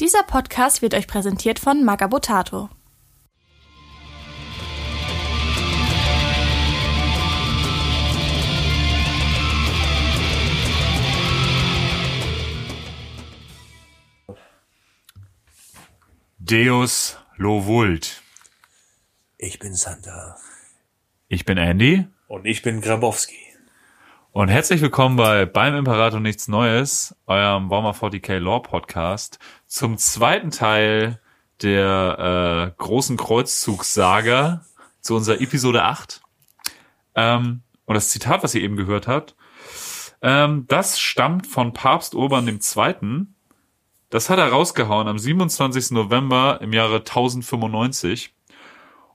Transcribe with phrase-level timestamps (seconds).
[0.00, 2.70] Dieser Podcast wird euch präsentiert von Magabotato.
[16.38, 18.22] Deus lo vult.
[19.36, 20.38] Ich bin Santa.
[21.28, 23.49] Ich bin Andy Und ich bin Grabowski.
[24.32, 30.50] Und herzlich willkommen bei Beim Imperator nichts Neues, eurem Warmer 40k Lore Podcast, zum zweiten
[30.50, 31.20] Teil
[31.62, 34.64] der äh, großen Kreuzzugssaga
[35.00, 36.20] zu unserer Episode 8.
[37.16, 39.34] Ähm, und das Zitat, was ihr eben gehört habt,
[40.22, 43.26] ähm, das stammt von Papst Urban II.
[44.10, 45.90] Das hat er rausgehauen am 27.
[45.90, 48.32] November im Jahre 1095.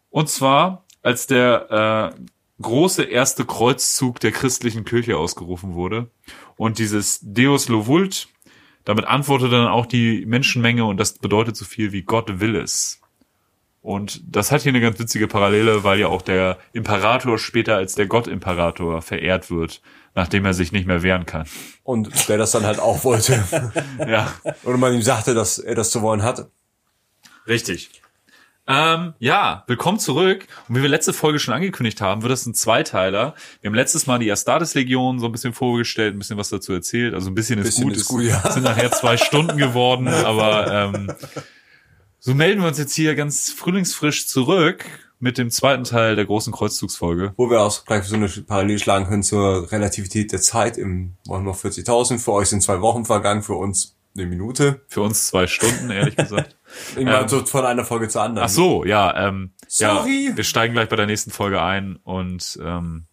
[0.10, 2.20] Und zwar, als der äh,
[2.62, 6.10] große erste Kreuzzug der christlichen Kirche ausgerufen wurde.
[6.58, 8.28] Und dieses Deus lo vult,
[8.86, 13.02] damit antwortete dann auch die Menschenmenge und das bedeutet so viel wie Gott will es.
[13.82, 17.94] Und das hat hier eine ganz witzige Parallele, weil ja auch der Imperator später als
[17.94, 19.80] der Gott-Imperator verehrt wird,
[20.16, 21.46] nachdem er sich nicht mehr wehren kann.
[21.84, 23.44] Und der das dann halt auch wollte.
[24.08, 26.50] Ja, Oder man ihm sagte, dass er das zu wollen hatte.
[27.48, 28.02] richtig.
[28.68, 30.48] Ähm, ja, willkommen zurück.
[30.68, 33.36] Und wie wir letzte Folge schon angekündigt haben, wird das ein Zweiteiler.
[33.62, 37.14] Wir haben letztes Mal die Astartes-Legion so ein bisschen vorgestellt, ein bisschen was dazu erzählt.
[37.14, 37.94] Also ein bisschen ist Bisschen gut.
[37.96, 38.52] ist Es gut, ja.
[38.52, 41.12] sind nachher zwei Stunden geworden, aber ähm,
[42.20, 44.84] so melden wir uns jetzt hier ganz frühlingsfrisch zurück
[45.20, 47.34] mit dem zweiten Teil der großen Kreuzzugsfolge.
[47.38, 51.54] Wo wir auch gleich so eine Parallel schlagen können zur Relativität der Zeit im Warhammer
[51.54, 52.18] 40.000.
[52.18, 54.82] Für euch sind zwei Wochen vergangen, für uns eine Minute.
[54.88, 56.56] Für uns zwei Stunden, ehrlich gesagt.
[56.96, 58.46] Irgendwann Ähm, so von einer Folge zur anderen.
[58.46, 60.28] Ach so, ja, ähm, Sorry.
[60.30, 63.06] ja, wir steigen gleich bei der nächsten Folge ein und ähm,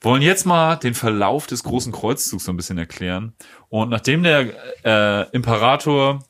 [0.00, 3.34] wollen jetzt mal den Verlauf des großen Kreuzzugs so ein bisschen erklären.
[3.68, 4.52] Und nachdem der
[4.84, 6.20] äh, Imperator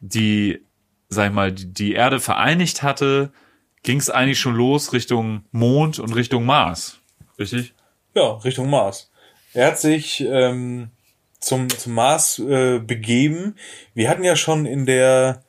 [0.00, 0.64] die,
[1.08, 3.32] sag ich mal, die, die Erde vereinigt hatte,
[3.82, 6.98] ging es eigentlich schon los Richtung Mond und Richtung Mars.
[7.38, 7.74] Richtig?
[8.14, 9.10] Ja, Richtung Mars.
[9.52, 10.90] Er hat sich ähm,
[11.40, 13.56] zum, zum Mars äh, begeben.
[13.94, 15.42] Wir hatten ja schon in der,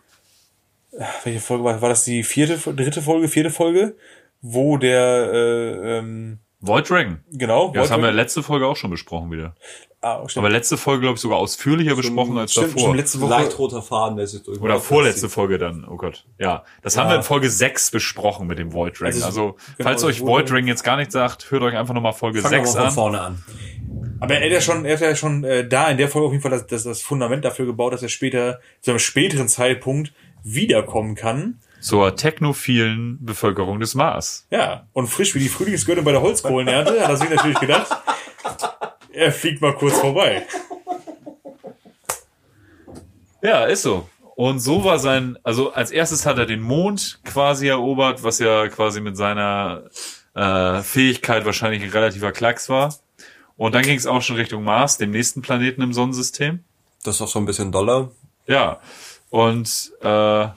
[1.24, 3.96] welche Folge war, war das die vierte, dritte Folge, vierte Folge,
[4.41, 7.19] wo der, äh, ähm, Void Dragon.
[7.31, 9.56] genau, Ja, das Void haben wir letzte Folge auch schon besprochen wieder.
[10.02, 10.46] ah, stimmt.
[10.46, 12.81] Aber letzte Folge, glaube ich, sogar ausführlicher besprochen als stimmt, davor.
[12.81, 16.25] stimmt, letzte Woche, Leicht roter Faden, der sich durch Oder vorletzte Folge dann, oh Gott.
[16.38, 17.13] Ja, das haben Ja.
[17.13, 19.08] wir in Folge 6 besprochen mit dem Void Dragon.
[19.08, 21.96] Also Also, genau, falls es euch Void Dragon jetzt gar nicht sagt, hört euch einfach
[21.96, 22.94] nochmal Folge Fangen wir 6 mal von an.
[22.94, 23.44] vorne an.
[24.21, 26.31] Aber er hat ja schon, er hat ja schon äh, da in der Folge auf
[26.31, 30.13] jeden Fall das, das, das Fundament dafür gebaut, dass er später zu einem späteren Zeitpunkt
[30.43, 31.59] wiederkommen kann.
[31.79, 34.45] Zur technophilen Bevölkerung des Mars.
[34.51, 37.91] Ja, und frisch wie die Frühlingsgöttin bei der Holzkohlenernte hat er sich natürlich gedacht,
[39.11, 40.45] er fliegt mal kurz vorbei.
[43.41, 44.07] Ja, ist so.
[44.35, 48.67] Und so war sein, also als erstes hat er den Mond quasi erobert, was ja
[48.67, 49.89] quasi mit seiner
[50.35, 52.93] äh, Fähigkeit wahrscheinlich ein relativer Klacks war.
[53.61, 56.63] Und dann ging es auch schon Richtung Mars, dem nächsten Planeten im Sonnensystem.
[57.03, 58.09] Das ist auch so ein bisschen doller.
[58.47, 58.79] Ja,
[59.29, 60.47] und äh,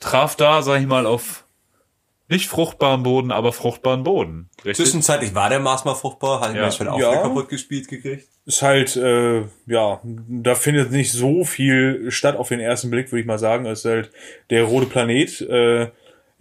[0.00, 1.44] traf da, sag ich mal, auf
[2.28, 4.48] nicht fruchtbaren Boden, aber fruchtbaren Boden.
[4.64, 4.84] Richtig?
[4.84, 6.62] Zwischenzeitlich war der Mars mal fruchtbar, hat Ja.
[6.62, 6.70] ja.
[6.72, 7.12] schon auch Ja.
[7.12, 8.26] wieder kaputt gespielt gekriegt.
[8.46, 13.20] Ist halt, äh, ja, da findet nicht so viel statt auf den ersten Blick, würde
[13.20, 13.64] ich mal sagen.
[13.66, 14.10] Es ist halt
[14.50, 15.90] der rote Planet, äh,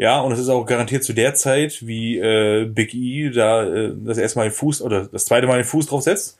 [0.02, 3.94] ja, und es ist auch garantiert zu der Zeit, wie äh, Big E da äh,
[4.04, 6.38] das erste Mal den Fuß oder das zweite Mal den Fuß drauf setzt.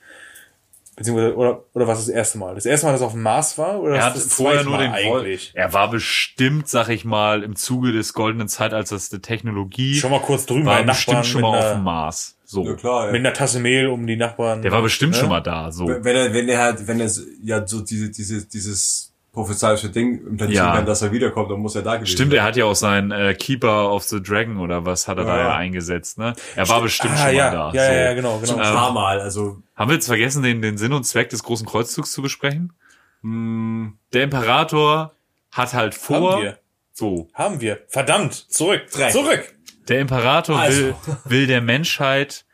[0.96, 2.54] Beziehungsweise, oder, oder was das erste Mal?
[2.54, 3.80] Das erste Mal, dass er auf dem Mars war?
[3.80, 5.52] Oder er das, hat das vorher zweite nur Mal den eigentlich?
[5.52, 5.60] Voll.
[5.62, 9.94] Er war bestimmt, sag ich mal, im Zuge des goldenen Zeitalters der Technologie.
[9.94, 11.84] Schon mal kurz drüben war bei den bestimmt Nachbarn schon mit mal auf einer- dem
[11.84, 12.36] Mars.
[12.44, 12.64] So.
[12.66, 13.18] Ja klar, Mit ja.
[13.20, 14.60] einer Tasse Mehl um die Nachbarn.
[14.60, 15.18] Der war bestimmt Ne?
[15.18, 15.72] schon mal da.
[15.72, 15.86] So.
[15.88, 17.10] Wenn er, wenn er halt, wenn er
[17.42, 20.74] ja so diese, diese, dieses prophezeiische Ding implantieren Ja.
[20.76, 23.10] kann, dass er wiederkommt, dann muss er da gewesen Stimmt, er hat ja auch seinen
[23.12, 25.42] äh, Keeper of the Dragon oder was hat er da Ja.
[25.48, 26.34] ja eingesetzt, ne?
[26.54, 27.64] Er war bestimmt ah, schon ja, mal da.
[27.72, 27.92] ja, so.
[27.92, 28.52] ja, ja, genau, genau.
[28.56, 31.66] ein paar Mal, also, Haben wir jetzt vergessen, den, den Sinn und Zweck des großen
[31.66, 32.74] Kreuzzugs zu besprechen?
[33.22, 35.12] mh, Der Imperator
[35.50, 36.58] hat halt vor, Haben wir.
[36.92, 37.78] so, Haben wir.
[37.88, 38.34] Verdammt.
[38.34, 38.82] Zurück.
[38.90, 39.12] Dreck.
[39.12, 39.54] Zurück.
[39.88, 40.78] der Imperator Also.
[40.78, 42.44] will, will der Menschheit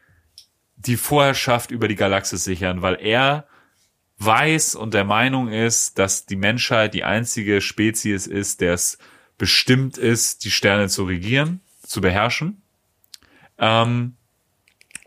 [0.76, 3.47] die Vorherrschaft über die Galaxis sichern, weil er
[4.18, 8.98] weiß und der Meinung ist, dass die Menschheit die einzige Spezies ist, der es
[9.36, 12.62] bestimmt ist, die Sterne zu regieren, zu beherrschen.
[13.58, 14.16] Ähm,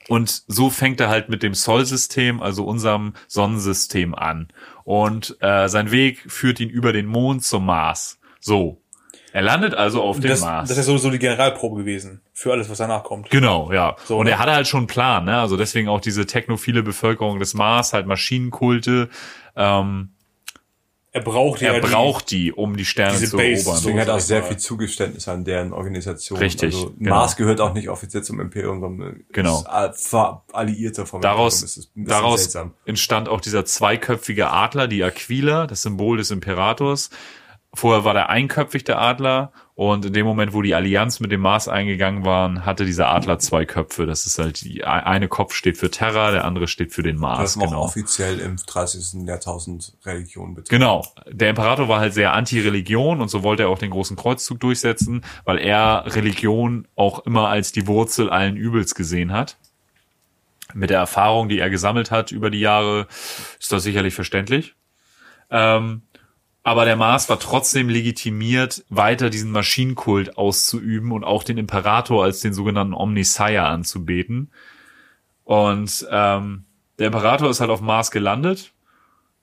[0.08, 4.48] und so fängt er halt mit dem Sol-System, also unserem Sonnensystem an.
[4.84, 8.20] Und äh, sein Weg führt ihn über den Mond zum Mars.
[8.40, 8.82] So.
[9.34, 10.68] Er landet also auf dem Das, Mars.
[10.68, 12.22] das ist sowieso die Generalprobe gewesen.
[12.42, 13.30] Für alles, was danach kommt.
[13.30, 13.96] Genau, ja.
[14.06, 14.32] So, und ne?
[14.32, 15.40] er hatte halt schon einen Plan, ne?
[15.40, 19.10] Also deswegen auch diese technophile Bevölkerung des Mars, halt Maschinenkulte.
[19.56, 20.10] Ähm,
[21.14, 23.76] er braucht ja er die- braucht die, um die Sterne diese zu Base erobern.
[23.82, 26.40] Deswegen hat er auch sehr viel Zugeständnis an deren Organisation.
[26.40, 27.16] Richtig, Also, genau.
[27.16, 29.60] Mars gehört auch nicht offiziell zum Imperium, sondern Genau.
[29.92, 30.16] ist
[30.54, 31.62] Alliierter vom Daraus,
[31.96, 32.08] Imperium.
[32.08, 32.74] Daraus seltsam.
[32.86, 37.10] entstand auch dieser zweiköpfige Adler, die Aquila, das Symbol des Imperators.
[37.74, 39.54] Vorher war der einköpfig, der Adler.
[39.76, 43.40] Und in dem Moment, wo die Allianz mit dem Mars eingegangen waren, hatte dieser Adler
[43.40, 44.06] zwei Köpfe.
[44.06, 47.54] Das ist halt die eine Kopf steht für Terra, der andere steht für den Mars.
[47.54, 47.82] Das auch Genau.
[47.84, 49.26] offiziell im 30.
[49.26, 50.70] Jahrtausend Religion betrifft.
[50.70, 51.06] Genau.
[51.32, 55.24] Der Imperator war halt sehr anti-Religion und so wollte er auch den großen Kreuzzug durchsetzen,
[55.46, 59.58] weil er Religion auch immer als die Wurzel allen Übels gesehen hat.
[60.74, 63.08] Mit der Erfahrung, die er gesammelt hat über die Jahre,
[63.60, 64.76] ist das sicherlich verständlich.
[65.50, 66.04] Ähm,
[66.64, 72.42] aber der Mars war trotzdem legitimiert, weiter diesen Maschinenkult auszuüben und auch den Imperator als
[72.42, 74.52] den sogenannten Omnissiah anzubeten.
[75.44, 76.66] Und ähm,
[77.00, 78.74] der Imperator ist halt auf Mars gelandet.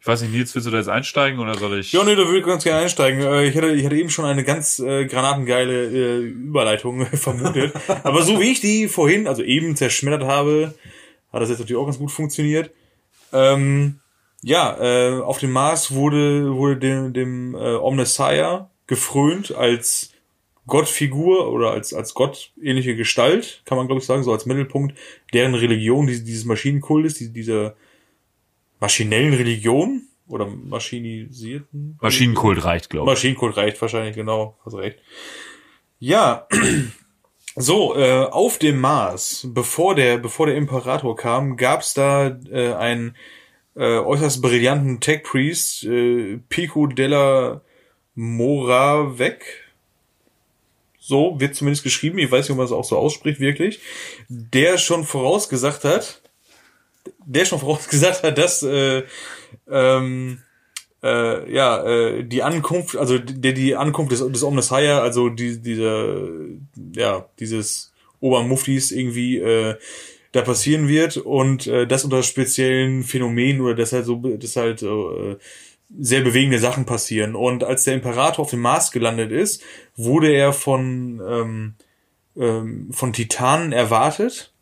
[0.01, 1.93] Ich weiß nicht, Nils, willst du da jetzt einsteigen oder soll ich?
[1.93, 3.21] Ja, nee, da würde ich ganz gerne einsteigen.
[3.21, 7.73] Äh, Ich hatte, ich hatte eben schon eine ganz äh, granatengeile äh, Überleitung vermutet.
[8.05, 10.75] Aber so wie ich die vorhin, also eben zerschmettert habe,
[11.33, 12.71] hat das jetzt natürlich auch ganz gut funktioniert.
[13.33, 13.99] Ähm,
[14.43, 20.13] ja, äh, auf dem Mars wurde, wurde dem, dem äh, Omnissiah gefrönt als
[20.67, 24.97] Gottfigur oder als, als gottähnliche Gestalt, kann man glaube ich sagen, so als Mittelpunkt
[25.33, 27.75] deren Religion, diese, dieses Maschinenkultes, die, dieser
[28.79, 33.17] maschinellen Religion oder maschinisierten Maschinenkult reicht, glaube ich.
[33.17, 34.99] Maschinenkult reicht wahrscheinlich, genau, hast recht.
[35.99, 36.47] Ja,
[37.57, 43.17] so, äh, auf dem Mars, bevor der, bevor der Imperator kam, gab's da äh, einen
[43.79, 47.63] äh, äußerst brillanten Tech-Priest, äh, Pico della
[48.17, 49.45] Moravec.
[50.99, 53.81] So wird zumindest geschrieben, ich weiß nicht, ob man es auch so ausspricht, wirklich.
[54.29, 56.21] Der schon vorausgesagt hat,
[57.25, 59.05] der schon vorausgesagt hat, dass äh,
[59.71, 60.43] ähm,
[61.03, 66.19] äh, ja, äh, die Ankunft, also der die Ankunft des, des Omnissiah, also die, dieser,
[66.95, 69.77] ja, dieses Obermuftis irgendwie äh,
[70.33, 74.83] da passieren wird und äh, das unter speziellen Phänomenen oder dass halt so, dass halt
[74.83, 75.37] äh,
[75.99, 77.35] sehr bewegende Sachen passieren.
[77.35, 79.63] Und als der Imperator auf dem Mars gelandet ist,
[79.97, 81.75] wurde er von ähm,
[82.37, 84.53] ähm, von Titanen erwartet,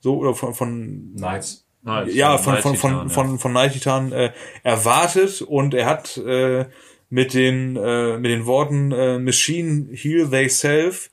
[0.00, 1.64] so oder von von Nice.
[1.82, 2.14] Nice.
[2.14, 3.08] ja, von, Night von, von, ja.
[3.08, 4.32] von, von Night Titan äh,
[4.64, 6.66] erwartet und er hat äh,
[7.10, 11.10] mit den äh, mit den Worten äh, Machine heal they self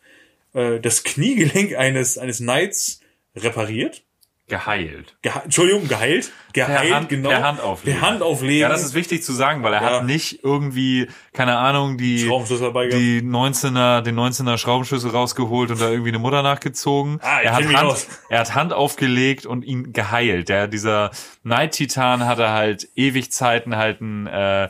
[0.53, 3.02] äh, das Kniegelenk eines eines Knights
[3.35, 4.03] repariert.
[4.49, 5.15] geheilt.
[5.21, 7.29] Gehe Entschuldigung, geheilt, geheilt, Hand- genau.
[7.29, 7.99] per Hand auflegen.
[7.99, 8.59] Per Hand auflegen.
[8.59, 9.89] Ja, das ist wichtig zu sagen, weil er Ja.
[9.89, 16.09] hat nicht irgendwie, keine Ahnung, die, die 19er, den 19er Schraubenschlüssel rausgeholt und da irgendwie
[16.09, 17.19] eine Mutter nachgezogen.
[17.21, 18.07] Ah, ich er, hat mich Hand, aus.
[18.29, 20.49] er hat Hand aufgelegt und ihn geheilt.
[20.49, 21.11] Der, dieser
[21.43, 24.69] Night Titan hatte halt ewig Zeiten halt ein, äh,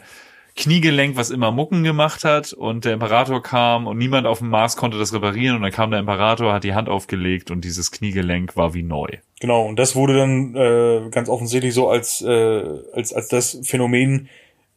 [0.56, 4.78] Kniegelenk, was immer Mucken gemacht hat und der Imperator kam und niemand auf dem Mars
[4.78, 8.56] konnte das reparieren und dann kam der Imperator, hat die Hand aufgelegt und dieses Kniegelenk
[8.56, 9.08] war wie neu.
[9.40, 12.64] Genau, und das wurde dann äh, ganz offensichtlich so als, äh,
[12.94, 14.30] als, als das Phänomen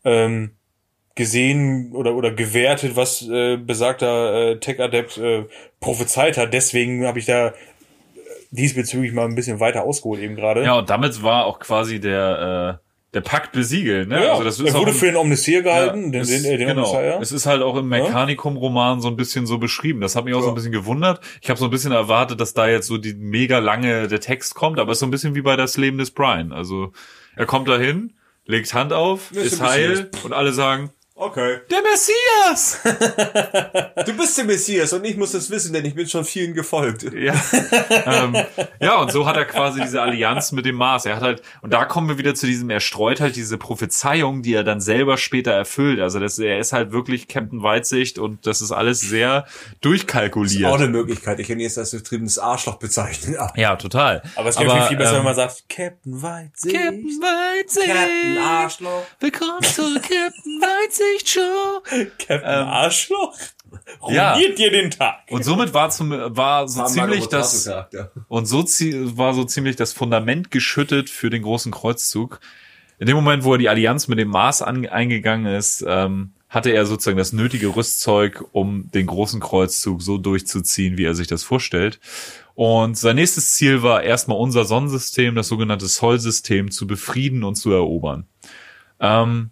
[0.05, 0.53] ähm,
[1.15, 5.45] gesehen oder, oder gewertet, was äh, besagter äh, Tech-Adept äh,
[5.81, 6.55] prophezeit hat.
[6.55, 7.53] Deswegen habe ich da äh,
[8.51, 10.63] diesbezüglich mal ein bisschen weiter ausgeholt eben gerade.
[10.63, 12.86] Ja, und damit war auch quasi der, äh,
[13.17, 14.23] der Pakt besiegelt, ne?
[14.23, 16.69] Ja, also das ist er wurde auch für den Omnissier gehalten, den, es, den, den
[16.69, 16.83] genau.
[16.91, 17.19] Omnissier.
[17.23, 20.03] Es ist halt auch im Mechanicum-Roman so ein bisschen so beschrieben.
[20.03, 20.53] Das hat mich auch so Ja.
[20.53, 21.21] ein bisschen gewundert.
[21.41, 24.55] Ich habe so ein bisschen erwartet, dass da jetzt so die mega lange der Text
[24.55, 26.53] kommt, aber es ist so ein bisschen wie bei das Leben des Brian.
[26.53, 26.93] Also
[27.37, 28.13] er kommt dahin,
[28.45, 31.61] legt Hand auf, ist ist heil und alle sagen, Okay.
[31.71, 32.79] der Messias!
[34.05, 37.05] Du bist der Messias und ich muss das wissen, denn ich bin schon vielen gefolgt.
[37.15, 37.33] Ja.
[38.05, 38.37] ähm,
[38.81, 41.07] ja, und so hat er quasi diese Allianz mit dem Mars.
[41.07, 44.43] Er hat halt, und da kommen wir wieder zu diesem, er streut halt diese Prophezeiung,
[44.43, 46.01] die er dann selber später erfüllt.
[46.01, 49.57] Also das, er ist halt wirklich Captain Weitsicht und das ist alles sehr Das ist
[49.75, 50.71] auch durchkalkuliert.
[50.71, 51.41] eine Möglichkeit.
[51.41, 53.37] Ich kann jetzt als betriebenes Arschloch bezeichnen.
[53.39, 54.23] Ah, Ja, total.
[54.35, 56.75] Aber es wäre viel, viel besser, ähm, wenn man sagt, Captain Weitsicht.
[56.77, 57.87] Captain Weitsicht.
[57.87, 59.03] Captain Arschloch.
[59.21, 60.13] Willkommen zur Captain
[60.61, 61.83] Weitsicht Show.
[62.19, 63.37] Captain Arschloch.
[64.09, 64.33] ja.
[64.33, 65.21] Ruiniert dir den Tag.
[65.31, 67.69] Und somit war zum, war so War ziemlich das.
[68.29, 68.65] Und so
[69.17, 72.41] war so ziemlich das Fundament geschüttet für den großen Kreuzzug.
[72.99, 76.71] In dem Moment, wo er die Allianz mit dem Mars an, eingegangen ist, ähm, hatte
[76.71, 81.43] er sozusagen das nötige Rüstzeug, um den großen Kreuzzug so durchzuziehen, wie er sich das
[81.43, 82.01] vorstellt.
[82.55, 87.71] Und sein nächstes Ziel war erstmal unser Sonnensystem, das sogenannte Sol-System, zu befrieden und zu
[87.73, 88.27] erobern.
[89.01, 89.51] Ähm,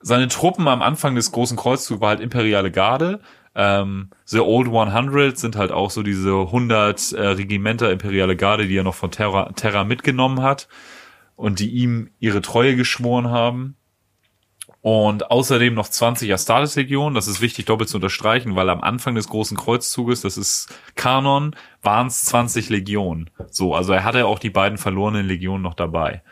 [0.00, 3.20] seine Truppen am Anfang des großen Kreuzzugs war halt imperiale Garde.
[3.54, 8.76] Ähm, The Old 100 sind halt auch so diese 100 äh, Regimenter imperiale Garde, die
[8.76, 10.68] er noch von Terra, Terra mitgenommen hat
[11.34, 13.76] und die ihm ihre Treue geschworen haben.
[14.80, 17.14] Und außerdem noch 20 Astartes-Legionen.
[17.14, 21.56] Das ist wichtig doppelt zu unterstreichen, weil am Anfang des großen Kreuzzuges, das ist Kanon,
[21.82, 23.30] waren es 20 Legionen.
[23.50, 26.22] So, also er hatte auch die beiden verlorenen Legionen noch dabei.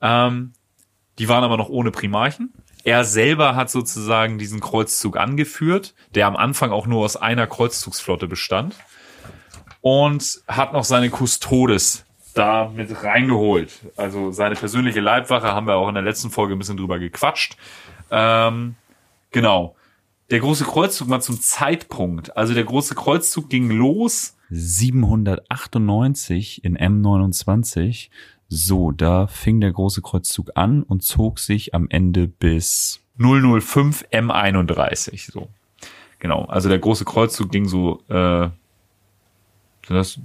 [0.00, 0.54] Ähm,
[1.18, 2.52] die waren aber noch ohne Primarchen.
[2.84, 8.28] Er selber hat sozusagen diesen Kreuzzug angeführt, der am Anfang auch nur aus einer Kreuzzugsflotte
[8.28, 8.76] bestand.
[9.80, 13.72] Und hat noch seine Custodes da mit reingeholt.
[13.96, 17.56] Also seine persönliche Leibwache haben wir auch in der letzten Folge ein bisschen drüber gequatscht.
[18.10, 18.74] Ähm,
[19.30, 19.76] genau.
[20.30, 22.36] Der große Kreuzzug mal zum Zeitpunkt.
[22.36, 28.10] Also der große Kreuzzug ging los 798 in M29.
[28.48, 35.30] So, da fing der große Kreuzzug an und zog sich am Ende bis 005 M31.
[35.32, 35.48] So.
[36.18, 36.44] Genau.
[36.46, 38.48] Also der große Kreuzzug ging so, äh,
[39.86, 40.18] sind das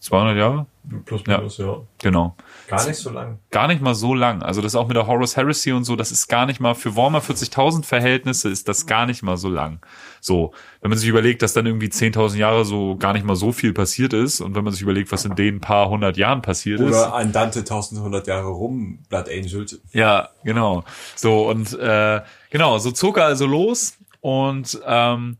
[0.00, 0.66] 200 Jahre?
[1.04, 1.38] Plus Ja.
[1.38, 1.76] minus, ja.
[1.98, 2.34] Genau.
[2.66, 3.38] Gar nicht so lang.
[3.50, 4.42] Gar nicht mal so lang.
[4.42, 6.96] Also das auch mit der Horus Heresy und so, das ist gar nicht mal, für
[6.96, 9.78] Warhammer 40.000 Verhältnisse ist das gar nicht mal so lang.
[10.24, 13.50] So, wenn man sich überlegt, dass dann irgendwie 10.000 Jahre so gar nicht mal so
[13.50, 16.78] viel passiert ist und wenn man sich überlegt, was in den paar hundert Jahren passiert
[16.78, 16.90] ist.
[16.90, 19.66] Oder ein Dante 1100 Jahre rum, Blood Angel.
[19.92, 20.84] Ja, genau.
[21.16, 25.38] So, und äh, genau, so zog er also los und ähm,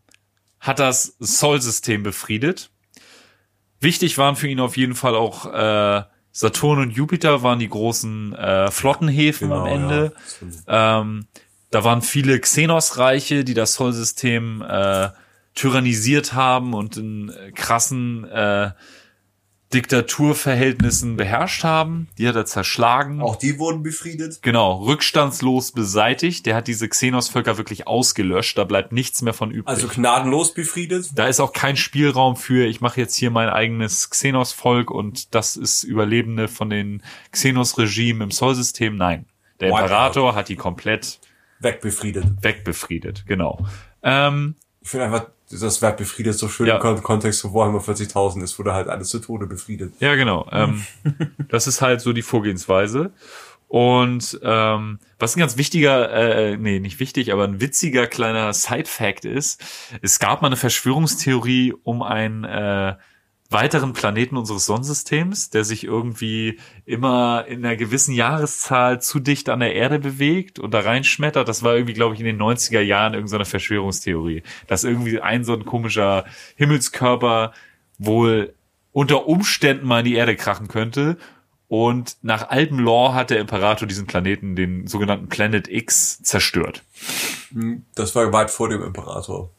[0.59, 2.71] hat das Sol-System befriedet.
[3.79, 8.35] Wichtig waren für ihn auf jeden Fall auch äh, Saturn und Jupiter waren die großen
[8.35, 10.13] äh, Flottenhäfen Genau, am Ende.
[10.67, 11.27] Ähm,
[11.73, 15.09] da waren viele Xenos-Reiche, die das Sol-System äh,
[15.55, 18.73] tyrannisiert haben und in äh, krassen äh,
[19.73, 22.09] Diktaturverhältnissen beherrscht haben.
[22.19, 23.23] Die hat er zerschlagen.
[23.23, 24.43] Auch die wurden befriedet.
[24.43, 26.45] Genau, rückstandslos beseitigt.
[26.45, 28.59] Der hat diese Xenos-Völker wirklich ausgelöscht.
[28.59, 29.67] Da bleibt nichts mehr von übrig.
[29.67, 31.13] Also gnadenlos befriedet.
[31.15, 35.57] da ist auch kein Spielraum für, ich mache jetzt hier mein eigenes Xenos-Volk und das
[35.57, 38.99] ist Überlebende von den Xenos-Regimen im Sol-System.
[38.99, 39.25] Nein,
[39.61, 39.71] der.
[39.71, 41.19] Imperator hat die komplett
[41.63, 42.25] Wegbefriedet.
[42.43, 43.25] wegbefriedet.
[43.27, 43.65] Genau.
[44.03, 46.77] Ähm, Ich finde einfach, das Wort befriedet so schön Ja.
[46.77, 49.93] im Kon- Kontext von Warhammer 40.000 ist, wurde halt alles zu Tode befriedet.
[50.01, 50.49] Ja, genau.
[50.51, 50.83] Ähm,
[51.49, 53.13] das ist halt so die Vorgehensweise.
[53.69, 59.25] Und ähm, was ein ganz wichtiger, äh, nee, nicht wichtig, aber ein witziger kleiner Side-Fact
[59.25, 59.63] ist,
[60.03, 62.97] es gab mal eine Verschwörungstheorie um einen äh,
[63.53, 69.61] weiteren Planeten unseres Sonnensystems, der sich irgendwie immer in einer gewissen Jahreszahl zu dicht an
[69.61, 71.49] der Erde bewegt und da reinschmettert.
[71.49, 75.55] Das war irgendwie, glaube ich, in den 90er Jahren irgendeine Verschwörungstheorie, dass irgendwie ein so
[75.55, 76.25] ein komischer
[76.57, 77.53] Himmelskörper
[77.99, 78.55] wohl
[78.93, 81.17] unter Umständen mal in die Erde krachen könnte.
[81.69, 86.83] Und nach altem Lore hat der Imperator diesen Planeten, den sogenannten Planet X, zerstört.
[87.95, 89.51] Das war weit vor dem Imperator.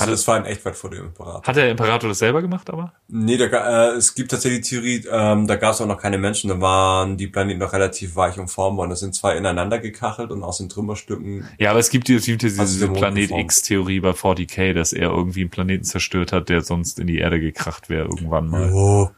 [0.00, 1.42] Also Hat- das war in echt weit vor dem Imperator.
[1.42, 2.92] Hat der Imperator das selber gemacht, aber?
[3.08, 6.18] Nee, da, äh, es gibt tatsächlich die Theorie, ähm, da gab es auch noch keine
[6.18, 9.78] Menschen, da waren die Planeten noch relativ weich und formbar und da sind zwei ineinander
[9.78, 13.30] gekachelt und aus den Trümmerstücken Ja, aber es gibt diese, diese, Also diese der Planet.
[13.30, 17.40] X-Theorie bei 40k, dass er irgendwie einen Planeten zerstört hat, der sonst in die Erde
[17.40, 18.72] gekracht wäre irgendwann mal.
[18.72, 19.10] Oh,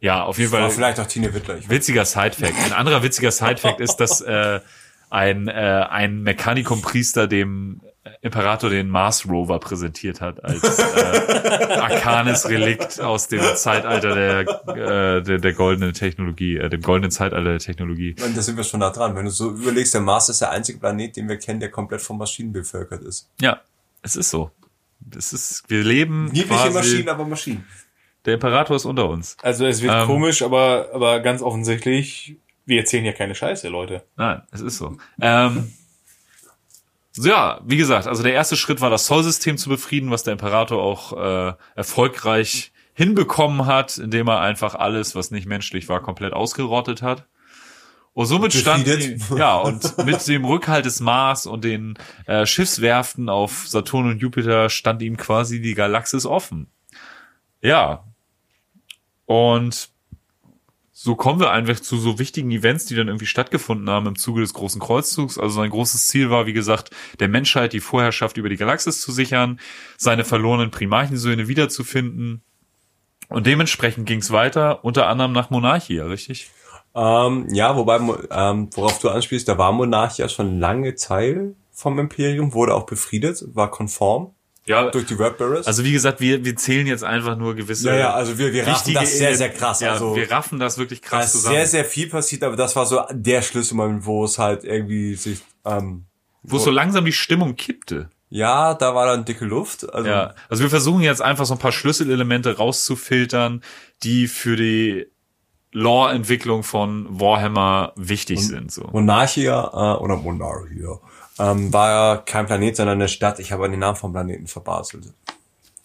[0.00, 0.70] Ja, auf jeden war Fall.
[0.70, 1.56] vielleicht auch Tine Wittler.
[1.58, 2.54] Ich Witziger Sidefact.
[2.66, 4.60] Ein anderer witziger Sidefact ist, dass äh,
[5.10, 5.52] ein, äh,
[5.88, 7.80] ein Mechanikum-Priester dem
[8.22, 14.40] Imperator den Mars Rover präsentiert hat als äh, arkanes Relikt aus dem Zeitalter der,
[15.18, 18.16] äh, der, der goldenen Technologie, äh, dem goldenen Zeitalter der Technologie.
[18.20, 19.16] meine, da sind wir schon nah dran.
[19.16, 22.00] Wenn du so überlegst, der Mars ist der einzige Planet, den wir kennen, der komplett
[22.00, 23.28] von Maschinen bevölkert ist.
[23.40, 23.60] Ja,
[24.02, 24.50] es ist so.
[25.16, 27.64] Es ist, wir leben Niedliche quasi, Maschinen, aber Maschinen.
[28.24, 29.36] der Imperator ist unter uns.
[29.42, 30.06] Also es wird Ähm.
[30.06, 32.36] komisch, aber, aber ganz offensichtlich,
[32.66, 34.02] wir erzählen ja keine Scheiße, Leute.
[34.16, 34.96] Nein, es ist so.
[35.20, 35.72] Ähm,
[37.20, 40.32] so ja, wie gesagt, also der erste Schritt war das Sol-System zu befrieden, was der
[40.32, 46.32] Imperator auch äh, erfolgreich hinbekommen hat, indem er einfach alles, was nicht menschlich war, komplett
[46.32, 47.26] ausgerottet hat.
[48.12, 48.86] Und somit stand
[49.36, 51.96] ja und mit dem Rückhalt des Mars und den
[52.26, 56.66] äh, Schiffswerften auf Saturn und Jupiter stand ihm quasi die Galaxis offen.
[57.60, 58.04] Ja.
[59.26, 59.90] Und
[61.00, 64.40] so kommen wir einfach zu so wichtigen Events, die dann irgendwie stattgefunden haben im Zuge
[64.40, 65.38] des großen Kreuzzugs.
[65.38, 66.90] Also sein großes Ziel war, wie gesagt,
[67.20, 69.60] der Menschheit die Vorherrschaft über die Galaxis zu sichern,
[69.96, 72.42] seine verlorenen Primarchensöhne wiederzufinden.
[73.28, 76.50] Und dementsprechend ging es weiter, unter anderem nach Monarchia, richtig?
[76.96, 78.00] Ähm, ja, wobei,
[78.32, 83.44] ähm, worauf du anspielst, da war Monarchia schon lange Teil vom Imperium, wurde auch befriedet,
[83.54, 84.34] war konform
[84.68, 85.66] Ja, durch die Wordbearers.
[85.66, 88.66] also wie gesagt, wir, wir zählen jetzt einfach nur gewisse ja, ja, also wir, wir
[88.66, 89.80] raffen das sehr, sehr krass.
[89.80, 91.56] Ja, also wir raffen das wirklich da krass ist zusammen.
[91.56, 95.40] sehr, sehr viel passiert, aber das war so der Schlüsselmoment, wo es halt irgendwie sich,
[95.64, 96.04] ähm,
[96.42, 98.10] wo so langsam die Stimmung kippte.
[98.30, 99.92] ja, da war dann dicke Luft.
[99.92, 103.62] Also Ja, also wir versuchen jetzt einfach so ein paar Schlüsselelemente rauszufiltern,
[104.02, 105.06] die für die
[105.72, 108.72] Lore-Entwicklung von Warhammer wichtig sind.
[108.72, 108.88] So.
[108.92, 110.98] Monarchia äh, oder Monarchia
[111.38, 113.38] Ähm, war kein Planet, sondern eine Stadt.
[113.38, 115.12] Ich habe den Namen vom Planeten verbaselt.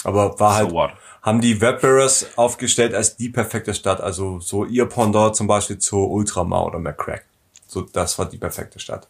[0.04, 0.92] Aber war halt, So what?
[1.22, 4.02] haben die Webbearers aufgestellt als die perfekte Stadt.
[4.02, 7.26] Also so ihr Pendant zum Beispiel zu Ultramar oder McCrack.
[7.68, 9.08] So, das war die perfekte Stadt.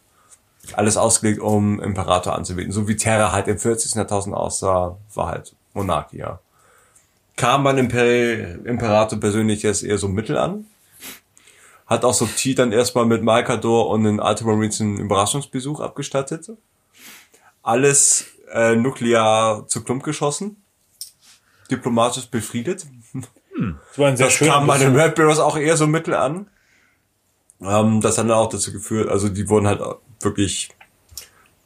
[0.73, 2.71] Alles ausgelegt, um Imperator anzubieten.
[2.71, 3.95] So wie Terra halt im 40.
[3.95, 6.39] Jahrtausend aussah, war halt Monarchie, ja.
[7.35, 10.67] Kam beim Imper Imperator persönliches eher so mittel an.
[11.93, 16.49] Hat auch subtil dann erstmal mit Malkador und den Ultramarines einen Überraschungsbesuch abgestattet.
[17.61, 20.57] Alles äh, nuklear zu Klump geschossen.
[21.69, 22.87] Diplomatisch befriedet.
[23.53, 24.95] Das war ein sehr Das kam bei den.
[24.95, 26.47] Red Barrows auch eher so mittel an.
[27.61, 29.79] Ähm, das hat dann auch dazu geführt, also die wurden halt
[30.19, 30.71] wirklich,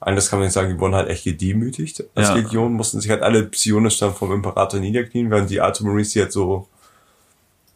[0.02, 2.36] eines kann man nicht sagen, die wurden halt echt gedemütigt als Ja.
[2.36, 6.34] Legion, mussten sich halt alle psionisch dann vom Imperator niederknien, während die Ultramarines die halt
[6.34, 6.68] so,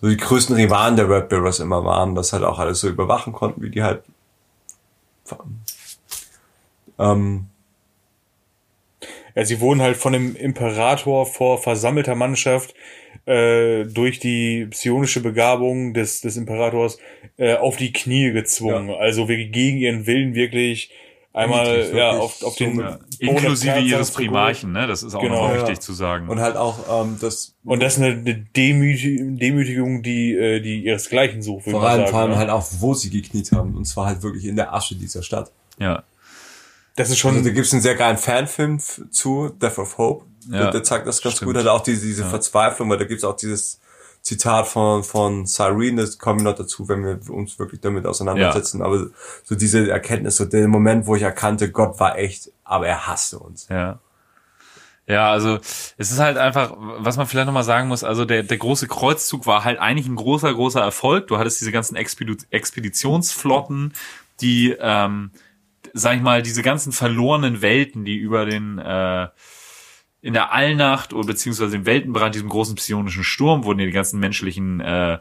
[0.01, 3.33] so die größten Rivalen der Red Barrows immer waren, das halt auch alles so überwachen
[3.33, 4.03] konnten, wie die halt
[6.99, 7.47] ähm,
[9.35, 12.73] Ja, sie wurden halt von dem Imperator vor versammelter Mannschaft
[13.25, 16.97] äh, durch die psionische Begabung des, des Imperators
[17.37, 18.89] äh, auf die Knie gezwungen.
[18.89, 18.95] Ja.
[18.97, 20.91] Also wirklich gegen ihren Willen wirklich
[21.33, 22.83] einmal ja, auf, auf den
[23.29, 24.87] Inklusive ihres Primarchen, ne?
[24.87, 25.35] Das ist auch Genau.
[25.35, 25.61] nochmal Ja.
[25.61, 26.27] wichtig zu sagen.
[26.27, 30.83] und halt auch ähm, das Und das ist eine, eine Demüti- Demütigung, die, äh, die
[30.85, 32.11] ihresgleichen sucht, würde vor allem, sagen.
[32.11, 32.37] vor allem ne?
[32.37, 35.51] halt auch, wo sie gekniet haben, und zwar halt wirklich in der Asche dieser Stadt.
[35.77, 36.03] ja.
[36.97, 40.25] Das ist schon Also da gibt's einen sehr geilen Fanfilm zu, Death of Hope.
[40.49, 41.53] Ja, der, der zeigt das ganz stimmt.
[41.53, 43.79] gut, hat auch diese, diese Verzweiflung, weil da gibt's auch dieses
[44.21, 48.81] Zitat von, von Cyrene, das kommen wir noch dazu, wenn wir uns wirklich damit auseinandersetzen,
[48.83, 49.07] aber
[49.43, 53.39] so diese Erkenntnis, so der Moment, wo ich erkannte, Gott war echt, aber er hasste
[53.39, 53.67] uns.
[53.69, 53.99] Ja.
[55.07, 55.57] Ja, also
[55.97, 59.45] es ist halt einfach, was man vielleicht nochmal sagen muss, also der, der große Kreuzzug
[59.45, 61.27] war halt eigentlich ein großer, großer Erfolg.
[61.27, 63.93] Du hattest diese ganzen Expedi Expeditionsflotten,
[64.39, 65.31] die, ähm,
[65.93, 69.27] sag ich mal, diese ganzen verlorenen Welten, die über den äh,
[70.21, 74.19] in der Allnacht oder beziehungsweise im Weltenbrand, diesem großen psionischen Sturm, wurden ja die ganzen
[74.19, 75.19] menschlichen äh,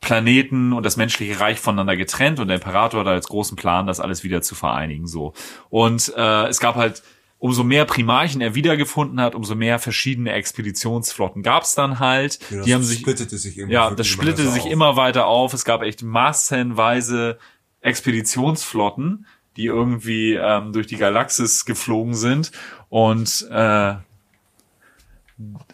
[0.00, 4.00] Planeten und das menschliche Reich voneinander getrennt und der Imperator hat als großen Plan, das
[4.00, 5.06] alles wieder zu vereinigen.
[5.06, 5.32] so.
[5.70, 7.02] Und äh, es gab halt,
[7.38, 12.38] umso mehr Primarchen er wiedergefunden hat, umso mehr verschiedene Expeditionsflotten gab es dann halt.
[12.40, 14.70] Ja, die das haben sich splittete sich irgendwie ja, das immer splittete sich auf.
[14.70, 15.52] immer weiter auf.
[15.52, 17.38] Es gab echt massenweise
[17.80, 22.50] Expeditionsflotten, die irgendwie ähm, durch die Galaxis geflogen sind
[22.88, 23.94] und äh,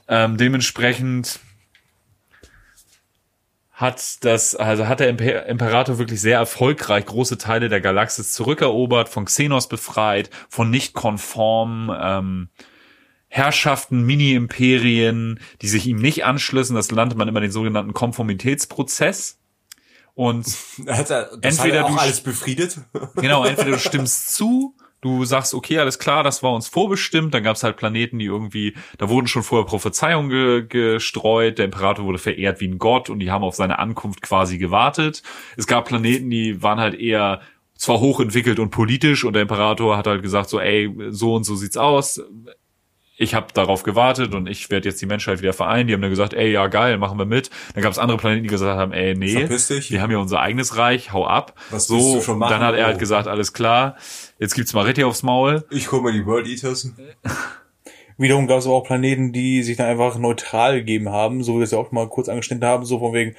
[0.09, 1.41] ähm, dementsprechend
[3.73, 9.09] hat das, also hat der Imper Imperator wirklich sehr erfolgreich große Teile der Galaxis zurückerobert,
[9.09, 12.49] von Xenos befreit, von nicht konformen ähm,
[13.29, 16.77] Herrschaften, Mini-Imperien, die sich ihm nicht anschließen.
[16.77, 19.39] Das nannte man immer den sogenannten Konformitätsprozess.
[20.15, 20.45] Und
[20.85, 22.81] das Entweder er du alles befriedet.
[23.15, 27.43] Genau, entweder du stimmst zu, du sagst, okay, alles klar, das war uns vorbestimmt, dann
[27.43, 32.05] gab es halt Planeten, die irgendwie, da wurden schon vorher Prophezeiungen ge gestreut, der Imperator
[32.05, 35.23] wurde verehrt wie ein Gott und die haben auf seine Ankunft quasi gewartet.
[35.57, 37.41] Es gab Planeten, die waren halt eher
[37.77, 41.57] zwar hochentwickelt und politisch und der Imperator hat halt gesagt, so, ey, so und so
[41.57, 42.23] sieht's aus.
[43.23, 45.87] Ich habe darauf gewartet und ich werde jetzt die Menschheit wieder vereinen.
[45.89, 47.51] Die haben dann gesagt, ey, ja geil, machen wir mit.
[47.75, 49.91] Dann gab es andere Planeten, die gesagt haben, ey, nee, Verpiss dich.
[49.91, 51.53] wir haben ja unser eigenes Reich, hau ab.
[51.71, 52.51] Was willst so, du schon machen?
[52.53, 52.99] dann hat er halt Oh.
[52.99, 53.97] gesagt, alles klar,
[54.39, 55.65] jetzt gibt's mal richtig aufs Maul.
[55.71, 56.91] Ich hol mir die World Eaters.
[58.17, 61.59] Wiederum gab es aber auch Planeten, die sich dann einfach neutral gegeben haben, so wie
[61.59, 63.35] wir es ja auch mal kurz angeschnitten haben, so von wegen,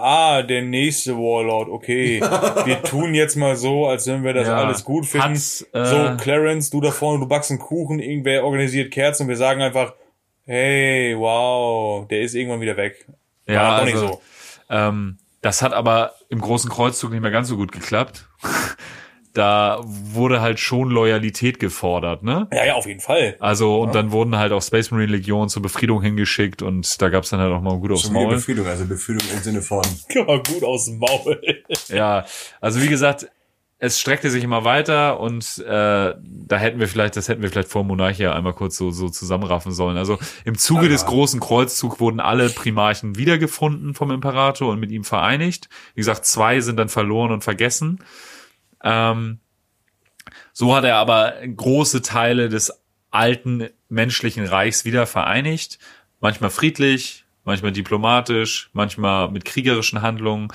[0.00, 2.20] ah, der nächste Warlord, okay,
[2.64, 4.56] wir tun jetzt mal so, als wenn wir das Ja.
[4.56, 5.28] alles gut finden.
[5.30, 9.28] Hat's, äh, so, Clarence, du da vorne, du backst einen Kuchen, irgendwer organisiert Kerzen und
[9.28, 9.94] wir sagen einfach,
[10.44, 13.06] hey, wow, der ist irgendwann wieder weg.
[13.46, 14.20] War Ja, also, nicht so.
[14.70, 18.28] ähm, das hat aber im großen Kreuzzug nicht mehr ganz so gut geklappt.
[19.34, 22.48] Da wurde halt schon Loyalität gefordert, ne?
[22.52, 23.36] Ja, ja, auf jeden Fall.
[23.40, 27.30] Also, und dann wurden halt auch Space Marine Legionen zur Befriedung hingeschickt und da gab's
[27.30, 28.34] dann halt auch mal gut aufs wieder Maul.
[28.36, 29.82] Befriedung, also Befriedung im Sinne von
[30.14, 31.40] Ja, gut aus dem Maul.
[31.88, 32.24] Ja,
[32.60, 33.28] also wie gesagt,
[33.80, 37.68] es streckte sich immer weiter und äh, da hätten wir vielleicht, das hätten wir vielleicht
[37.68, 39.96] vor Monarchia einmal kurz so, so zusammenraffen sollen.
[39.96, 40.88] Also im Zuge Ja.
[40.88, 45.68] des großen Kreuzzugs wurden alle Primarchen wiedergefunden vom Imperator und mit ihm vereinigt.
[45.94, 48.00] Wie gesagt, zwei sind dann verloren und vergessen.
[48.82, 49.40] Ähm,
[50.52, 52.72] so hat er aber große Teile des
[53.10, 55.78] alten menschlichen Reichs wieder vereinigt.
[56.20, 60.48] Manchmal friedlich, manchmal diplomatisch, manchmal mit kriegerischen Handlungen.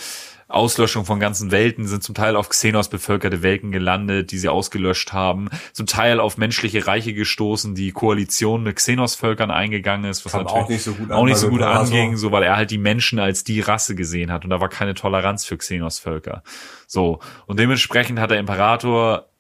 [0.54, 5.12] Auslöschung von ganzen Welten sind zum Teil auf Xenos bevölkerte Welten gelandet, die sie ausgelöscht
[5.12, 5.50] haben.
[5.74, 10.64] Zum Teil auf menschliche Reiche gestoßen, die Koalition mit Xenos-Völkern eingegangen ist, was Kam natürlich
[10.64, 13.20] auch nicht so gut an nicht so gut anging, so weil er halt die Menschen
[13.20, 16.44] als die Rasse gesehen hat und da war keine Toleranz für Xenos-Völker.
[16.88, 19.33] So und dementsprechend hat der Imperator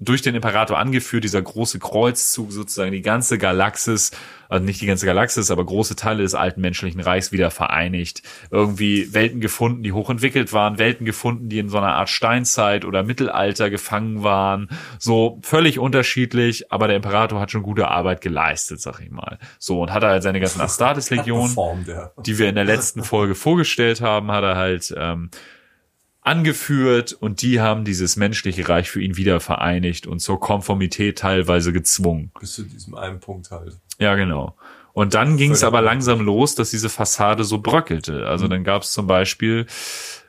[0.00, 4.10] durch den Imperator angeführt, dieser große Kreuzzug sozusagen die ganze Galaxis,
[4.48, 8.22] also nicht die ganze Galaxis, aber große Teile des alten menschlichen Reichs wieder vereinigt.
[8.50, 13.02] Irgendwie Welten gefunden, die hochentwickelt waren, Welten gefunden, die in so einer Art Steinzeit oder
[13.02, 14.68] Mittelalter gefangen waren.
[14.98, 19.38] So völlig unterschiedlich, aber der Imperator hat schon gute Arbeit geleistet, sag ich mal.
[19.58, 21.54] So, und hat er halt seine ganzen Astartes-Legionen,
[22.24, 25.30] die wir in der letzten Folge vorgestellt haben, hat er halt ähm,
[26.22, 31.72] angeführt und die haben dieses menschliche Reich für ihn wieder vereinigt und zur Konformität teilweise
[31.72, 32.30] gezwungen.
[32.38, 33.78] Bis zu diesem einen Punkt halt.
[33.98, 34.56] Ja, genau.
[34.92, 38.26] Und dann ging es aber langsam los, dass diese Fassade so bröckelte.
[38.26, 38.50] Also Mhm.
[38.50, 39.66] dann gab es zum Beispiel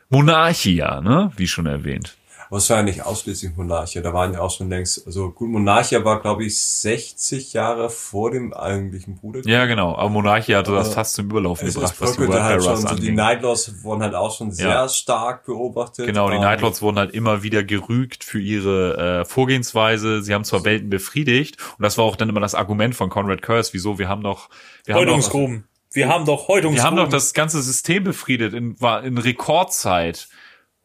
[0.09, 1.31] Monarchia, ne?
[1.35, 2.15] Wie schon erwähnt.
[2.51, 5.47] Aber es war ja nicht ausschließlich Monarchia, da waren ja auch schon längst, also gut,
[5.47, 9.39] Monarchia war, glaube ich, 60 Jahre vor dem eigentlichen Bruder.
[9.45, 9.95] Ja, genau.
[9.95, 12.75] Aber Monarchia hatte das Aber fast zum Überlaufen es, gebracht, was die bröckelte halt schon,
[12.75, 13.11] so die.
[13.13, 14.89] Nightlords wurden halt auch schon sehr Ja.
[14.89, 16.07] stark beobachtet.
[16.07, 20.21] Genau, die Ähm, Nightlords wurden halt immer wieder gerügt für ihre äh, Vorgehensweise.
[20.21, 23.41] Sie haben zwar Welten befriedigt und das war auch dann immer das Argument von Conrad
[23.41, 24.49] Curse, wieso wir haben doch,
[24.83, 25.63] wir haben doch, Häutungsgruben.
[25.93, 26.75] Wir haben doch Häutungsgruben.
[26.75, 30.27] wir haben doch das ganze System befriedet in, war in Rekordzeit.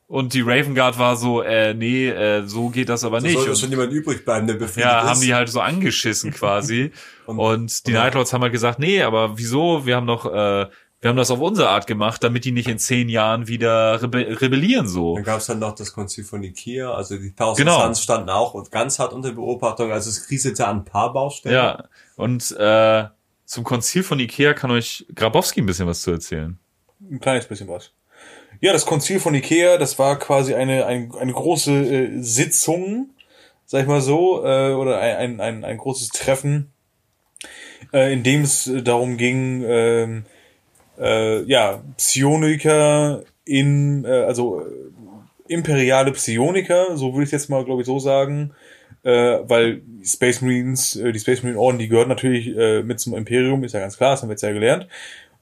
[0.09, 3.37] Und die Raven Guard war so, äh, nee, äh, so geht das aber Da nicht.
[3.37, 5.09] sollte schon jemand übrig bleiben, der befriedigt ja, ist.
[5.09, 6.93] haben die halt so angeschissen quasi.
[7.27, 9.85] Und- und, die und- Nightlords haben halt gesagt, nee, aber wieso?
[9.85, 10.67] Wir haben doch, äh,
[11.01, 14.41] wir haben das auf unsere Art gemacht, damit die nicht in zehn Jahren wieder rebe
[14.41, 15.17] rebellieren so.
[15.17, 17.83] Dann gab es dann noch das Konzil von Ikea, also die Thousand Genau.
[17.83, 21.55] Suns standen auch und ganz hart unter Beobachtung, also es kriselte an ein paar Baustellen.
[21.55, 21.85] Ja.
[22.15, 23.05] Und äh,
[23.45, 26.59] zum Konzil von Ikea kann euch Grabowski ein bisschen was zu erzählen.
[27.11, 27.91] Ein kleines bisschen was.
[28.61, 33.11] Ja, das Konzil von Ikea, das war quasi eine, ein, eine große äh, Sitzung,
[33.67, 36.73] sag ich mal so, äh, oder ein, ein, ein, großes Treffen,
[37.93, 40.25] äh, in dem es äh, darum ging, ähm,
[40.99, 47.83] äh, ja, Psioniker in, äh, also äh, imperiale Psioniker, so würde ich jetzt mal, glaube
[47.83, 48.53] ich, so sagen,
[49.03, 53.15] äh, weil Space Marines, äh, die Space Marine Orden, die gehört natürlich äh, mit zum
[53.15, 54.89] Imperium, ist ja ganz klar, das haben wir jetzt ja gelernt.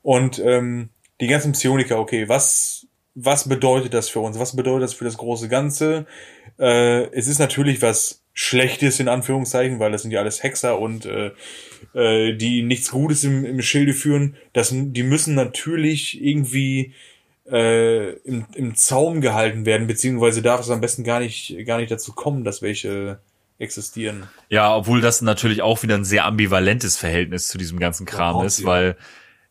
[0.03, 2.84] Und ähm, die ganzen Psioniker, okay, was,
[3.14, 4.38] was bedeutet das für uns?
[4.38, 6.07] Was bedeutet das für das große Ganze?
[6.59, 11.07] Äh, es ist natürlich was Schlechtes in Anführungszeichen, weil das sind ja alles Hexer und
[11.07, 11.31] äh,
[11.94, 14.37] äh, die nichts Gutes im, im Schilde führen.
[14.53, 16.92] Das, die müssen natürlich irgendwie
[17.48, 21.92] äh, im, im Zaum gehalten werden, beziehungsweise darf es am besten gar nicht, gar nicht
[21.92, 23.20] dazu kommen, dass welche
[23.59, 24.24] existieren.
[24.48, 28.46] Ja, obwohl das natürlich auch wieder ein sehr ambivalentes Verhältnis zu diesem ganzen Kram braucht
[28.46, 28.96] ist, weil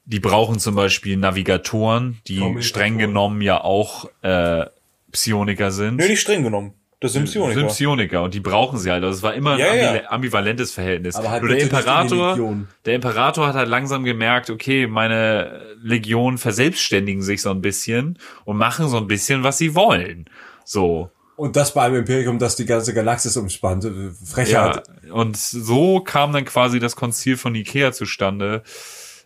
[0.05, 4.65] die brauchen zum Beispiel Navigatoren, die streng genommen ja auch äh,
[5.11, 5.97] Psioniker sind.
[5.97, 6.73] Nö, nicht streng genommen.
[6.99, 7.59] Das sind Psioniker.
[7.59, 9.03] Sind Psioniker und die brauchen sie halt.
[9.03, 9.91] Also es war immer ein Ja, ja.
[9.91, 11.15] ambi- ambivalentes Verhältnis.
[11.15, 12.67] Aber halt Nur der Imperator, Legion.
[12.85, 18.55] der Imperator hat halt langsam gemerkt, okay, meine Legionen verselbstständigen sich so ein bisschen und
[18.57, 20.29] machen so ein bisschen, was sie wollen.
[20.63, 21.09] So.
[21.35, 23.89] Und das bei einem Imperium, das die ganze Galaxis umspannte.
[23.89, 24.83] Ja, Frechheit.
[25.11, 28.63] und so kam dann quasi das Konzil von Ikea zustande,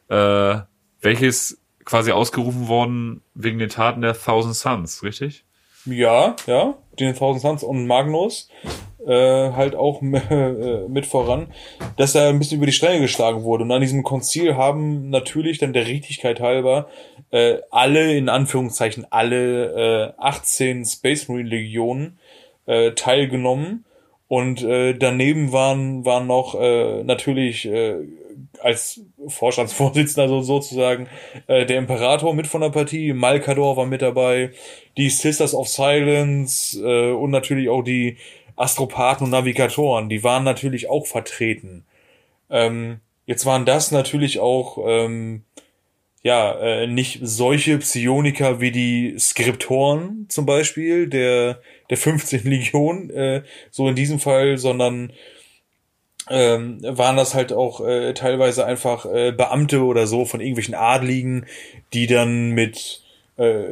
[0.10, 0.60] äh,
[1.02, 5.46] welches quasi ausgerufen worden wegen den Taten der Thousand Suns, richtig?
[5.86, 8.50] Ja, ja, den Thousand Suns und Magnus
[9.08, 11.48] äh, halt auch äh, mit voran,
[11.96, 13.64] dass er ein bisschen über die Stränge geschlagen wurde.
[13.64, 16.88] Und an diesem Konzil haben natürlich dann der Richtigkeit halber
[17.32, 22.20] äh, alle, in Anführungszeichen alle äh, 18 Space Marine Legionen
[22.66, 23.86] äh, teilgenommen.
[24.28, 27.96] Und äh, daneben waren, waren noch äh, natürlich äh,
[28.62, 31.08] als Vorstandsvorsitzender so, sozusagen
[31.48, 34.52] äh, der Imperator mit von der Partie, Malkador war mit dabei,
[34.98, 38.18] die Sisters of Silence äh, und natürlich auch die
[38.56, 41.86] Astropathen und Navigatoren, die waren natürlich auch vertreten.
[42.50, 45.44] Ähm, jetzt waren das natürlich auch ähm,
[46.24, 53.44] ja äh, nicht solche Psioniker wie die Skriptoren zum Beispiel der der 15 Legion äh,
[53.70, 55.14] so in diesem Fall, sondern
[56.30, 61.46] ähm, waren das halt auch äh, teilweise einfach äh, Beamte oder so von irgendwelchen Adligen,
[61.94, 63.02] die dann mit
[63.38, 63.64] äh,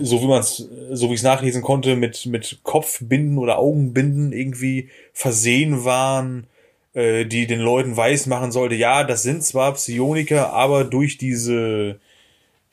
[0.00, 4.32] so wie man es, so wie ich es nachlesen konnte, mit mit Kopfbinden oder Augenbinden
[4.32, 6.46] irgendwie versehen waren,
[6.94, 11.98] äh, die den Leuten weiß machen sollte, ja, das sind zwar Psioniker, aber durch diese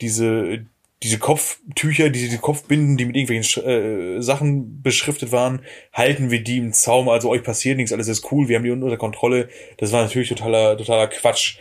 [0.00, 0.66] diese
[1.04, 5.60] diese Kopftücher, diese Kopfbinden, die mit irgendwelchen äh, Sachen beschriftet waren,
[5.92, 7.10] halten wir die im Zaum.
[7.10, 9.50] Also euch passiert nichts, alles ist cool, wir haben die unter Kontrolle.
[9.76, 11.58] Das war natürlich totaler, totaler Quatsch.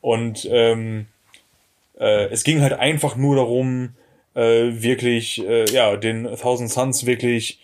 [0.00, 1.06] Und ähm,
[2.00, 3.90] äh, es ging halt einfach nur darum,
[4.34, 4.40] äh,
[4.82, 7.60] wirklich, äh, ja, den Thousand Suns wirklich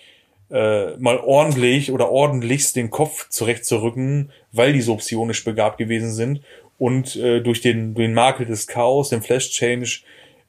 [0.50, 6.42] äh, mal ordentlich oder ordentlichst den Kopf zurechtzurücken, weil die so psionisch begabt gewesen sind
[6.76, 10.00] und äh, durch den, den Makel des Chaos, den Flash Change,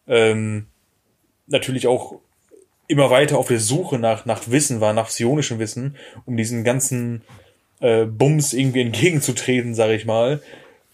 [0.08, 0.68] ähm,
[1.54, 2.20] natürlich auch
[2.88, 7.24] immer weiter auf der Suche nach, nach Wissen war, nach psionischem Wissen, um diesen ganzen
[7.80, 10.42] äh, Bums irgendwie entgegenzutreten, sage ich mal.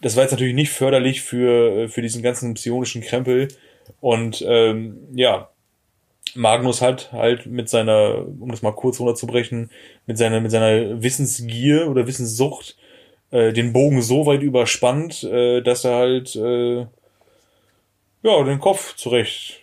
[0.00, 3.48] Das war jetzt natürlich nicht förderlich für, für diesen ganzen psionischen Krempel.
[4.00, 5.50] Und ähm, ja,
[6.34, 9.70] Magnus hat halt mit seiner, um das mal kurz runterzubrechen,
[10.06, 12.76] mit seiner, mit seiner Wissensgier oder Wissenssucht
[13.30, 16.86] äh, den Bogen so weit überspannt, äh, dass er halt äh,
[18.22, 19.59] ja den Kopf zurecht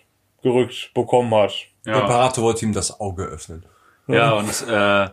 [0.48, 1.54] gerückt bekommen hat.
[1.86, 3.66] Der Imperator wollte ihm das Auge öffnen.
[4.08, 5.10] Ja, und äh,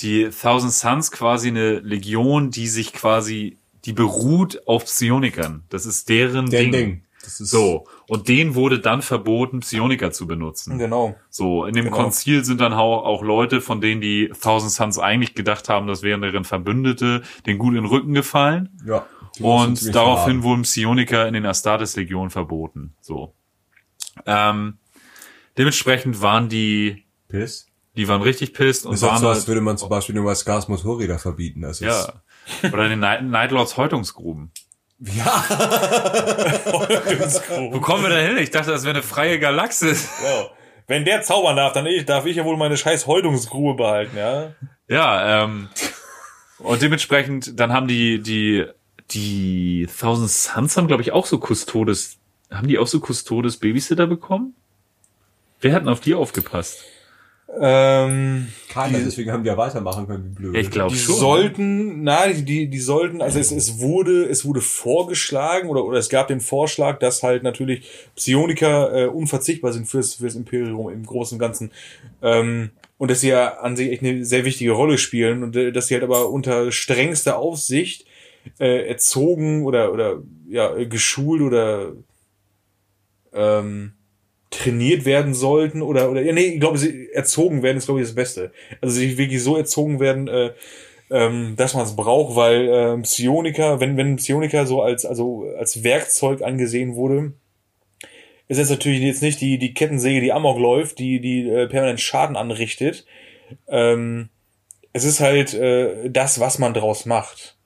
[0.00, 5.64] die Thousand Suns quasi eine Legion, die sich quasi, die beruht auf Psionikern.
[5.70, 6.72] Das ist deren Der Ding.
[6.72, 7.04] Ding.
[7.22, 7.84] Das ist So.
[8.06, 10.78] Und denen wurde dann verboten, Psioniker zu benutzen.
[10.78, 11.16] Genau.
[11.28, 11.96] So, in dem Genau.
[11.96, 16.02] Konzil sind dann auch, auch Leute, von denen die Thousand Suns eigentlich gedacht haben, das
[16.02, 18.70] wären deren Verbündete, den gut in den Rücken gefallen.
[18.86, 19.04] Ja.
[19.40, 20.42] Und daraufhin verraten.
[20.42, 22.94] wurden Psioniker in den Astartes-Legionen verboten.
[23.00, 23.34] So.
[24.26, 24.78] Ähm,
[25.56, 27.66] dementsprechend waren die, Piss.
[27.96, 30.24] die waren richtig pisst und Das waren so, als halt, würde man zum Beispiel nur
[30.24, 31.62] mal Skars Motorräder verbieten.
[31.62, 32.12] Das ist, ja.
[32.72, 34.52] Oder den Night, Nightlords Häutungsgruben.
[34.98, 35.24] ja.
[37.70, 38.38] Wo kommen wir da hin?
[38.38, 40.08] Ich dachte, das wäre eine freie Galaxis.
[40.24, 40.48] Ja.
[40.86, 44.54] Wenn der zaubern darf, dann ich, darf ich ja wohl meine scheiß Häutungsgrube behalten, ja?
[44.88, 45.68] Ja, ähm,
[46.58, 48.64] und dementsprechend, dann haben die, die,
[49.10, 52.17] die Thousand Suns haben, glaube ich, auch so Custodes,
[52.50, 54.54] haben die auch so Custodes Babysitter bekommen?
[55.60, 56.84] Wer hat denn auf die aufgepasst?
[57.60, 60.54] Ähm, Keiner, deswegen haben die ja weitermachen können, wie blöd.
[60.54, 61.16] Ja, ich glaube die schon.
[61.16, 65.98] sollten, na, die, die, die sollten, also es, es wurde, es wurde vorgeschlagen oder, oder
[65.98, 71.06] es gab den Vorschlag, dass halt natürlich Psioniker äh, unverzichtbar sind fürs, fürs Imperium im
[71.06, 71.72] Großen und Ganzen.
[72.22, 75.72] Ähm, und dass sie ja an sich echt eine sehr wichtige Rolle spielen und äh,
[75.72, 78.04] dass sie halt aber unter strengster Aufsicht
[78.58, 81.92] äh, erzogen oder, oder ja, geschult oder
[83.32, 83.92] ähm,
[84.50, 88.06] trainiert werden sollten oder oder ja nee, ich glaube sie erzogen werden ist glaube ich
[88.06, 88.52] das Beste.
[88.80, 90.52] Also sie wirklich so erzogen werden, äh,
[91.10, 95.84] ähm, dass man es braucht, weil ähm, Psioniker, wenn wenn Psioniker so als also als
[95.84, 97.34] Werkzeug angesehen wurde,
[98.48, 102.00] ist es natürlich jetzt nicht die die Kettensäge, die Amok läuft, die die äh, permanent
[102.00, 103.04] Schaden anrichtet.
[103.68, 104.30] Ähm,
[104.92, 107.57] es ist halt äh, das, was man draus macht.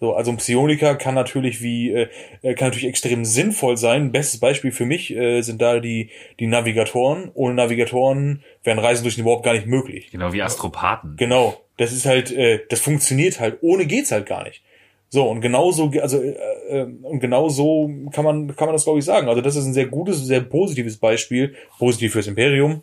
[0.00, 2.08] So, also ein Psioniker kann natürlich wie äh,
[2.40, 4.12] äh, kann natürlich extrem sinnvoll sein.
[4.12, 6.08] Bestes Beispiel für mich äh, sind da die
[6.38, 7.30] die Navigatoren.
[7.34, 10.10] Ohne Navigatoren wären Reisen durch den Warp gar nicht möglich.
[10.10, 11.16] Genau, wie Astropathen.
[11.18, 13.58] Genau, das ist halt äh, das funktioniert halt.
[13.60, 14.62] Ohne geht's halt gar nicht.
[15.10, 16.34] So und genauso also äh,
[16.70, 19.28] äh, und genauso kann man kann man das glaube ich sagen.
[19.28, 22.82] Also das ist ein sehr gutes, sehr positives Beispiel, positiv fürs Imperium.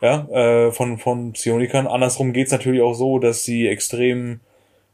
[0.00, 1.86] Ja, äh, von von Psionikern.
[1.86, 4.40] Andersrum geht's natürlich auch so, dass sie extrem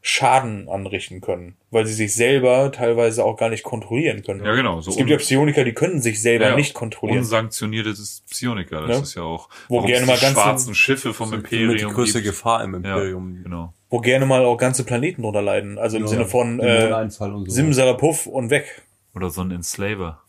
[0.06, 4.44] Schaden anrichten können, weil sie sich selber teilweise auch gar nicht kontrollieren können.
[4.44, 4.82] Ja, genau.
[4.82, 7.20] So es gibt ja Psioniker, die können sich selber Ja, nicht kontrollieren.
[7.20, 7.94] Unsanktionierte
[8.28, 9.02] Psioniker, das Ne?
[9.02, 12.20] ist ja auch, Wo gerne mal die ganze- schwarzen Schiffe vom Mit die Imperium größte
[12.20, 12.34] gibt.
[12.34, 13.42] Gefahr im Ja, Imperium.
[13.44, 13.72] genau.
[13.88, 15.78] wo gerne mal auch ganze Planeten drunter leiden.
[15.78, 17.44] Also im Sinne von äh, und so.
[17.48, 18.82] Simsalapuff und weg.
[19.14, 20.20] Oder so ein Enslaver.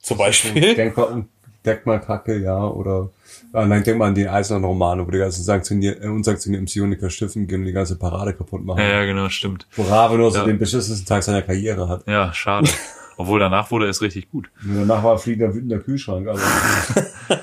[0.00, 0.74] Zum Beispiel.
[0.74, 1.24] Denk mal,
[1.64, 3.08] denk mal Kacke, ja, oder,
[3.52, 7.10] ah, nein, denk mal an die eisernen Romane, wo die ganzen sanktionier, äh, unsanktionierten Psioniker
[7.10, 8.78] Schiffen gehen und die ganze Parade kaputt machen.
[8.80, 9.66] Ja, ja, genau, stimmt.
[9.76, 10.44] Wo Rave nur so Ja.
[10.44, 12.06] den beschissensten Tag seiner Karriere hat.
[12.06, 12.68] Ja, schade.
[13.16, 14.50] Obwohl danach wurde es richtig gut.
[14.62, 16.44] Und danach war fliegender wütender Kühlschrank, also.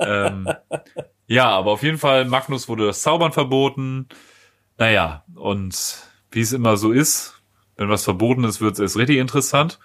[0.00, 0.48] ähm,
[1.26, 4.06] ja, aber auf jeden Fall, Magnus wurde das Zaubern verboten.
[4.78, 5.96] Naja, und
[6.30, 7.40] wie es immer so ist,
[7.76, 9.78] wenn was verboten ist, wird es erst richtig interessant.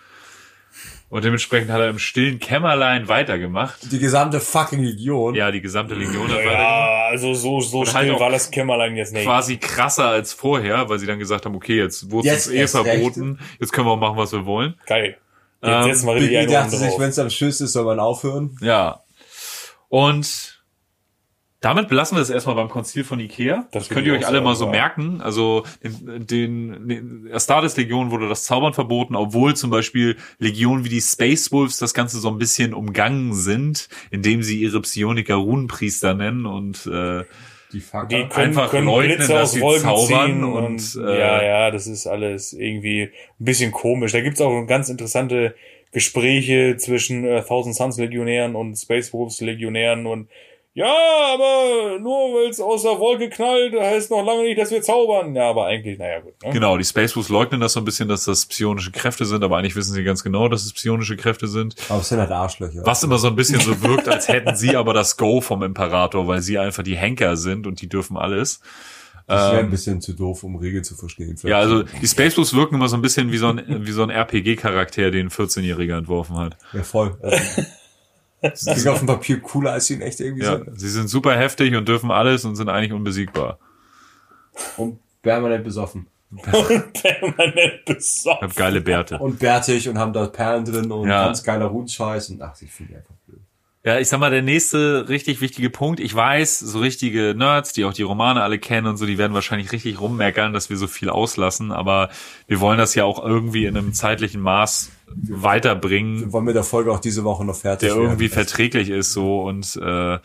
[1.16, 3.90] Und dementsprechend hat er im stillen Kämmerlein weitergemacht.
[3.90, 5.34] Die gesamte fucking Legion.
[5.34, 6.60] Ja, die gesamte Legion hat weitergemacht.
[6.60, 9.24] Ja, also so, so halt still auch war das Kämmerlein jetzt nicht.
[9.24, 12.58] Quasi krasser als vorher, weil sie dann gesagt haben, okay, jetzt wurde Jetzt es eh
[12.58, 12.88] erst recht.
[12.90, 14.74] verboten, jetzt können wir auch machen, was wir wollen.
[14.88, 15.16] Geil.
[15.64, 17.00] Jetzt Ähm, richtig Biggie einen dachte sich, drauf.
[17.00, 18.58] wenn es am Schluss ist, soll man aufhören.
[18.60, 19.00] Ja.
[19.88, 20.55] Und
[21.66, 23.68] damit belassen wir es erstmal beim Konzil von Ikea.
[23.72, 24.72] Das, Das könnt ihr euch alle mal so ja.
[24.72, 25.20] merken.
[25.22, 30.90] Also den, den, den Astartes Legion wurde das Zaubern verboten, obwohl zum Beispiel Legionen wie
[30.90, 36.14] die Space Wolves das Ganze so ein bisschen umgangen sind, indem sie ihre Psioniker Runenpriester
[36.14, 37.24] nennen und äh,
[37.74, 38.10] Die Fucker.
[38.10, 41.44] Die können, einfach können leugnen, Blitze dass aus sie Wolken zaubern und, und, äh, ja,
[41.44, 44.12] ja, das ist alles irgendwie ein bisschen komisch.
[44.12, 45.56] Da gibt's auch ganz interessante
[45.92, 50.28] Gespräche zwischen äh, Thousand Suns Legionären und Space Wolves Legionären und
[50.76, 50.94] ja,
[51.34, 55.34] aber nur weil es aus der Wolke knallt, heißt noch lange nicht, dass wir zaubern.
[55.34, 56.34] Ja, aber eigentlich, naja, gut.
[56.44, 56.52] Ne?
[56.52, 59.58] Genau, die Space Wolves leugnen das so ein bisschen, dass das psionische Kräfte sind, aber
[59.58, 61.76] eigentlich wissen sie ganz genau, dass es psionische Kräfte sind.
[61.90, 62.86] Aber es sind halt Arschlöcher.
[62.86, 66.28] Was immer so ein bisschen so wirkt, als hätten sie aber das Go vom Imperator,
[66.28, 68.60] weil sie einfach die Henker sind und die dürfen alles.
[69.28, 71.36] Ich wäre ein bisschen zu doof, um Regeln zu verstehen.
[71.44, 74.04] Ja, also die Space Wolves wirken immer so ein bisschen wie so ein, wie so
[74.04, 76.58] ein RPG-Charakter, den ein 14-Jähriger entworfen hat.
[76.74, 77.18] Ja, voll.
[78.54, 80.80] Die sind auf dem Papier cooler, als sie in echt irgendwie Ja, sind.
[80.80, 83.60] sie sind super heftig und dürfen alles und sind eigentlich unbesiegbar.
[84.78, 86.08] Und permanent besoffen.
[86.32, 86.42] Und
[86.94, 88.48] permanent Ich besoffen.
[88.50, 89.18] hab geile Bärte.
[89.20, 91.26] Und bärtig und haben da Perlen drin und Ja.
[91.26, 93.40] ganz geiler Runscheiß und ach, ich finde die einfach blöd.
[93.84, 96.00] Ja, ich sag mal, der nächste richtig wichtige Punkt.
[96.00, 99.34] Ich weiß, so richtige Nerds, die auch die Romane alle kennen und so, die werden
[99.36, 102.10] wahrscheinlich richtig rummeckern, dass wir so viel auslassen, aber
[102.48, 106.64] wir wollen das ja auch irgendwie in einem zeitlichen Maß weiterbringen, Wir wollen mit der
[106.64, 108.34] Folge auch diese Woche noch fertig der irgendwie werden.
[108.34, 110.22] verträglich ist so und äh, wir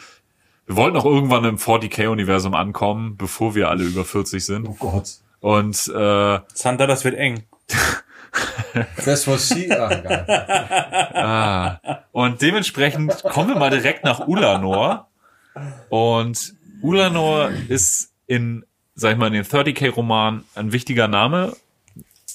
[0.76, 4.68] wollten auch irgendwann im 40k-Universum ankommen, bevor wir alle über 40 sind.
[4.68, 5.16] Oh Gott.
[5.40, 7.44] Und äh, Santa, das wird eng.
[9.04, 9.90] Das was sie, ah.
[11.14, 15.08] Ah, und dementsprechend kommen wir mal direkt nach Ulanor.
[15.88, 18.64] Und Ulanor ist in,
[18.94, 21.56] sag ich mal, in den 30k-Roman ein wichtiger Name.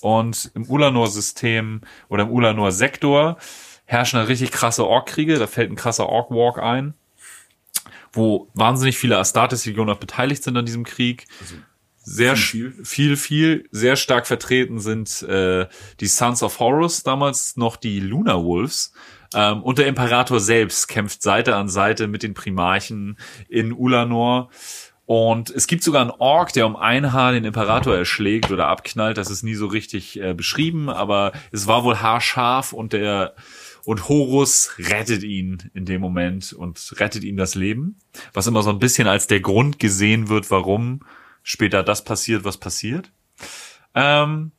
[0.02, 3.38] Und im Ulanor-System oder im Ulanor-Sektor
[3.86, 5.38] herrschen da richtig krasse Ork-Kriege.
[5.38, 6.94] Da fällt ein krasser Ork-Walk ein,
[8.14, 11.28] wo wahnsinnig viele Astartes-Legionen auch beteiligt sind an diesem Krieg.
[12.08, 15.68] Sehr viel, viel, viel, viel, sehr stark vertreten sind äh,
[16.00, 18.94] die Sons of Horus, damals noch die Lunar Wolves.
[19.34, 23.18] Ähm, und der Imperator selbst kämpft Seite an Seite mit den Primarchen
[23.50, 24.50] in Ulanor.
[25.06, 29.18] Und es gibt sogar einen Ork, der um ein Haar den Imperator erschlägt oder abknallt.
[29.18, 33.36] Das ist nie so richtig äh, beschrieben, aber es war wohl haarscharf und der
[33.86, 38.00] und Horus rettet ihn in dem Moment und rettet ihm das Leben,
[38.34, 41.02] was immer so ein bisschen als der Grund gesehen wird, warum
[41.44, 43.12] später das passiert, was passiert.
[43.94, 44.52] Ähm,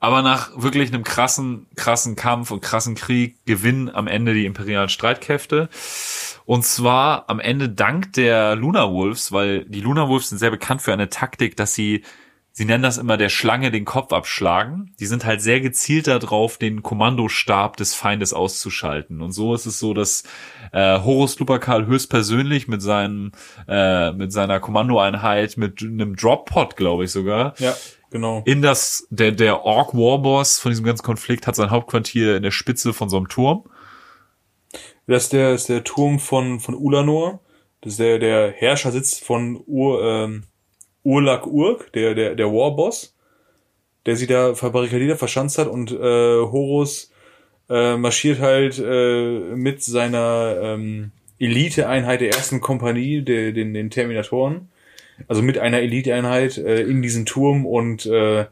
[0.00, 4.88] aber nach wirklich einem krassen, krassen Kampf und krassen Krieg gewinnen am Ende die imperialen
[4.88, 5.68] Streitkräfte.
[6.46, 10.80] Und zwar am Ende dank der Lunar Wolves, weil die Lunar Wolves sind sehr bekannt
[10.80, 12.02] für eine Taktik, dass sie,
[12.50, 14.94] sie nennen das immer der Schlange den Kopf abschlagen.
[15.00, 19.20] Die sind halt sehr gezielt darauf, den Kommandostab des Feindes auszuschalten.
[19.20, 20.24] Und so ist es so, dass
[20.72, 23.32] äh, Horus Lupercal höchstpersönlich mit seinem,
[23.68, 27.76] äh, mit seiner Kommandoeinheit, mit einem Drop-Pod, glaube ich sogar, Ja,
[28.10, 28.42] genau.
[28.44, 32.50] in das, der, der Orc Warboss von diesem ganzen Konflikt hat sein Hauptquartier in der
[32.50, 33.64] Spitze von so einem Turm.
[35.06, 37.40] Das ist der, ist der Turm von, von Ulanor.
[37.80, 40.44] Das ist der, der Herrschersitz von Ur, ähm,
[41.02, 43.16] Urlak Urk, der, der, der Warboss,
[44.06, 47.10] der sie da verbarrikadiert, verschanzt hat und äh, Horus
[47.68, 54.68] äh, marschiert halt äh, mit seiner ähm, Eliteeinheit der ersten Kompanie, der, den, den Terminatoren,
[55.28, 58.46] also mit einer Eliteeinheit äh, in diesen Turm und äh,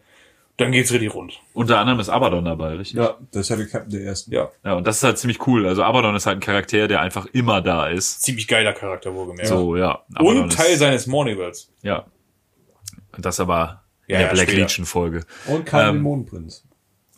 [0.57, 1.41] dann geht's richtig rund.
[1.55, 2.97] Unter anderem ist Abaddon dabei, richtig?
[2.99, 4.33] Ja, das ist ja der Captain der ersten.
[4.33, 5.67] Ja, Ja, und das ist halt ziemlich cool.
[5.69, 8.23] Also Abaddon ist halt ein Charakter, der einfach immer da ist.
[8.23, 9.49] ziemlich geiler Charakter, wohlgemerkt.
[9.49, 10.03] So, ja.
[10.15, 11.71] Abaddon und Teil ist, seines Mornivals.
[11.83, 12.07] Ja.
[13.17, 14.63] Und das aber in Ja, der ja, Black später.
[14.63, 15.25] Legion Folge.
[15.47, 16.65] Und kein Ähm, Dämonenprinz.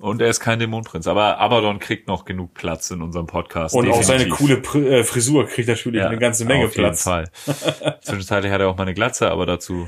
[0.01, 1.07] Und er ist kein Dämonenprinz.
[1.07, 3.75] Aber Abaddon kriegt noch genug Platz in unserem Podcast.
[3.75, 4.39] Und auch seine definitiv.
[4.39, 7.05] coole Pr äh, Frisur kriegt natürlich Ja, eine ganze Menge auf Platz.
[7.05, 7.99] jeden Fall.
[8.03, 9.87] Zwischenzeitlich hat er auch mal eine Glatze, aber dazu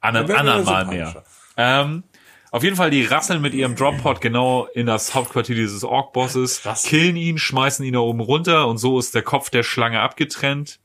[0.00, 1.24] an einem anderen Mal mehr.
[1.56, 2.02] Ähm,
[2.50, 7.16] auf jeden Fall, die rasseln mit ihrem Drop-Pod genau in das Hauptquartier dieses Ork-Bosses, killen
[7.16, 10.78] ihn, schmeißen ihn da oben runter und so ist der Kopf der Schlange abgetrennt.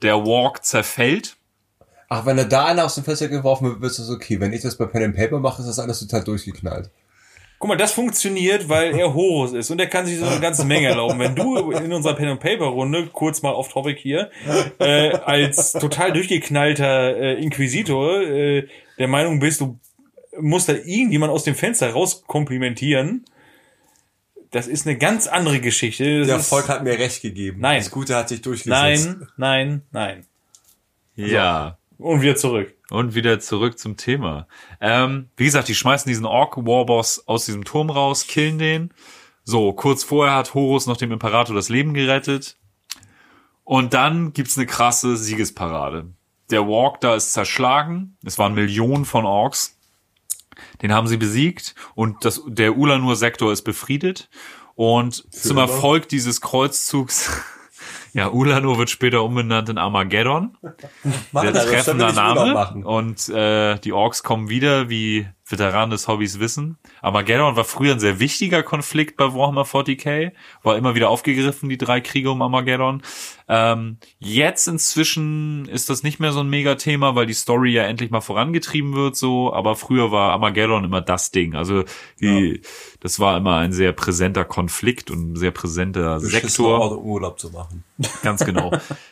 [0.00, 1.36] Der Walk zerfällt.
[2.08, 4.40] Ach, wenn er da einer aus dem Fenster geworfen wird, ist das okay.
[4.40, 6.90] Wenn ich das bei Pen and Paper mache, ist das alles total durchgeknallt.
[7.58, 10.64] Guck mal, das funktioniert, weil er Horus ist und er kann sich so eine ganze
[10.64, 11.18] Menge erlauben.
[11.18, 14.30] Wenn du in unserer Pen and Paper Runde kurz mal off Topic hier
[14.78, 18.68] äh, als total durchgeknallter äh, Inquisitor äh,
[18.98, 19.78] der Meinung bist, du
[20.40, 23.24] musst da irgendjemand aus dem Fenster rauskomplimentieren,
[24.50, 26.20] das ist eine ganz andere Geschichte.
[26.20, 27.60] Das Der Erfolg hat mir recht gegeben.
[27.60, 27.78] Nein.
[27.78, 29.06] Das Gute hat sich durchgesetzt.
[29.06, 30.26] Nein, nein, nein.
[31.16, 31.77] Ja.
[31.98, 32.74] Und wieder zurück.
[32.90, 34.46] Und wieder zurück zum Thema.
[34.80, 38.94] Ähm, wie gesagt, die schmeißen diesen Ork-Warboss aus diesem Turm raus, killen den.
[39.44, 42.56] So, kurz vorher hat Horus noch dem Imperator das Leben gerettet.
[43.64, 46.12] Und dann gibt's eine krasse Siegesparade.
[46.50, 48.16] Der Walk da ist zerschlagen.
[48.24, 49.78] Es waren Millionen von Orks.
[50.82, 54.28] Den haben sie besiegt und das, der Ulanur-Sektor ist befriedet.
[54.74, 55.62] Und zum immer?
[55.62, 57.30] Erfolg dieses Kreuzzugs,
[58.12, 62.86] ja, Ulanur wird später umbenannt in Armageddon Machen der das, das treffender Urlaub Name.
[62.86, 66.76] Und äh, die Orks kommen wieder, wie Veteranen des Hobbys wissen.
[67.00, 70.32] Armageddon war früher ein sehr wichtiger Konflikt bei Warhammer 40k,
[70.62, 73.02] war immer wieder aufgegriffen, die drei Kriege um Armageddon.
[73.48, 78.10] Ähm, jetzt inzwischen ist das nicht mehr so ein Mega-Thema, weil die Story ja endlich
[78.10, 79.52] mal vorangetrieben wird, so.
[79.54, 81.54] Aber früher war Armageddon immer das Ding.
[81.54, 81.84] Also
[82.20, 82.60] die,
[83.00, 86.78] das war immer ein sehr präsenter Konflikt und ein sehr präsenter Beschissener Sektor.
[86.78, 87.84] Ort, um Urlaub zu machen.
[88.22, 88.70] Ganz genau.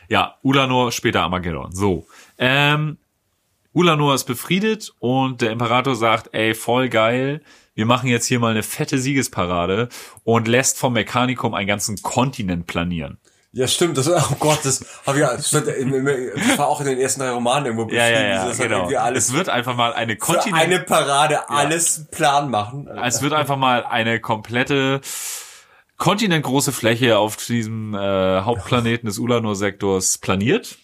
[0.09, 1.73] ja, Ulanor, später Armageddon.
[1.73, 2.07] So.
[2.39, 2.99] Ähm,
[3.77, 7.43] Ulanor ist befriedet und der Imperator sagt, ey, voll geil,
[7.75, 9.91] wir machen jetzt hier mal eine fette Siegesparade
[10.25, 13.19] und lässt vom Mechanicum einen ganzen Kontinent planieren.
[13.53, 13.99] Ja, stimmt.
[13.99, 17.31] Das, oh Gott, das habe ich ja, das stand war auch in den ersten drei
[17.31, 18.89] Romanen irgendwo Ja, ja, ja, Das hat genau.
[19.13, 22.89] Es wird einfach mal eine Kontinent eine Parade alles Plan machen.
[23.05, 25.03] Es wird einfach mal eine komplette
[25.99, 30.79] kontinentgroße Fläche auf diesem äh, Hauptplaneten des Ulanor-Sektors planiert.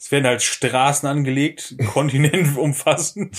[0.00, 3.36] Es werden halt Straßen angelegt, Kontinent umfassend.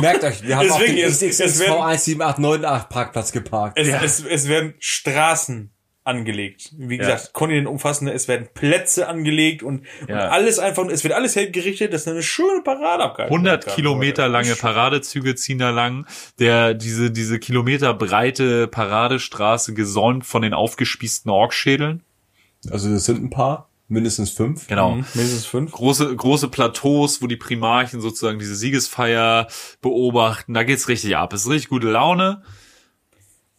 [0.00, 3.78] Merkt euch, wir haben auf den Deswegen, es- es XXXV werden- 17898 Parkplatz geparkt.
[3.78, 5.70] Es, es, es werden Straßen
[6.02, 6.70] angelegt.
[6.76, 7.02] Wie Ja.
[7.02, 10.14] gesagt, Kontinent umfassende, es werden Plätze angelegt und, Ja.
[10.24, 13.74] und alles einfach, es wird alles hergerichtet, dass eine schöne Parade abgehalten 100 kann.
[13.76, 16.06] Kilometer lange Paradezüge ziehen da lang.
[16.40, 22.02] Der, diese, diese Kilometer breite Paradestraße gesäumt von den aufgespießten Orkschädeln.
[22.70, 24.66] Also das sind ein paar, mindestens fünf.
[24.68, 24.92] Genau.
[24.92, 25.72] Mhm, mindestens fünf.
[25.72, 29.48] Große, große Plateaus, wo die Primarchen sozusagen diese Siegesfeier
[29.82, 30.54] beobachten.
[30.54, 31.32] Da geht's richtig ab.
[31.32, 32.42] Es ist richtig gute Laune.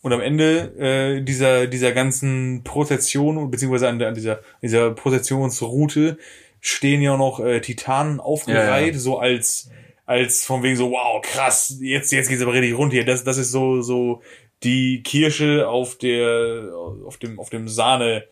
[0.01, 6.17] Und am Ende äh, dieser dieser ganzen Prozession beziehungsweise an, der, an dieser dieser Prozessionsroute
[6.59, 8.99] stehen ja noch äh, Titanen aufgereiht, Ja, ja.
[8.99, 9.69] so als
[10.07, 13.05] als von wegen so wow krass jetzt jetzt geht's aber richtig rund hier.
[13.05, 14.21] Das das ist so so
[14.63, 16.71] die Kirsche auf der
[17.05, 18.23] auf dem auf dem Sahne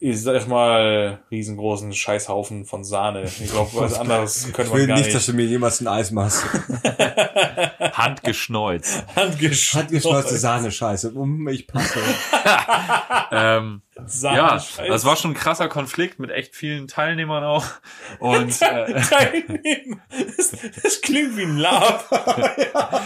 [0.00, 3.24] ich sag mal riesengroßen Scheißhaufen von Sahne.
[3.24, 5.16] Ich glaube was anderes Ich könnte will man gar nicht, nicht.
[5.16, 6.44] dass du mir jemals ein Eis machst.
[7.92, 9.04] Handgeschneuzt.
[9.16, 9.74] Handgeschneuzt.
[9.74, 11.12] Handgeschneuzte Sahne-Scheiße.
[11.50, 11.98] Ich passe.
[13.32, 14.88] ähm, Sahne ja, Scheiß.
[14.88, 17.64] das war schon ein krasser Konflikt mit echt vielen Teilnehmern auch.
[18.18, 20.00] Und äh, Teilnehmen.
[20.36, 22.06] Das, das klingt wie ein Lab.
[22.12, 23.00] ja,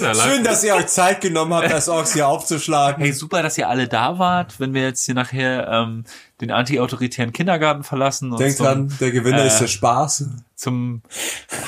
[0.00, 3.02] ja Schön, dass ihr euch Zeit genommen habt, das Orks hier aufzuschlagen.
[3.02, 4.58] Hey, super, dass ihr alle da wart.
[4.58, 6.04] Wenn wir jetzt hier nachher ähm,
[6.40, 10.24] den anti-autoritären Kindergarten verlassen und Denkt dran, der Gewinner äh, ist der Spaß.
[10.60, 11.02] Zum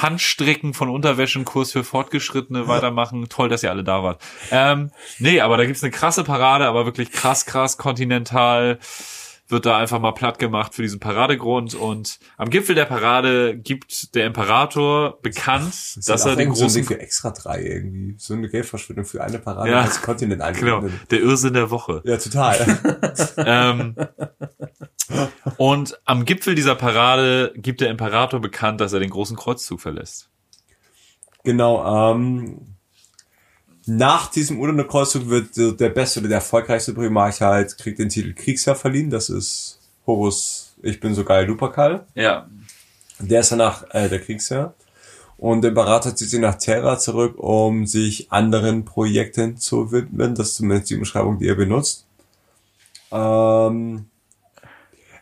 [0.00, 3.26] Handstricken von Unterwäschenkurs für Fortgeschrittene weitermachen.
[3.28, 4.22] Toll, dass ihr alle da wart.
[4.50, 8.78] Ähm, nee, aber da gibt's eine krasse Parade, aber wirklich krass, krass kontinental
[9.48, 14.14] wird da einfach mal platt gemacht für diesen Paradegrund und am Gipfel der Parade gibt
[14.14, 18.14] der Imperator bekannt, Das dass er den großen für extra drei irgendwie.
[18.18, 19.82] So eine Geldverschwendung für eine Parade Ja.
[19.82, 21.00] als Kontinent genau, eingebunden.
[21.10, 22.00] der Irrsinn der Woche.
[22.04, 22.80] Ja, total.
[23.36, 23.94] ähm,
[25.56, 30.28] und am Gipfel dieser Parade gibt der Imperator bekannt, dass er den großen Kreuzzug verlässt.
[31.44, 32.76] genau, ähm,
[33.86, 38.32] nach diesem Urlaub Kreuzzug wird der beste oder der erfolgreichste Primarch halt, kriegt den Titel
[38.32, 39.10] Kriegsherr verliehen.
[39.10, 42.06] Das ist Horus, ich bin so geil, Luperkal.
[42.14, 42.48] Ja,
[43.18, 44.74] Der ist danach äh, der Kriegsherr.
[45.36, 50.36] Und der Berater zieht sich nach Terra zurück, um sich anderen Projekten zu widmen.
[50.36, 52.06] Das ist zumindest die Beschreibung, die er benutzt.
[53.10, 54.06] Ähm,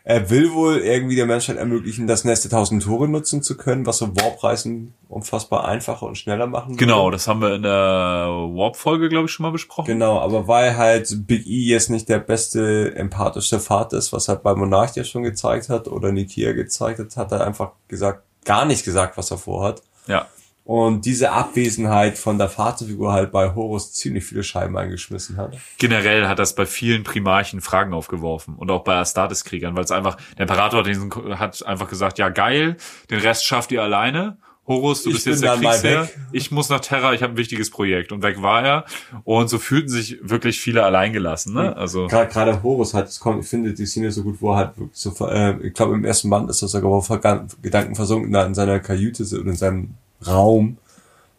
[0.03, 3.97] er will wohl irgendwie der Menschheit ermöglichen, das der tausend Tore nutzen zu können, was
[3.97, 7.15] so Warpreisen unfassbar einfacher und schneller machen genau, würde.
[7.15, 9.87] das haben wir in der Warp-Folge, glaube ich, schon mal besprochen.
[9.87, 14.41] Genau, aber weil halt Big E jetzt nicht der beste empathische Vater ist, was halt
[14.43, 18.65] bei Monarch ja schon gezeigt hat oder Nikia gezeigt hat, hat er einfach gesagt, gar
[18.65, 19.83] nicht gesagt, was er vorhat.
[20.07, 20.25] Ja,
[20.71, 25.57] Und diese Abwesenheit von der Vaterfigur halt bei Horus ziemlich viele Scheiben eingeschmissen hat.
[25.77, 30.15] generell hat das bei vielen Primarchen Fragen aufgeworfen und auch bei Astartes-Kriegern, weil es einfach,
[30.37, 32.77] der Imperator hat, diesen, hat einfach gesagt, ja geil,
[33.09, 34.37] den Rest schafft ihr alleine.
[34.65, 36.09] Horus, du Ich bist jetzt der Kriegsherr.
[36.31, 38.13] Ich muss nach Terra, ich habe ein wichtiges Projekt.
[38.13, 38.85] Und weg war er.
[39.25, 41.53] Und so fühlten sich wirklich viele alleingelassen.
[41.53, 41.75] Ne?
[41.75, 44.55] Also Gerade gerade Horus hat, es kommt, ich finde die Szene so gut, wo er
[44.55, 48.31] halt so, äh, ich glaube im ersten Band ist das sogar, wo er Gedanken versunken
[48.31, 49.95] da in seiner Kajüte oder in seinem
[50.25, 50.77] Raum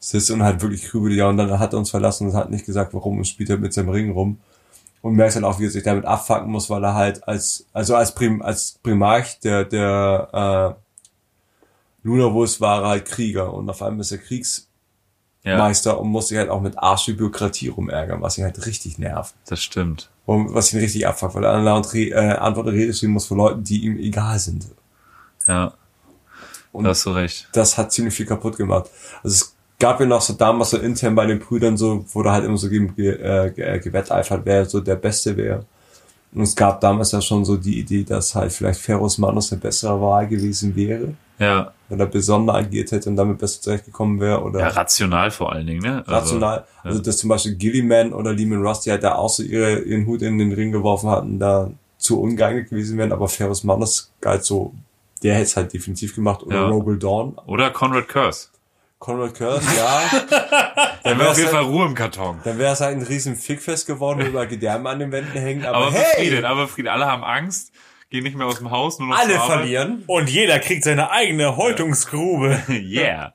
[0.00, 2.66] sitzt und halt wirklich grübelt, ja, und dann hat er uns verlassen und hat nicht
[2.66, 4.38] gesagt, warum und spielt halt mit seinem Ring rum.
[5.00, 7.96] Und merkt dann auch, wie er sich damit abfacken muss, weil er halt als, also
[7.96, 10.82] als Prim, als Primarch der, der, äh,
[12.02, 16.38] Lunavus war er halt Krieger und auf einmal ist er Kriegsmeister ja, und muss sich
[16.38, 19.34] halt auch mit Arsch Bürokratie rumärgern, was ihn halt richtig nervt.
[19.46, 20.10] das stimmt.
[20.24, 23.26] Und was ihn richtig abfuckt, weil er andauernd Re äh, Antwort und Rede stehen muss
[23.26, 24.66] von Leuten, die ihm egal sind.
[25.46, 25.74] Ja,
[26.72, 27.48] Und da hast du recht.
[27.52, 28.86] das hat ziemlich viel kaputt gemacht.
[29.22, 32.44] Also es gab ja noch so damals so intern bei den Brüdern so, wurde halt
[32.44, 35.64] immer so ge, äh, ge- äh, gewetteifert, wer so der Beste wäre.
[36.34, 39.60] Und es gab damals ja schon so die Idee, dass halt vielleicht Ferus Manus eine
[39.60, 44.42] bessere Wahl gewesen wäre, Ja, wenn er besonder agiert hätte und damit besser zurechtgekommen wäre
[44.42, 45.82] oder ja rational vor allen Dingen.
[45.82, 45.98] Ne?
[46.06, 46.64] Also, rational.
[46.82, 50.22] Also, dass zum Beispiel Gilliman oder Lehman Rusty halt da auch so ihre, ihren Hut
[50.22, 54.72] in den Ring geworfen hatten, da zu ungeeignet gewesen wären, aber Ferus Manus galt so,
[55.22, 56.68] der hätte es halt definitiv gemacht oder Ja.
[56.68, 57.38] Rogel Dawn.
[57.46, 58.48] Oder Conrad Curse.
[58.98, 60.02] Conrad Curse, ja.
[61.02, 62.38] Dann wäre auf jeden halt- Fall Ruhe im Karton.
[62.44, 65.64] Dann wäre es halt ein riesen Fickfest geworden, wo überall Gedärme an den Wänden hängen,
[65.64, 66.92] aber, Aber hey, befriedet, aber befriedet.
[66.92, 67.72] Alle haben Angst,
[68.10, 70.04] gehen nicht mehr aus dem Haus, nur noch alle verlieren.
[70.06, 72.62] Und jeder kriegt seine eigene Häutungsgrube.
[72.68, 73.32] yeah.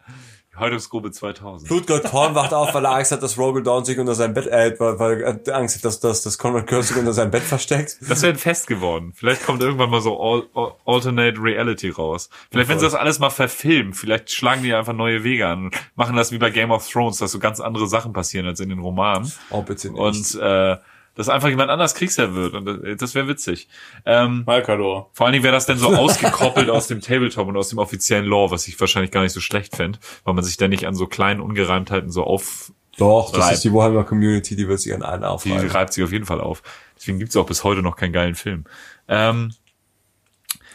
[0.59, 1.69] Häutungsgrube 2000.
[1.69, 4.47] Blutgott Korn wacht auf, weil er Angst hat, dass Rogel Dawn sich unter sein Bett,
[4.47, 7.97] äh, weil, er Angst hat, dass, dass, dass Conrad Curse sich unter sein Bett versteckt.
[8.07, 9.13] Das wäre ein Fest geworden.
[9.15, 12.29] Vielleicht kommt irgendwann mal so Al Al Alternate Reality raus.
[12.51, 15.71] Vielleicht, wenn sie das alles mal verfilmen, vielleicht schlagen die einfach neue Wege an.
[15.95, 18.69] Machen das wie bei Game of Thrones, dass so ganz andere Sachen passieren als in
[18.69, 19.31] den Romanen.
[19.49, 19.99] Oh, bitte nicht.
[19.99, 20.77] Und äh,
[21.17, 22.53] dass einfach jemand anders Kriegsherr wird.
[22.53, 23.67] Und das, das wäre witzig.
[24.05, 25.09] Ähm, Malkador.
[25.13, 28.25] vor allen Dingen wäre das dann so ausgekoppelt aus dem Tabletop und aus dem offiziellen
[28.25, 30.95] Lore, was ich wahrscheinlich gar nicht so schlecht fände, weil man sich dann nicht an
[30.95, 32.71] so kleinen Ungereimtheiten so auf...
[32.97, 35.69] Doch, das ist die Warhammer Community, die wird sich an einen Die aufreiben.
[35.69, 36.63] reibt sich auf jeden Fall auf.
[36.95, 38.65] Deswegen gibt's auch bis heute noch keinen geilen Film.
[39.07, 39.53] Ähm,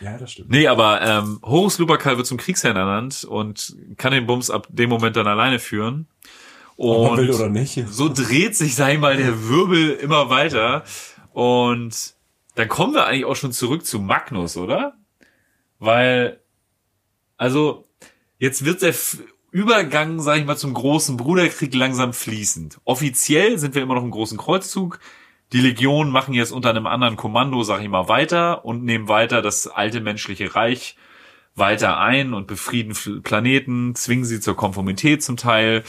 [0.01, 0.51] Ja, das stimmt.
[0.51, 4.91] Nee, aber ähm, Horus Lupercal wird zum Kriegsherrn ernannt und kann den Bums ab dem
[4.91, 6.07] Moment dann alleine führen.
[6.77, 7.85] Ob man will Und oder nicht.
[7.89, 10.85] so dreht sich, sag ich mal, der Wirbel immer weiter.
[11.33, 12.15] Und
[12.55, 14.95] dann kommen wir eigentlich auch schon zurück zu Magnus, oder?
[15.79, 16.41] Weil,
[17.37, 17.87] also,
[18.39, 18.95] jetzt wird der
[19.51, 22.81] Übergang, sag ich mal, zum großen Bruderkrieg langsam fließend.
[22.85, 24.99] Offiziell sind wir immer noch im großen Kreuzzug.
[25.53, 29.43] Die Legionen machen jetzt unter einem anderen Kommando, sag ich mal, weiter und nehmen weiter
[29.43, 30.97] das alte menschliche Reich
[31.55, 35.85] weiter ein und befrieden Planeten, zwingen sie zur Konformität zum Teil.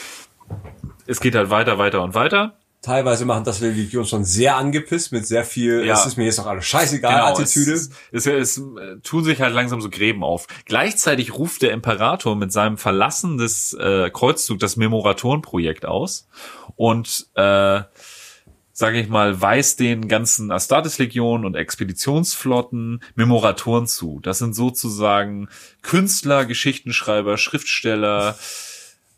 [1.05, 2.57] Es geht halt weiter, weiter und weiter.
[2.81, 5.93] Teilweise machen das die Legion schon sehr angepisst mit sehr viel, Ja.
[5.93, 7.71] es ist mir jetzt auch alles scheißegal, Genau, Attitüde.
[7.71, 10.47] Es, es, es, es äh, tun sich halt langsam so Gräben auf.
[10.65, 16.27] Gleichzeitig ruft der Imperator mit seinem Verlassen des äh, Kreuzzugs das Memoratorenprojekt aus
[16.75, 17.81] und äh,
[18.75, 24.19] sage ich mal, weist den ganzen Astartes-Legionen und Expeditionsflotten Memoratoren zu.
[24.21, 25.47] Das sind sozusagen
[25.83, 28.35] Künstler, Geschichtenschreiber, Schriftsteller,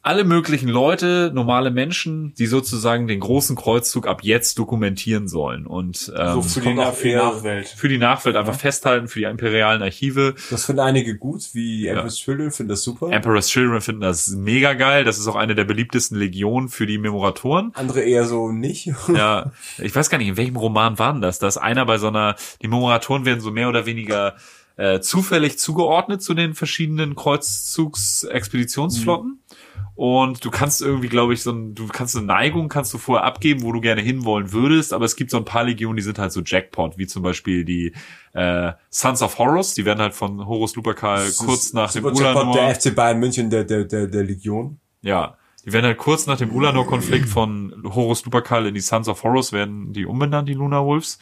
[0.06, 6.14] alle möglichen Leute, normale Menschen, die sozusagen den großen Kreuzzug ab jetzt dokumentieren sollen und
[6.16, 7.68] ähm, So für die, kommt Na auch für die Nachwelt.
[7.68, 10.36] für die Nachwelt einfach festhalten, für die imperialen Archive.
[10.52, 13.12] Das finden einige gut, wie Empress Children finden das super.
[13.12, 15.06] Emperor's Children finden das mega geil.
[15.06, 17.72] Das ist auch eine der beliebtesten Legionen für die Memoratoren.
[17.74, 18.92] Andere eher so nicht.
[19.12, 21.40] Ja, ich weiß gar nicht, in welchem Roman waren das?
[21.40, 24.36] Da ist einer bei so einer, die Memoratoren werden so mehr oder weniger
[24.78, 29.40] äh, zufällig zugeordnet zu den verschiedenen Kreuzzugs-Expeditionsflotten.
[29.96, 33.26] Und du kannst irgendwie, glaube ich, so ein, du kannst eine Neigung, kannst du vorher
[33.26, 36.20] abgeben, wo du gerne hinwollen würdest, aber es gibt so ein paar Legionen, die sind
[36.20, 37.94] halt so Jackpot, wie zum Beispiel die
[38.34, 42.54] äh, Sons of Horus, die werden halt von Horus Lupercal kurz nach dem Ulanor.
[42.54, 44.80] der FC Bayern München der, der, der, der Legion.
[45.02, 49.24] Ja, die werden halt kurz nach dem Ulanor-Konflikt von Horus Lupercal in die Sons of
[49.24, 51.20] Horus werden die umbenannt, die Luna Wolves.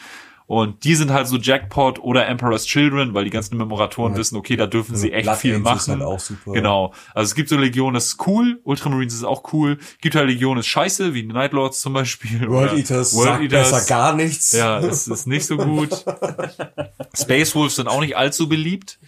[0.53, 4.19] Und die sind halt so Jackpot oder Emperor's Children, weil die ganzen Memoratoren Ja.
[4.19, 5.99] wissen, okay, da dürfen sie echt Blood viel Angels machen.
[5.99, 6.51] halt auch super.
[6.51, 6.93] Genau.
[7.15, 8.59] Also es gibt so Legionen, das ist cool.
[8.63, 9.77] Ultramarines ist auch cool.
[10.01, 12.47] Gibt halt Legionen, ist scheiße, wie Night Lords zum Beispiel.
[12.49, 13.71] World Eaters World sagt Eaters.
[13.71, 14.51] besser gar nichts.
[14.51, 15.89] Ja, es ist nicht so gut.
[17.15, 18.99] Space Wolves sind auch nicht allzu beliebt.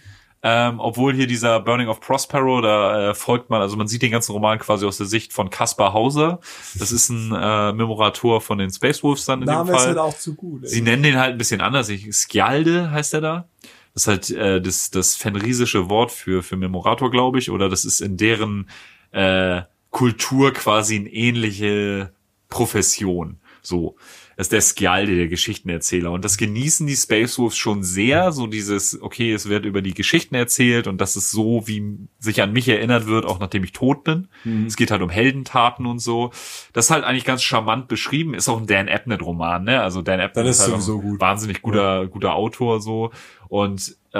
[0.48, 4.12] Ähm, obwohl hier dieser Burning of Prospero, da äh, folgt man, also man sieht den
[4.12, 6.38] ganzen Roman quasi aus der Sicht von Caspar Hauser.
[6.78, 9.88] Das ist ein äh, Memorator von den Space Wolves dann in Name dem ist Fall.
[9.88, 10.62] halt auch zu gut.
[10.62, 10.68] ey.
[10.68, 11.88] Sie nennen den halt ein bisschen anders.
[11.88, 13.48] Ich, Skjalde heißt er da.
[13.92, 17.50] Das ist halt äh, das, das fenrisische Wort für, für Memorator, glaube ich.
[17.50, 18.70] Oder das ist in deren
[19.10, 22.12] äh, Kultur quasi eine ähnliche
[22.50, 23.40] Profession.
[23.66, 23.96] So.
[24.36, 26.12] Das ist der Skjalde, der Geschichtenerzähler.
[26.12, 28.32] Und das genießen die Space Wolves schon sehr.
[28.32, 32.42] So dieses, okay, es wird über die Geschichten erzählt und das ist so, wie sich
[32.42, 34.28] an mich erinnert wird, auch nachdem ich tot bin.
[34.66, 36.30] Es geht halt um Heldentaten und so.
[36.72, 38.34] Das ist halt eigentlich ganz charmant beschrieben.
[38.34, 39.80] Ist auch ein Dan Abnett-Roman, ne?
[39.82, 41.20] Also Dan Abnett Dann ist halt ein gut.
[41.20, 43.10] wahnsinnig guter, guter Autor so.
[43.48, 44.18] Und äh,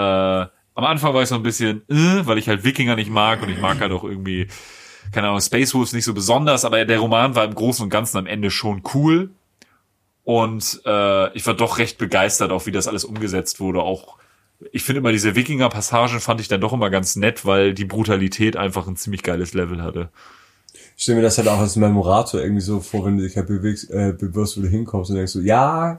[0.76, 3.48] am Anfang war ich so ein bisschen, äh, weil ich halt Wikinger nicht mag und
[3.48, 4.46] ich mag halt auch irgendwie,
[5.12, 8.18] keine Ahnung, Space Wolves nicht so besonders, aber der Roman war im Großen und Ganzen
[8.18, 9.30] am Ende schon cool.
[10.26, 13.82] Und äh, ich war doch recht begeistert, auch wie das alles umgesetzt wurde.
[13.82, 14.18] Auch
[14.72, 18.56] ich finde immer diese Wikinger-Passagen fand ich dann doch immer ganz nett, weil die Brutalität
[18.56, 20.08] einfach ein ziemlich geiles Level hatte.
[20.96, 23.46] Ich stelle mir das halt auch als Memorator irgendwie so vor, wenn du dich halt
[23.46, 25.96] bewegst, äh, bewirfst, wo du hinkommst und denkst so, ja,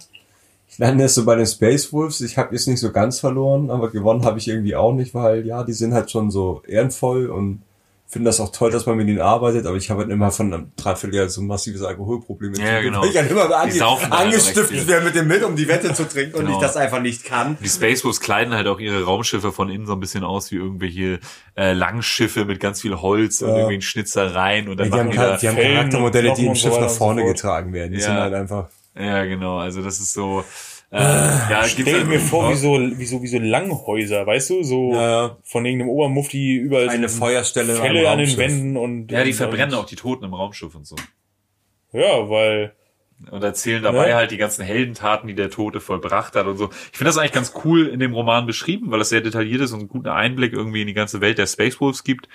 [0.67, 3.71] ich lande jetzt so bei den Space Wolves, ich habe jetzt nicht so ganz verloren,
[3.71, 7.28] aber gewonnen habe ich irgendwie auch nicht, weil ja, die sind halt schon so ehrenvoll
[7.28, 7.61] und
[8.10, 10.53] finde das auch toll, dass man mit ihnen arbeitet, aber ich habe halt immer von
[10.53, 12.53] einem Dreivierteljahr so ein massives Alkoholproblem.
[12.55, 13.03] Ja, genau.
[13.03, 16.36] Ich halt immer ange halt angestiftet werde mit dem mit, um die Wette zu trinken
[16.38, 16.55] und Genau.
[16.58, 17.58] ich das einfach nicht kann.
[17.62, 20.55] Die Space Wolves kleiden halt auch ihre Raumschiffe von innen so ein bisschen aus wie
[20.55, 21.20] irgendwelche
[21.58, 23.55] äh, Langschiffe mit ganz viel Holz und Ja.
[23.55, 26.55] irgendwelchen Schnitzereien und dann Die machen haben, die halt- die haben Charaktermodelle, und die im
[26.55, 27.91] Schiff und nach und vorne getragen werden.
[27.91, 28.05] Die Ja.
[28.05, 28.70] sind halt einfach.
[28.97, 30.43] ja genau, also das ist so
[30.90, 34.26] äh, ja, Ich gibt's stelle halt mir vor, wie so, wie so, wie so Langhäuser,
[34.26, 35.38] weißt du, so Ja, ja.
[35.44, 38.38] von irgendeinem Obermufti überall Eine so Feuerstelle Fälle an den.
[38.38, 40.96] Wänden und ja, die und, verbrennen und, auch die Toten im Raumschiff und so.
[41.92, 42.74] Ja, weil
[43.32, 44.16] und erzählen dabei Ja.
[44.16, 46.70] halt die ganzen Heldentaten, die der Tote vollbracht hat und so.
[46.92, 49.72] Ich finde das eigentlich ganz cool in dem Roman beschrieben, weil das sehr detailliert ist
[49.72, 52.30] und einen guten Einblick irgendwie in die ganze Welt der Space Wolves gibt.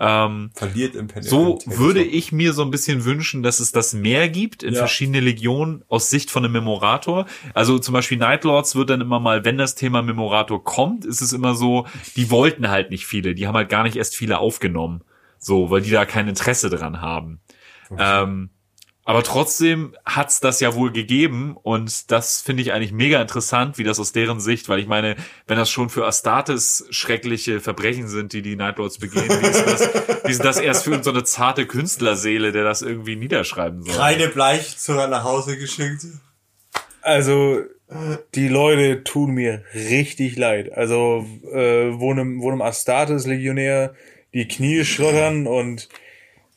[0.00, 3.94] Ähm, Verliert im Pen so würde ich mir so ein bisschen wünschen, dass es das
[3.94, 4.80] mehr gibt in Ja.
[4.80, 7.26] verschiedene Legionen aus Sicht von einem Memorator.
[7.52, 11.32] Also zum Beispiel Nightlords wird dann immer mal, wenn das Thema Memorator kommt, ist es
[11.32, 11.86] immer so,
[12.16, 15.02] die wollten halt nicht viele, die haben halt gar nicht erst viele aufgenommen.
[15.38, 17.40] So, weil die da kein Interesse dran haben.
[17.96, 18.50] Ähm,
[19.08, 23.82] aber trotzdem hat's das ja wohl gegeben und das finde ich eigentlich mega interessant, wie
[23.82, 28.34] das aus deren Sicht, weil ich meine, wenn das schon für Astartes schreckliche Verbrechen sind,
[28.34, 29.94] die die Nightlords begehen, wie ist das,
[30.26, 33.96] wie ist das erst für so eine zarte Künstlerseele, der das irgendwie niederschreiben soll?
[33.96, 36.04] Keine Bleich zu nach Hause geschickt.
[37.00, 37.62] Also,
[38.34, 40.70] die Leute tun mir richtig leid.
[40.74, 43.94] Also, äh, wo einem, wo einem Astartes-Legionär
[44.34, 45.88] die Knie schlottern und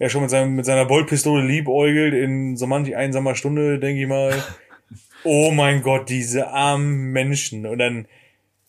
[0.02, 4.08] er schon mit, seinem, mit seiner Boltpistole liebäugelt in so manch einsamer Stunde, denke ich
[4.08, 4.34] mal.
[5.24, 7.68] Oh mein Gott, diese armen Menschen.
[7.68, 8.08] Und dann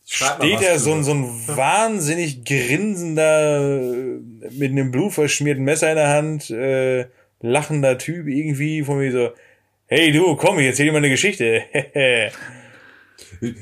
[0.06, 6.08] steht er so, ein- so ein wahnsinnig grinsender, äh, mit einem blutverschmierten Messer in der
[6.10, 7.06] Hand, äh,
[7.40, 9.30] lachender Typ irgendwie von mir so,
[9.86, 11.62] hey du, komm, ich erzähl dir mal eine Geschichte.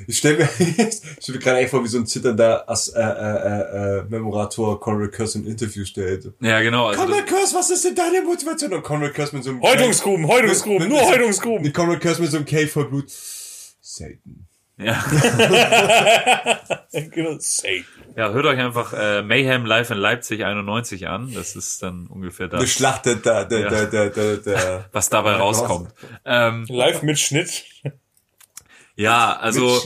[0.06, 3.00] Ich stell mir, ich stell mir gerade eigentlich vor, wie so ein zitternder As äh,
[3.00, 6.30] äh, äh, äh, Memorator Conrad Curse ein Interview stellt.
[6.40, 6.88] Ja, genau.
[6.88, 8.74] Also Conrad Curse, was ist denn deine Motivation?
[8.74, 11.62] Und Conrad Curse mit so einem Häutungsgruben, Häutungsgruben, nur Häutungsgruben.
[11.64, 13.06] Die Conrad Curse mit so einem Cave voll Blut.
[13.10, 14.46] Satan.
[14.76, 15.02] ja.
[16.92, 17.84] genau, safe.
[18.16, 21.32] ja, hört euch einfach äh, Mayhem Live in Leipzig 91 an.
[21.34, 23.68] Das ist dann ungefähr Eine das, Schlacht der, der, der, Ja.
[23.68, 25.90] der, der, der, der was dabei rauskommt.
[26.24, 27.64] Ähm, Live-Mitschnitt.
[29.00, 29.82] Ja, also.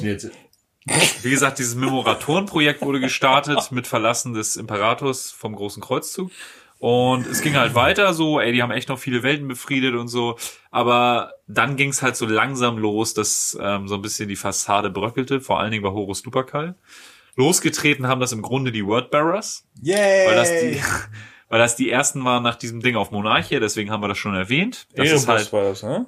[1.22, 6.30] Wie gesagt, dieses Memoratorenprojekt wurde gestartet mit Verlassen des Imperators vom Großen Kreuzzug.
[6.78, 10.08] Und es ging halt weiter so, ey, die haben echt noch viele Welten befriedet und
[10.08, 10.36] so.
[10.70, 14.90] Aber dann ging es halt so langsam los, dass ähm, so ein bisschen die Fassade
[14.90, 16.74] bröckelte, vor allen Dingen bei Horus Lupercal.
[17.36, 20.26] Losgetreten haben das im Grunde die Wordbearers, Yay!
[20.28, 20.80] weil das die,
[21.48, 24.34] weil das die ersten waren nach diesem Ding auf Monarchia, deswegen haben wir das schon
[24.34, 24.86] erwähnt.
[24.94, 26.06] Das ist Erebus halt, war das, ne?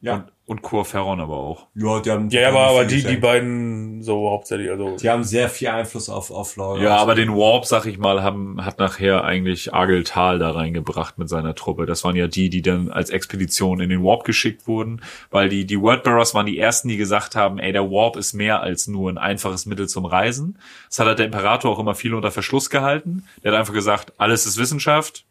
[0.00, 0.14] ja.
[0.14, 1.66] und, und Cor Ferron aber auch.
[1.74, 4.96] ja, die haben, Ja, ja, haben aber, aber die, die beiden so hauptsächlich, also.
[4.96, 6.80] Die haben sehr viel Einfluss auf, auf Laura.
[6.80, 11.18] Ja, aber den Warp, sag ich mal, haben, hat nachher eigentlich Argel Thal da reingebracht
[11.18, 11.84] mit seiner Truppe.
[11.84, 15.66] Das waren ja die, die dann als Expedition in den Warp geschickt wurden, weil die,
[15.66, 19.10] die Wordbearers waren die ersten, die gesagt haben, ey, der Warp ist mehr als nur
[19.10, 20.58] ein einfaches Mittel zum Reisen.
[20.88, 23.24] Das hat halt der Imperator auch immer viel unter Verschluss gehalten.
[23.44, 25.26] Der hat einfach gesagt, alles ist Wissenschaft.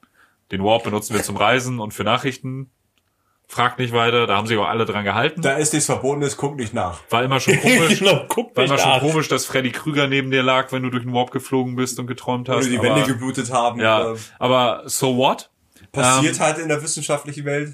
[0.52, 2.70] Den Warp benutzen wir zum Reisen und für Nachrichten.
[3.50, 4.28] Fragt nicht weiter.
[4.28, 5.42] Da haben sich auch alle dran gehalten.
[5.42, 7.00] Da ist nichts Verbotenes, guck nicht nach.
[7.10, 8.00] War immer schon komisch.
[8.00, 9.00] genau, guck War immer schon nach.
[9.00, 12.08] komisch, dass Freddy Krüger neben dir lag, wenn du durch den Warp geflogen bist und
[12.08, 12.70] geträumt Oder hast.
[12.70, 13.80] die aber- Wände geblutet haben.
[13.80, 15.50] ja, aber so what?
[15.94, 17.74] passiert Ähm, halt in der wissenschaftlichen Welt.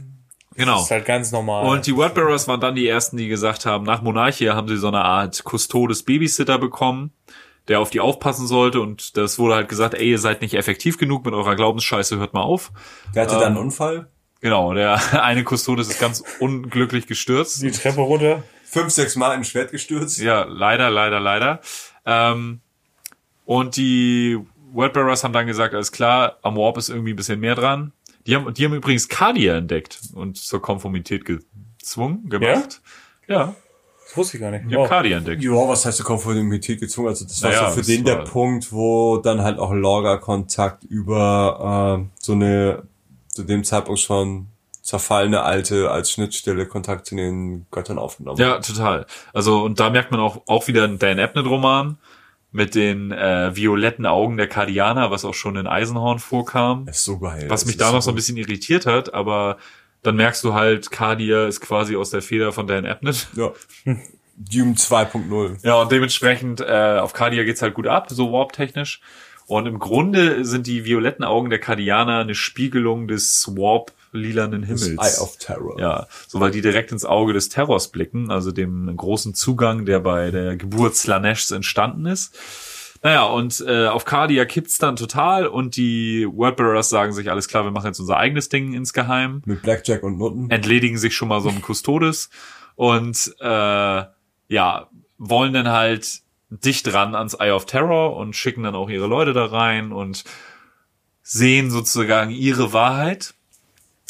[0.55, 0.75] Genau.
[0.75, 1.65] Das ist halt ganz normal.
[1.65, 4.87] Und die Wordbearers waren dann die ersten, die gesagt haben, nach Monarchia haben sie so
[4.89, 7.11] eine Art Custodes Babysitter bekommen,
[7.67, 10.99] der auf die aufpassen sollte und das wurde halt gesagt, ey, ihr seid nicht effektiv
[10.99, 12.71] genug mit eurer Glaubensscheiße, hört mal auf.
[13.15, 14.09] Der hatte ähm, dann einen Unfall.
[14.43, 17.61] Genau, der eine Custodes ist ganz unglücklich gestürzt.
[17.63, 18.43] die Treppe runter.
[18.65, 20.19] Fünf, sechs Mal im Schwert gestürzt.
[20.19, 21.61] Ja, leider, leider, leider.
[22.05, 22.59] Ähm,
[23.45, 24.37] und die
[24.73, 27.93] Wordbearers haben dann gesagt, alles klar, am Warp ist irgendwie ein bisschen mehr dran.
[28.27, 32.81] Die haben, die haben übrigens Cardia entdeckt und zur Konformität gezwungen, gemacht.
[33.27, 33.55] Ja,
[34.07, 34.65] Das wusste ich gar nicht.
[34.69, 34.87] die haben Oh.
[34.87, 35.41] Cardia entdeckt.
[35.43, 37.09] Ja, was heißt du Konformität gezwungen?
[37.09, 42.01] Also das war Naja, so für den der Punkt, wo dann halt auch Lorga-Kontakt über
[42.01, 42.83] äh, so eine
[43.33, 44.47] zu dem Zeitpunkt schon
[44.81, 48.39] zerfallene alte als Schnittstelle Kontakt zu den Göttern aufgenommen.
[48.39, 49.05] Ja, total.
[49.33, 51.97] Also, und da merkt man auch, auch wieder einen Dan Abnett-Roman
[52.51, 56.85] mit den äh, violetten Augen der Kardianer, was auch schon in Eisenhorn vorkam.
[56.85, 57.45] Das ist so geil.
[57.47, 59.57] Was mich ist da noch so ein bisschen irritiert hat, aber
[60.03, 63.27] dann merkst du halt, Cardia ist quasi aus der Feder von Dan Abnett.
[63.35, 63.51] Ja.
[64.35, 65.57] Doom 2.0.
[65.63, 68.99] Ja, und dementsprechend äh, auf Cardia geht's halt gut ab, so Warp-technisch.
[69.45, 75.17] Und im Grunde sind die violetten Augen der Cardianer eine Spiegelung des Warp-lilanen Das Himmels.
[75.17, 75.79] Eye of Terror.
[75.79, 79.99] Ja, so weil die direkt ins Auge des Terrors blicken, also dem großen Zugang, der
[79.99, 82.37] bei der Geburt Slaneshs entstanden ist.
[83.05, 87.65] Naja, und äh, auf Cardia kippt's dann total und die Wordbearers sagen sich, alles klar,
[87.65, 90.49] wir machen jetzt unser eigenes Ding insgeheim Mit Blackjack und Nutten.
[90.49, 92.29] entledigen sich schon mal so einem Custodes
[92.75, 94.03] und äh,
[94.47, 94.87] ja,
[95.17, 96.21] wollen dann halt
[96.63, 100.23] dicht ran ans Eye of Terror und schicken dann auch ihre Leute da rein und
[101.21, 103.33] sehen sozusagen ihre Wahrheit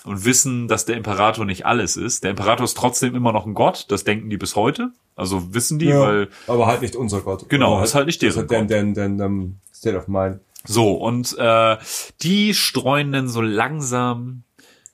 [0.03, 2.23] und wissen, dass der Imperator nicht alles ist.
[2.23, 4.91] Der Imperator ist trotzdem immer noch ein Gott, das denken die bis heute.
[5.15, 7.47] Also wissen die, Ja, weil aber halt nicht unser Gott.
[7.47, 10.39] Genau, Aber ist halt nicht deren hat den, den, den, den State of Mind.
[10.65, 11.77] So, und äh,
[12.21, 14.43] die streuen dann so langsam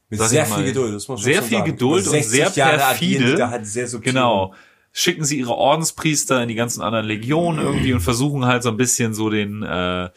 [0.09, 1.71] Mit sehr mal, viel Geduld, das muss man sehr viel sagen.
[1.71, 3.35] Geduld und 60 sehr agieren perfide.
[3.35, 3.87] da halt sehr.
[3.99, 4.53] Genau.
[4.99, 8.75] Schicken sie ihre Ordenspriester in die ganzen anderen Legionen irgendwie und versuchen halt so ein
[8.75, 10.09] bisschen so den, äh,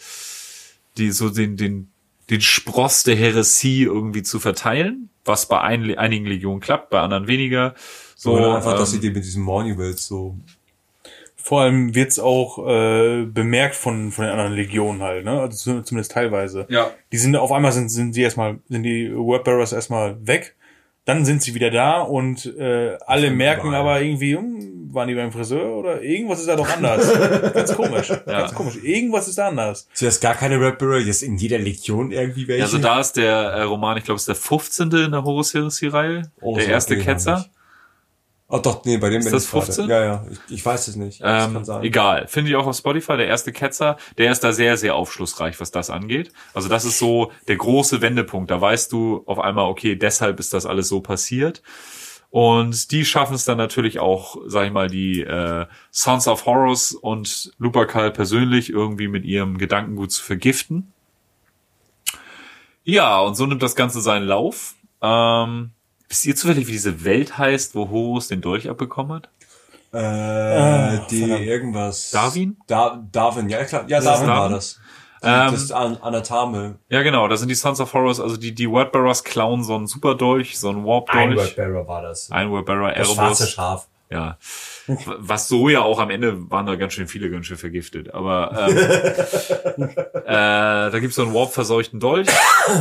[0.99, 1.89] die, so den, den,
[2.31, 7.29] den Spross der Heresie irgendwie zu verteilen, was bei ein, einigen Legionen klappt, bei anderen
[7.29, 7.75] weniger.
[8.17, 10.37] So, Oder einfach, dass sie ähm, die mit diesem Monuments so
[11.37, 15.41] Vor allem wird's auch äh, bemerkt von, von den anderen Legionen halt, ne?
[15.43, 16.67] Also zu- zumindest teilweise.
[16.69, 16.91] Ja.
[17.13, 20.57] Die sind auf einmal sind, sind sie erstmal, sind die Wordbearers erstmal weg.
[21.05, 23.81] Dann sind sie wieder da und äh, alle merken überall.
[23.81, 27.13] aber irgendwie, hm, waren die beim Friseur oder irgendwas ist da doch anders.
[27.55, 28.13] ganz komisch.
[28.27, 28.77] Ganz komisch.
[28.83, 29.89] Irgendwas ist da anders.
[29.95, 32.61] Zuerst gar keine Red Bureau, jetzt in jeder Legion irgendwie welche.
[32.61, 34.91] Ja, also da ist der äh, Roman, ich glaube, es ist der 15.
[34.93, 36.31] in der Horus Heresy-Reihe.
[36.41, 37.47] Oh, der so erste Ketzer.
[38.55, 39.65] Oh doch, nee, bei dem Ist bin das ich gerade.
[39.65, 39.89] 15?
[39.89, 41.23] Ja, ja, ich, ich weiß es nicht.
[41.23, 41.83] Das Ähm, kann sein.
[41.85, 42.27] egal.
[42.29, 45.71] Finde ich auch auf Spotify, der erste Ketzer, der ist da sehr, sehr aufschlussreich, was
[45.71, 46.33] das angeht.
[46.53, 48.51] Also das ist so der große Wendepunkt.
[48.51, 51.63] Da weißt du auf einmal, okay, deshalb ist das alles so passiert.
[52.33, 56.93] Und die schaffen es dann natürlich auch, sag ich mal, die äh, Sons of Horus
[56.93, 60.95] und Lupercal persönlich irgendwie mit ihrem Gedankengut zu vergiften.
[62.85, 64.77] Ja, und so nimmt das Ganze seinen Lauf.
[65.03, 65.73] Ähm,
[66.09, 69.29] wisst ihr zufällig, wie diese Welt heißt, wo Horus den Dolch abbekommen hat?
[69.93, 71.45] Äh, die verdammt.
[71.45, 72.13] irgendwas.
[72.13, 72.57] Darwin?
[72.67, 73.85] Da, Darwin, ja klar.
[73.89, 74.55] Ja, das Darwin war Darwin?
[74.55, 74.81] das.
[75.23, 76.77] Ähm, das ist An Anatame.
[76.89, 79.87] Ja, genau, da sind die Sons of Horus, also die, die Wordbearers klauen so einen
[79.87, 81.57] Superdolch, so einen Ein Warp-Dolch.
[81.57, 82.31] Bearer war das.
[82.31, 83.47] Ein Wordbearer, Das schwarze.
[83.47, 83.89] Schaf.
[84.11, 84.37] Ja.
[84.87, 88.13] Was so ja auch am Ende waren da ganz schön viele ganz schön vergiftet.
[88.13, 88.77] Aber ähm,
[89.89, 92.29] äh, da gibt's so einen Warp-verseuchten Dolch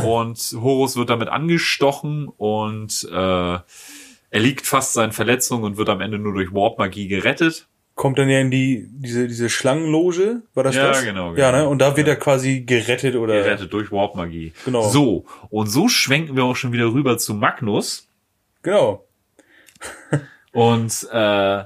[0.04, 6.02] und Horus wird damit angestochen und äh, er liegt fast seinen Verletzungen und wird am
[6.02, 7.66] Ende nur durch Warp-Magie gerettet.
[7.94, 11.04] Kommt dann ja in die, diese, diese Schlangenloge, war das Ja, das?
[11.04, 11.64] genau, Ja, genau.
[11.64, 11.68] ne?
[11.68, 13.34] Und da wird er quasi gerettet oder.
[13.34, 14.52] Gerettet durch Warp-Magie.
[14.64, 14.88] Genau.
[14.88, 18.08] So, und so schwenken wir auch schon wieder rüber zu Magnus.
[18.62, 19.04] Genau.
[20.52, 21.64] Und äh,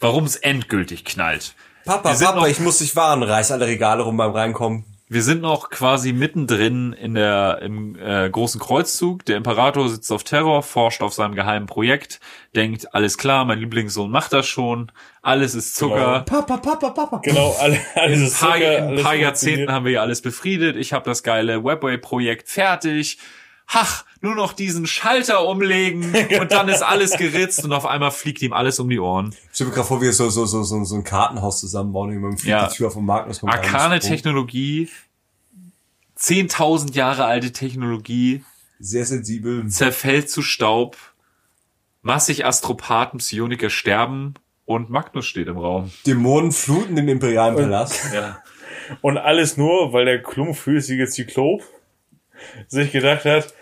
[0.00, 1.54] warum es endgültig knallt.
[1.84, 3.22] Papa, Papa, noch- ich muss dich warnen.
[3.22, 4.84] Reiß alle Regale rum beim Reinkommen.
[5.12, 9.26] Wir sind noch quasi mittendrin in der im äh, großen Kreuzzug.
[9.26, 12.18] Der Imperator sitzt auf Terror, forscht auf seinem geheimen Projekt,
[12.56, 14.90] denkt, alles klar, mein Lieblingssohn macht das schon,
[15.20, 16.20] alles ist Zucker.
[16.20, 17.20] Papa, Papa, Papa.
[17.22, 19.14] Genau, alle, alles In ist paar, Zucker, in ein paar.
[19.14, 20.76] Jahrzehnten haben wir ja alles befriedet.
[20.76, 23.18] Ich habe das geile Webway-Projekt fertig.
[23.74, 28.42] Ach, nur noch diesen Schalter umlegen und dann ist alles geritzt und auf einmal fliegt
[28.42, 29.34] ihm alles um die Ohren.
[29.48, 32.08] Ich stelle mir gerade vor, wie wir so, so, so, so, so ein Kartenhaus zusammenbauen
[32.10, 32.68] und jemand fliegt Ja.
[32.68, 33.98] die Tür vom Magnus kommt Arkane.
[34.00, 34.88] Technologie,
[36.18, 38.44] 10.000 Jahre alte Technologie,
[38.78, 39.66] Sehr sensibel.
[39.68, 40.96] zerfällt zu Staub,
[42.02, 45.90] massig Astropathen, Psioniker sterben und Magnus steht im Raum.
[46.06, 48.00] Dämonen fluten den imperialen Palast.
[48.14, 48.38] Ja.
[49.00, 51.62] Und alles nur, weil der klumpfüßige Zyklop
[52.66, 53.54] sich gedacht hat,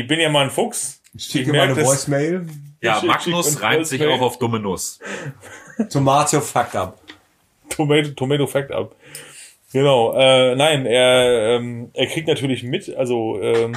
[0.00, 1.00] ich bin ja mal ein Fuchs.
[1.16, 2.46] Ich hier meine Voicemail.
[2.82, 4.98] Ja, Magnus reimt sich ich- auch auf dumme Nuss.
[5.90, 7.00] Tomatio fucked up.
[7.68, 8.94] Tomato, Tomato Fact ab.
[9.72, 13.76] Genau, äh, nein, er, ähm, er kriegt natürlich mit, also ähm,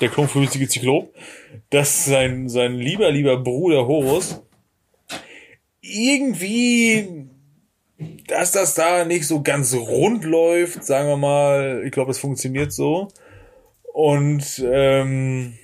[0.00, 1.14] der klumpfüßige Zyklop,
[1.70, 4.40] dass sein, sein lieber, lieber Bruder Horus
[5.80, 7.26] irgendwie,
[8.26, 12.72] dass das da nicht so ganz rund läuft, sagen wir mal, ich glaube, es funktioniert
[12.72, 13.08] so.
[13.94, 15.56] Und ähm,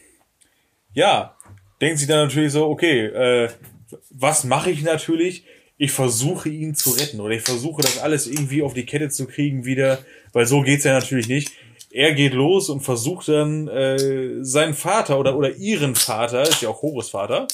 [0.93, 1.37] ja,
[1.81, 3.51] denkt sich dann natürlich so, okay, äh,
[4.11, 5.45] was mache ich natürlich?
[5.78, 9.26] Ich versuche ihn zu retten oder ich versuche das alles irgendwie auf die Kette zu
[9.26, 9.99] kriegen wieder,
[10.33, 11.51] weil so geht's ja natürlich nicht.
[11.91, 16.68] Er geht los und versucht dann äh, seinen Vater oder oder ihren Vater, ist ja
[16.68, 17.49] auch Horus Vater,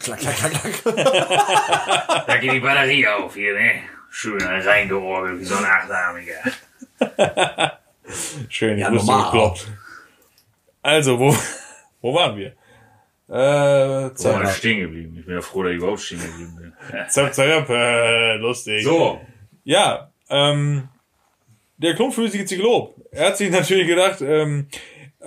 [0.00, 0.96] Klack, klack, klack, klack.
[2.26, 3.82] Da geht die Batterie auf hier, ne?
[4.10, 7.78] Schön reingeorgelt wie so ein Achtarmiger.
[8.48, 9.24] schön, Ja, normal.
[9.24, 9.68] gekloppt.
[10.82, 11.34] Also, wo,
[12.00, 12.52] wo waren wir?
[13.26, 15.16] Äh, zack, ich stehen geblieben?
[15.18, 17.08] Ich bin ja froh, dass ich überhaupt stehen geblieben bin.
[17.08, 18.84] zack, zack, äh, lustig.
[18.84, 19.20] So,
[19.64, 20.88] Ja, ähm,
[21.78, 22.94] der klumpfüßige Zyklop.
[23.10, 24.68] Er hat sich natürlich gedacht, ähm,
[25.20, 25.26] äh,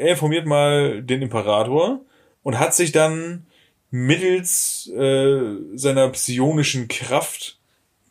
[0.00, 2.00] er informiert mal den Imperator
[2.42, 3.46] und hat sich dann
[3.90, 5.40] mittels äh,
[5.74, 7.57] seiner psionischen Kraft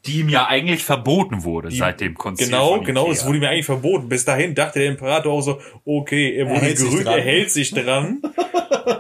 [0.08, 3.50] die ihm ja eigentlich verboten wurde seit dem Konzil Genau, von genau, es wurde mir
[3.50, 4.10] eigentlich verboten.
[4.10, 7.14] Bis dahin dachte der Imperator auch so, okay, er wurde hält sich gerügt, dran.
[7.14, 8.22] er hält sich dran.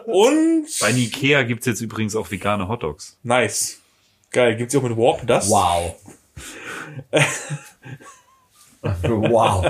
[0.05, 3.17] und Bei Ikea gibt's jetzt übrigens auch vegane Hotdogs.
[3.23, 3.79] nice.
[4.29, 5.49] Geil, gibt's die auch mit Warp das?
[5.49, 5.95] Wow.
[8.81, 9.65] wow.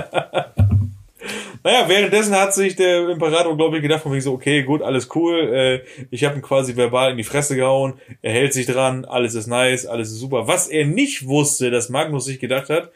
[1.64, 5.08] Naja, währenddessen hat sich der Imperator, glaube ich, gedacht von wegen so, okay, gut, alles
[5.14, 9.04] cool, äh, ich habe ihn quasi verbal in die Fresse gehauen, er hält sich dran,
[9.04, 10.46] alles ist nice, alles ist super.
[10.46, 12.90] Was er nicht wusste, dass Magnus sich gedacht hat,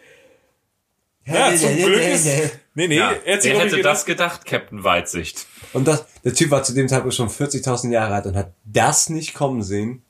[1.24, 2.26] Ja, zum Glück ist,
[2.74, 5.46] nee, nee, Ja, er hätte nicht das gedacht, gedacht, Captain Weitsicht?
[5.72, 9.08] Und das, der Typ war zu dem Zeitpunkt schon 40.000 Jahre alt und hat das
[9.08, 10.02] nicht kommen sehen.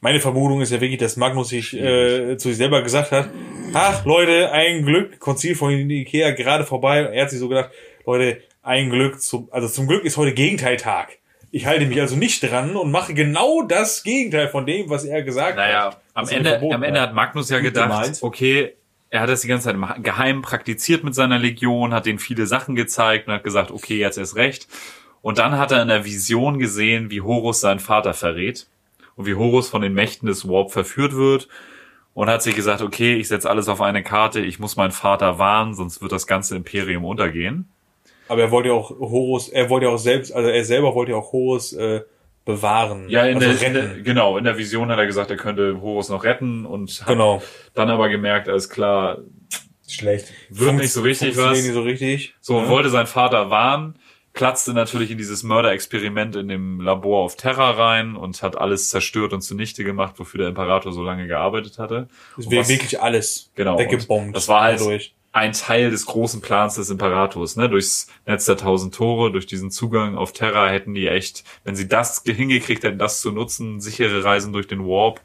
[0.00, 3.30] meine Vermutung ist ja wirklich, dass Magnus sich äh, zu sich selber gesagt hat,
[3.74, 7.00] ach Leute, ein Glück, Konzil von Ikea gerade vorbei.
[7.00, 7.70] Er hat sich so gedacht,
[8.06, 11.18] Leute, ein Glück, zum, also zum Glück ist heute Gegenteiltag.
[11.52, 15.22] Ich halte mich also nicht dran und mache genau das Gegenteil von dem, was er
[15.22, 16.00] gesagt Naja, hat.
[16.14, 18.74] am Was ihm Ende, am Ende hat Magnus ja gedacht, okay,
[19.10, 22.46] er hat das die ganze Zeit im geheim praktiziert mit seiner Legion, hat denen viele
[22.46, 24.68] Sachen gezeigt und hat gesagt, okay, jetzt ist recht.
[25.20, 28.68] Und dann hat er in der Vision gesehen, wie Horus seinen Vater verrät
[29.16, 31.48] und wie Horus von den Mächten des Warp verführt wird
[32.14, 35.38] und hat sich gesagt, okay, ich setze alles auf eine Karte, ich muss meinen Vater
[35.38, 37.68] warnen, sonst wird das ganze Imperium untergehen.
[38.28, 41.12] Aber er wollte ja auch Horus, er wollte ja auch selbst, also er selber wollte
[41.12, 42.02] ja auch Horus äh,
[42.54, 43.08] bewahren.
[43.08, 45.80] Ja, in, also der, in der, genau, in der Vision hat er gesagt, er könnte
[45.80, 47.42] Horus noch retten und hat Genau.
[47.74, 49.18] dann aber gemerkt, alles klar,
[49.88, 50.32] Schlecht.
[50.50, 51.62] wird nicht so richtig was.
[51.62, 52.34] nicht so richtig.
[52.40, 52.68] So, Ja.
[52.68, 53.96] wollte sein Vater warnen,
[54.32, 59.32] platzte natürlich in dieses Mörderexperiment in dem Labor auf Terra rein und hat alles zerstört
[59.32, 62.06] und zunichte gemacht, wofür der Imperator so lange gearbeitet hatte.
[62.36, 64.36] Das Und wäre was- wirklich alles genau, weggebombt.
[64.36, 65.14] Das war halt dadurch.
[65.32, 67.68] Ein Teil des großen Plans des Imperators, ne?
[67.68, 71.86] Durchs Netz der tausend Tore, durch diesen Zugang auf Terra hätten die echt, wenn sie
[71.86, 75.20] das ge- hingekriegt hätten, das zu nutzen, sichere Reisen durch den Warp,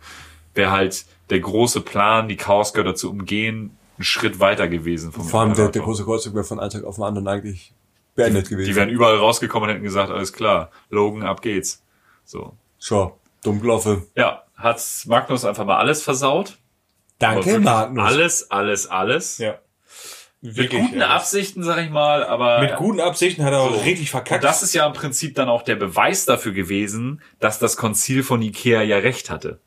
[0.54, 5.42] wäre halt der große Plan, die Chaosgötter zu umgehen, einen Schritt weiter gewesen vom Vor
[5.42, 7.74] allem der, der große Kreuzzug wäre von einem Tag auf den anderen eigentlich
[8.14, 8.68] beendet gewesen.
[8.70, 11.82] Die wären überall rausgekommen und hätten gesagt, alles klar, Logan, ab geht's.
[12.26, 12.54] So.
[12.78, 13.12] Schon.
[13.44, 14.04] Dumm gelaufen.
[14.16, 16.58] Ja, hat Magnus einfach mal alles versaut.
[17.20, 18.06] Danke, Magnus.
[18.06, 19.38] Alles, alles, alles.
[19.40, 19.58] Ja.
[20.42, 21.08] Mit Wirklich, guten ja.
[21.08, 23.80] Absichten, sag ich mal, aber Mit guten Absichten hat er auch So.
[23.82, 24.44] richtig verkackt.
[24.44, 28.22] Und das ist ja im Prinzip dann auch der Beweis dafür gewesen, dass das Konzil
[28.22, 29.60] von Ikea ja recht hatte.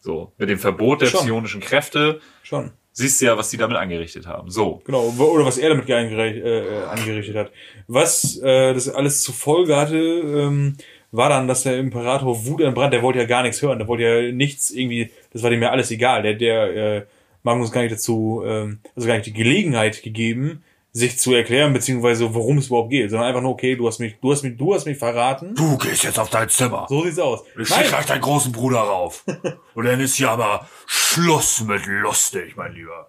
[0.00, 1.20] So, mit dem Verbot der Schon.
[1.20, 2.70] psionischen Kräfte, schon.
[2.92, 4.50] siehst du ja, was die damit angerichtet haben.
[4.50, 4.82] So.
[4.86, 7.52] Genau, oder was er damit angerichtet, äh, angerichtet hat.
[7.86, 10.76] Was äh, das alles zur Folge hatte, ähm,
[11.12, 14.04] war dann, dass der Imperator Wut entbrannt, der wollte ja gar nichts hören, der wollte
[14.04, 16.22] ja nichts irgendwie, das war dem ja alles egal.
[16.22, 17.02] Der, der äh,
[17.42, 20.62] Magnus gar nicht dazu, ähm, also gar nicht die Gelegenheit gegeben,
[20.92, 24.16] sich zu erklären, beziehungsweise worum es überhaupt geht, sondern einfach nur, okay, du hast mich,
[24.20, 25.54] du hast mich, du hast mich verraten.
[25.54, 26.86] Du gehst jetzt auf dein Zimmer.
[26.88, 27.44] So sieht's aus.
[27.58, 29.24] Ich schick gleich deinen großen Bruder rauf.
[29.74, 33.08] Und dann ist ja aber Schluss mit lustig, mein Lieber.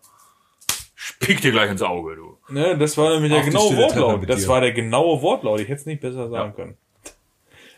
[0.96, 2.38] Ich piek dir gleich ins Auge, du.
[2.50, 4.30] Ne, das war nämlich der genaue Wortlaut.
[4.30, 5.60] Das war der genaue Wortlaut.
[5.60, 6.78] Ich hätte es nicht besser sagen können.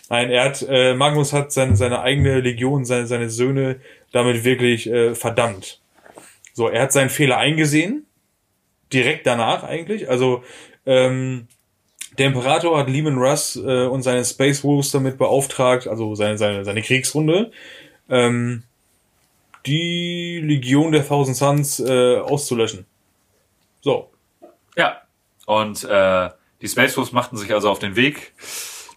[0.10, 3.80] Nein, er hat, äh, Magnus hat seine, seine eigene Legion, seine, seine Söhne
[4.12, 5.82] damit wirklich äh, verdammt.
[6.54, 8.06] So, er hat seinen Fehler eingesehen.
[8.92, 10.10] Direkt danach eigentlich.
[10.10, 10.44] Also,
[10.86, 11.48] ähm,
[12.18, 16.64] der Imperator hat Lehman Russ äh, und seine Space Wolves damit beauftragt, also seine, seine,
[16.64, 17.52] seine Kriegsrunde,
[18.08, 18.64] ähm,
[19.66, 22.86] die Legion der Thousand Suns äh, auszulöschen.
[23.82, 24.12] So,
[24.78, 25.02] Ja.
[25.46, 26.30] Und äh,
[26.62, 28.34] die Space Wolves machten sich also auf den Weg,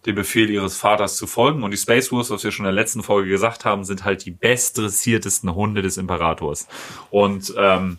[0.07, 1.63] dem Befehl ihres Vaters zu folgen.
[1.63, 4.25] Und die Space Wolves, was wir schon in der letzten Folge gesagt haben, sind halt
[4.25, 6.69] die bestdressiertesten Hunde des Imperators.
[7.11, 7.99] Und ähm,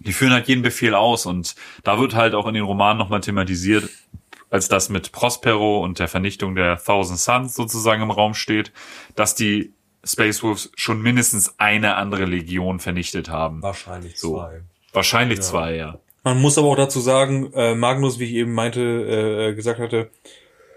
[0.00, 1.26] die führen halt jeden Befehl aus.
[1.26, 1.54] Und
[1.84, 3.88] da wird halt auch in den Romanen nochmal thematisiert,
[4.50, 8.72] als das mit Prospero und der Vernichtung der Thousand Suns sozusagen im Raum steht,
[9.14, 9.72] dass die
[10.04, 13.62] Space Wolves schon mindestens eine andere Legion vernichtet haben.
[13.62, 14.36] Wahrscheinlich So.
[14.36, 14.62] zwei.
[14.92, 15.98] Wahrscheinlich zwei, ja.
[16.24, 20.10] Man muss aber auch dazu sagen, äh, Magnus, wie ich eben meinte, äh, gesagt hatte,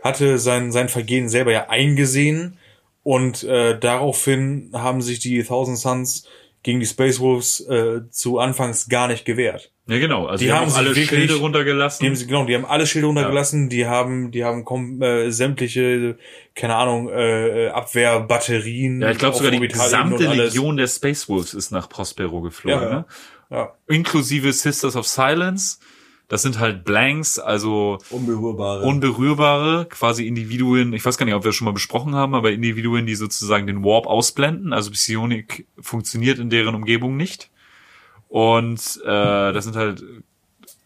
[0.03, 2.57] hatte sein, sein Vergehen selber ja eingesehen
[3.03, 6.27] und äh, daraufhin haben sich die Thousand Suns
[6.63, 9.71] gegen die Space Wolves äh, zu Anfangs gar nicht gewehrt.
[9.87, 10.27] Ja, genau.
[10.27, 12.03] Also Die die, haben haben alle wirklich- Schilde runtergelassen.
[12.05, 16.17] Die haben, genau, die haben alle Schilde runtergelassen, die haben, die haben kom äh, sämtliche,
[16.53, 19.01] keine Ahnung, äh, Abwehrbatterien.
[19.01, 20.27] ja, ich glaube sogar die gesamte.
[20.33, 22.81] Legion der Space Wolves ist nach Prospero geflogen.
[22.81, 22.95] Ja, ja.
[22.95, 23.05] Ne?
[23.49, 23.73] Ja.
[23.87, 25.79] Inklusive Sisters of Silence.
[26.31, 28.85] Das sind halt Blanks, also Unberührbare.
[28.85, 30.93] unberührbare, quasi Individuen.
[30.93, 33.67] Ich weiß gar nicht, ob wir das schon mal besprochen haben, aber Individuen, die sozusagen
[33.67, 34.71] den Warp ausblenden.
[34.71, 37.49] Also Psionik funktioniert in deren Umgebung nicht.
[38.29, 40.05] Und äh, das sind halt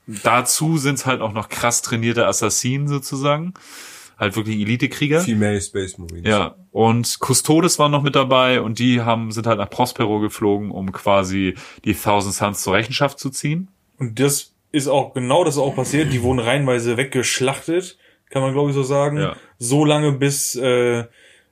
[0.07, 3.53] dazu sind es halt auch noch krass trainierte Assassinen sozusagen.
[4.17, 5.21] Halt wirklich Elite-Krieger.
[5.21, 6.27] Female Space Marines.
[6.27, 10.71] Ja, und Custodes waren noch mit dabei und die haben, sind halt nach Prospero geflogen,
[10.71, 13.67] um quasi die Thousand Suns zur Rechenschaft zu ziehen.
[13.99, 16.11] Und das ist auch genau das ist auch passiert.
[16.13, 17.97] Die wurden reihenweise weggeschlachtet,
[18.29, 19.17] kann man glaube ich so sagen.
[19.17, 19.35] Ja.
[19.57, 21.03] So lange bis äh,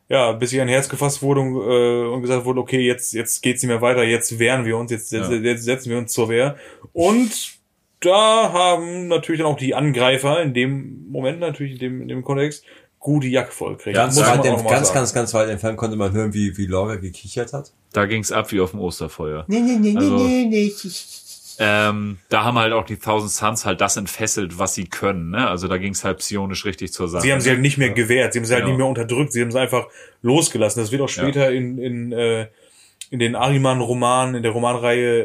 [0.09, 3.41] ja bis ihr ein Herz gefasst wurde und, äh, und gesagt wurde, okay, jetzt jetzt
[3.41, 5.37] geht's nicht mehr weiter, jetzt wehren wir uns, jetzt, jetzt, Ja.
[5.37, 6.57] jetzt setzen wir uns zur Wehr.
[6.91, 7.53] Und
[8.01, 12.23] da haben natürlich dann auch die Angreifer in dem Moment natürlich in dem in dem
[12.23, 12.65] Kontext
[12.99, 13.95] gut die Jacke voll gekriegt.
[13.97, 14.93] Ganz, Muss weit, ganz, sagen.
[14.93, 17.73] ganz, ganz weit entfernt konnte man hören, wie, wie Laura gekichert hat.
[17.91, 19.43] Da ging's ab wie auf dem Osterfeuer.
[19.49, 20.71] Nee, nee, nee, Also- nee, nee.
[21.65, 25.31] Ähm, da haben halt auch die Thousand Suns halt das entfesselt, was sie können.
[25.31, 25.47] Ne?
[25.47, 27.21] Also da ging es halt psionisch richtig zur Sache.
[27.21, 28.71] Sie haben sie halt nicht mehr gewehrt, sie haben sie halt Genau.
[28.73, 29.87] nicht mehr unterdrückt, sie haben sie einfach
[30.21, 30.81] losgelassen.
[30.81, 32.47] Das wird auch später in, in, äh,
[33.11, 35.23] in den Ariman-Romanen, in der Romanreihe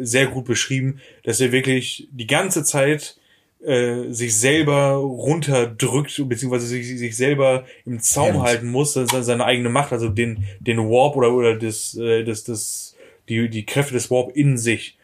[0.00, 3.16] äh, sehr gut beschrieben, dass er wirklich die ganze Zeit
[3.64, 8.42] äh, sich selber runterdrückt, beziehungsweise sich, sich selber im Zaum Hemmt.
[8.42, 12.44] halten muss, seine, seine eigene Macht, also den, den Warp oder, oder das, äh, das,
[12.44, 12.96] das,
[13.28, 14.96] die, die Kräfte des Warp in sich.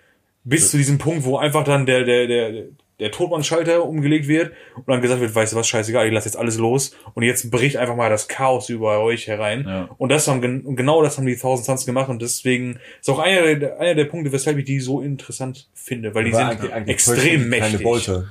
[0.49, 2.63] Bis zu diesem Punkt, wo einfach dann der, der, der,
[2.99, 6.37] der Todmannschalter umgelegt wird und dann gesagt wird, weißt du was, scheißegal, ich lasse jetzt
[6.37, 9.65] alles los und jetzt bricht einfach mal das Chaos über euch herein.
[9.67, 9.89] Ja.
[9.99, 10.41] Und das haben
[10.77, 14.05] genau das haben die Thousand Suns gemacht und deswegen ist auch einer der, einer der
[14.07, 17.73] Punkte, weshalb ich die so interessant finde, weil die sind eigentlich- eigentlich extrem mächtig.
[17.73, 18.29] Keine Beute.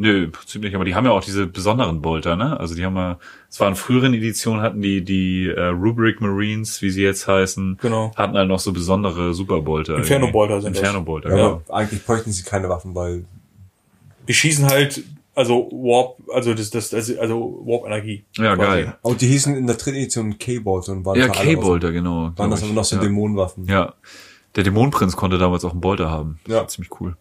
[0.00, 2.58] Nö, im Prinzip nicht, aber die haben ja auch diese besonderen Bolter, ne?
[2.60, 3.18] Also die haben ja,
[3.50, 7.78] es war in früheren Editionen hatten die die äh, Rubric Marines, wie sie jetzt heißen,
[7.82, 8.12] Genau.
[8.14, 9.96] hatten halt noch so besondere Superbolter.
[9.96, 10.80] Inferno-Bolter sind das.
[10.82, 11.62] Inferno-Bolter, Ja, genau.
[11.68, 13.24] aber eigentlich bräuchten sie keine Waffen, weil
[14.28, 15.02] Die schießen halt
[15.34, 18.24] also Warp, also das, das, also, also Warp-Energie.
[18.36, 18.68] Ja, quasi.
[18.84, 18.94] geil.
[19.02, 22.32] Oh, die hießen in der dritten Edition K-Bolter und waren Ja, K-Bolter, genau.
[22.36, 23.02] Waren das aber noch so ja.
[23.02, 23.66] Dämonenwaffen.
[23.66, 23.94] Ja.
[24.56, 26.40] Der Dämonenprinz konnte damals auch einen Bolter haben.
[26.48, 26.66] Ja.
[26.66, 27.16] Ziemlich cool.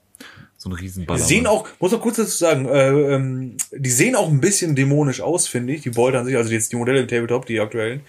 [0.60, 1.20] So ein Die Riesenballer.
[1.20, 5.22] sehen auch, muss man kurz dazu sagen, äh, ähm, die sehen auch ein bisschen dämonisch
[5.22, 8.02] aus, finde ich, die Bolter an sich, also jetzt die Modelle im Tabletop, die aktuellen,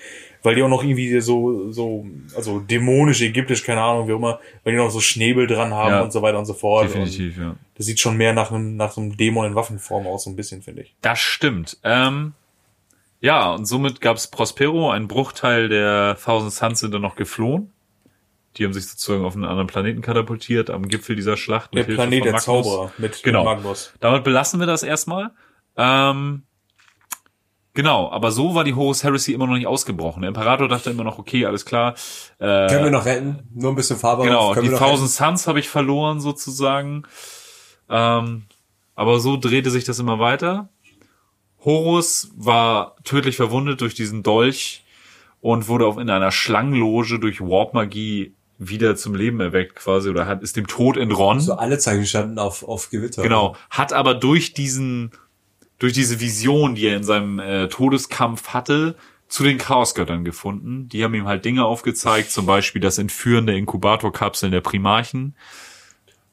[0.42, 4.40] weil die auch noch irgendwie so, so, also dämonisch, ägyptisch, keine Ahnung, wie auch immer,
[4.64, 6.00] weil die noch so Schnäbel dran haben Ja.
[6.00, 6.86] und so weiter und so fort.
[6.86, 7.50] Definitiv, ja.
[7.50, 10.30] Und das sieht schon mehr nach einem, nach so einem Dämon in Waffenform aus, so
[10.30, 10.94] ein bisschen, finde ich.
[11.02, 11.76] Das stimmt.
[11.84, 12.32] Ähm,
[13.20, 17.72] ja, und somit gab es Prospero, ein Bruchteil der Thousand Suns sind dann noch geflohen.
[18.58, 21.72] Die haben sich sozusagen auf einen anderen Planeten katapultiert am Gipfel dieser Schlacht.
[21.74, 22.36] Der Planet der.
[22.36, 23.44] Zauberer mit, Genau.
[23.44, 23.92] Magnus.
[24.00, 25.30] Damit belassen wir das erstmal.
[25.76, 26.42] Ähm,
[27.74, 30.22] genau, aber so war die Horus Heresy immer noch nicht ausgebrochen.
[30.22, 31.94] Der Imperator dachte immer noch, okay, alles klar.
[32.38, 33.48] Äh, Können wir noch retten?
[33.54, 37.04] Nur ein bisschen Farbe Genau, die Thousand Suns habe ich verloren sozusagen.
[37.88, 38.44] Ähm,
[38.96, 40.68] aber so drehte sich das immer weiter.
[41.64, 44.84] Horus war tödlich verwundet durch diesen Dolch
[45.40, 50.42] und wurde auch in einer Schlangenloge durch Warp-Magie wieder zum Leben erweckt quasi oder hat
[50.42, 51.40] ist dem Tod entronnen.
[51.40, 53.22] So alle Zeichen standen auf, auf Gewitter.
[53.22, 55.12] Genau, hat aber durch diesen,
[55.78, 58.96] durch diese Vision, die er in seinem äh, Todeskampf hatte,
[59.28, 60.88] zu den Chaosgöttern gefunden.
[60.88, 65.36] Die haben ihm halt Dinge aufgezeigt, zum Beispiel das Entführen der Inkubatorkapseln der Primarchen.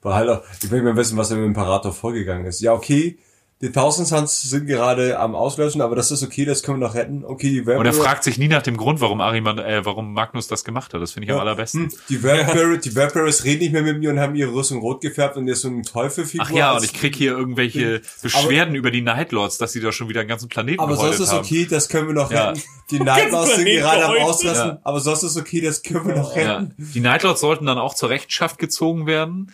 [0.02, 2.62] War halt auch, ich will mal wissen, was dem Imperator vorgegangen ist.
[2.62, 3.18] Ja, okay,
[3.62, 6.94] die Thousand Suns sind gerade am Auslöschen, aber das ist okay, das können wir noch
[6.94, 7.24] retten.
[7.24, 10.48] Okay, die Und er fragt sich nie nach dem Grund, warum Ariman, äh, warum Magnus
[10.48, 11.02] das gemacht hat.
[11.02, 11.84] Das finde ich am allerbesten.
[11.84, 15.00] Hm, die Vampires, die Vampires reden nicht mehr mit mir und haben ihre Rüstung rot
[15.00, 16.46] gefärbt und jetzt so ein Teufelfigur.
[16.46, 20.10] Ach ja, und ich krieg hier irgendwelche Beschwerden über die Nightlords, dass sie da schon
[20.10, 21.40] wieder einen ganzen Planeten aber sonst ist haben.
[21.46, 22.50] okay, das können wir noch Ja.
[22.50, 22.62] retten.
[22.92, 24.18] Die Nightlaws sind Planet gerade am.
[24.18, 24.80] Auslassen, Ja.
[24.84, 26.58] aber sonst ist okay, das können wir noch Ja.
[26.58, 26.76] retten.
[26.78, 29.52] Die Nightlords sollten dann auch zur Rechenschaft gezogen werden.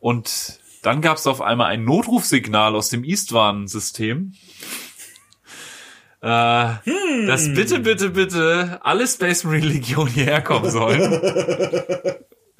[0.00, 4.34] Und dann gab es auf einmal ein Notrufsignal aus dem Eastwarn-System.
[6.20, 6.26] Äh,
[7.26, 11.00] Dass bitte, bitte, bitte alle Space Marine Legionen hierher kommen sollen.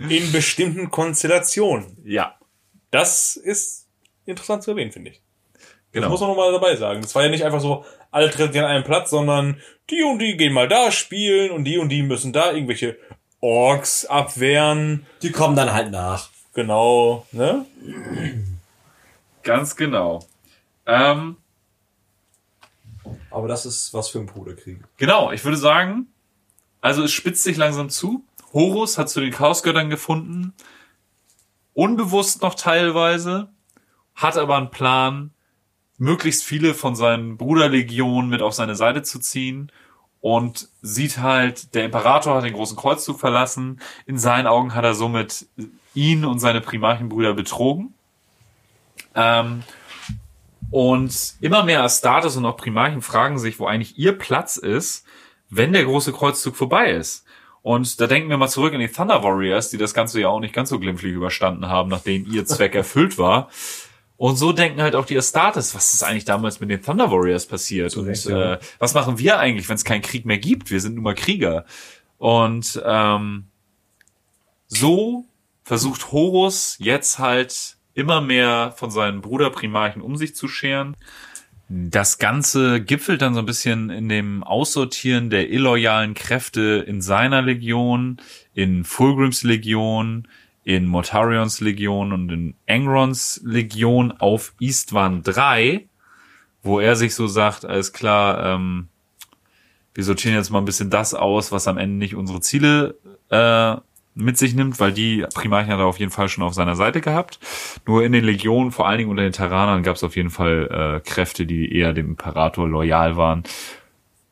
[0.09, 1.99] In bestimmten Konstellationen.
[2.05, 2.39] ja,
[2.93, 3.89] Das ist
[4.27, 5.23] interessant zu erwähnen, finde ich.
[5.55, 5.62] Das
[5.93, 6.11] genau.
[6.11, 7.03] muss man nochmal dabei sagen.
[7.03, 9.61] Das war ja nicht einfach so, alle treffen sich an einem Platz, sondern
[9.91, 12.97] die und die gehen mal da spielen und die und die müssen da irgendwelche
[13.41, 15.07] Orks abwehren.
[15.23, 16.31] Die kommen dann halt nach.
[16.55, 17.66] Genau, ne?
[19.42, 20.26] Ganz genau.
[20.86, 21.36] Ähm,
[23.30, 24.80] Aber das ist was für ein Bruderkrieg.
[24.96, 26.09] Genau, ich würde sagen,
[26.80, 28.24] also es spitzt sich langsam zu.
[28.53, 30.55] Horus hat zu den Chaosgöttern gefunden,
[31.74, 33.51] unbewusst noch teilweise,
[34.14, 35.30] hat aber einen Plan,
[35.99, 39.70] möglichst viele von seinen Bruderlegionen mit auf seine Seite zu ziehen
[40.20, 43.80] und sieht halt, der Imperator hat den großen Kreuzzug verlassen.
[44.07, 45.46] In seinen Augen hat er somit
[45.99, 47.92] ihn und seine Primarchenbrüder betrogen.
[49.14, 49.64] Ähm,
[50.70, 55.05] und immer mehr Astartes und auch Primarchen fragen sich, wo eigentlich ihr Platz ist,
[55.51, 57.24] wenn der große Kreuzzug vorbei ist.
[57.62, 60.40] Und da denken wir mal zurück an die Thunder Warriors, die das Ganze ja auch
[60.40, 63.49] nicht ganz so glimpflich überstanden haben, nachdem ihr Zweck erfüllt war.
[64.16, 67.46] Und so denken halt auch die Astartes, was ist eigentlich damals mit den Thunder Warriors
[67.46, 67.96] passiert?
[67.96, 68.55] Recht, und ja.
[68.55, 70.70] äh, was machen wir eigentlich, wenn es keinen Krieg mehr gibt?
[70.70, 71.64] Wir sind nun mal Krieger.
[72.18, 73.46] Und ähm,
[74.66, 75.24] so
[75.69, 80.97] versucht Horus jetzt halt immer mehr von seinen Bruderprimarchen um sich zu scheren.
[81.69, 87.43] Das Ganze gipfelt dann so ein bisschen in dem Aussortieren der illoyalen Kräfte in seiner
[87.43, 88.16] Legion,
[88.55, 90.27] in Fulgrims Legion,
[90.64, 95.87] in Mortarions Legion und in Engrons Legion auf Eastwan 3,
[96.62, 98.89] wo er sich so sagt, alles klar, ähm,
[99.93, 102.95] wir sortieren jetzt mal ein bisschen das aus, was am Ende nicht unsere Ziele
[103.29, 103.77] äh,
[104.19, 107.01] mit sich nimmt, weil die Primarchen hat er auf jeden Fall schon auf seiner Seite
[107.01, 107.39] gehabt.
[107.87, 111.01] Nur in den Legionen, vor allen Dingen unter den Terranern, gab es auf jeden Fall
[111.05, 113.45] äh, Kräfte, die eher dem Imperator loyal waren.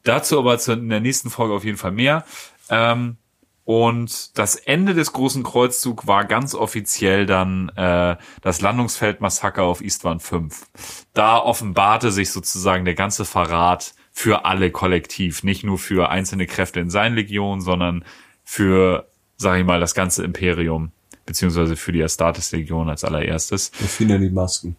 [0.02, 2.24] Dazu aber in der nächsten Folge auf jeden Fall mehr.
[2.68, 3.16] Ähm,
[3.64, 10.20] und das Ende des großen Kreuzzugs war ganz offiziell dann äh, das Landungsfeldmassaker auf Istvan
[10.20, 10.66] 5.
[11.14, 16.78] Da offenbarte sich sozusagen der ganze Verrat für alle kollektiv, nicht nur für einzelne Kräfte
[16.78, 18.04] in seinen Legionen, sondern
[18.44, 20.92] für, sag ich mal, das ganze Imperium,
[21.24, 23.70] beziehungsweise für die Astartes-Legion als allererstes.
[23.70, 24.76] Da fielen ja die Masken.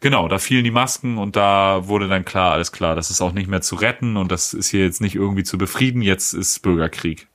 [0.00, 3.32] Genau, da fielen die Masken und da wurde dann klar, alles klar, das ist auch
[3.32, 6.60] nicht mehr zu retten und das ist hier jetzt nicht irgendwie zu befrieden, jetzt ist
[6.60, 7.28] Bürgerkrieg.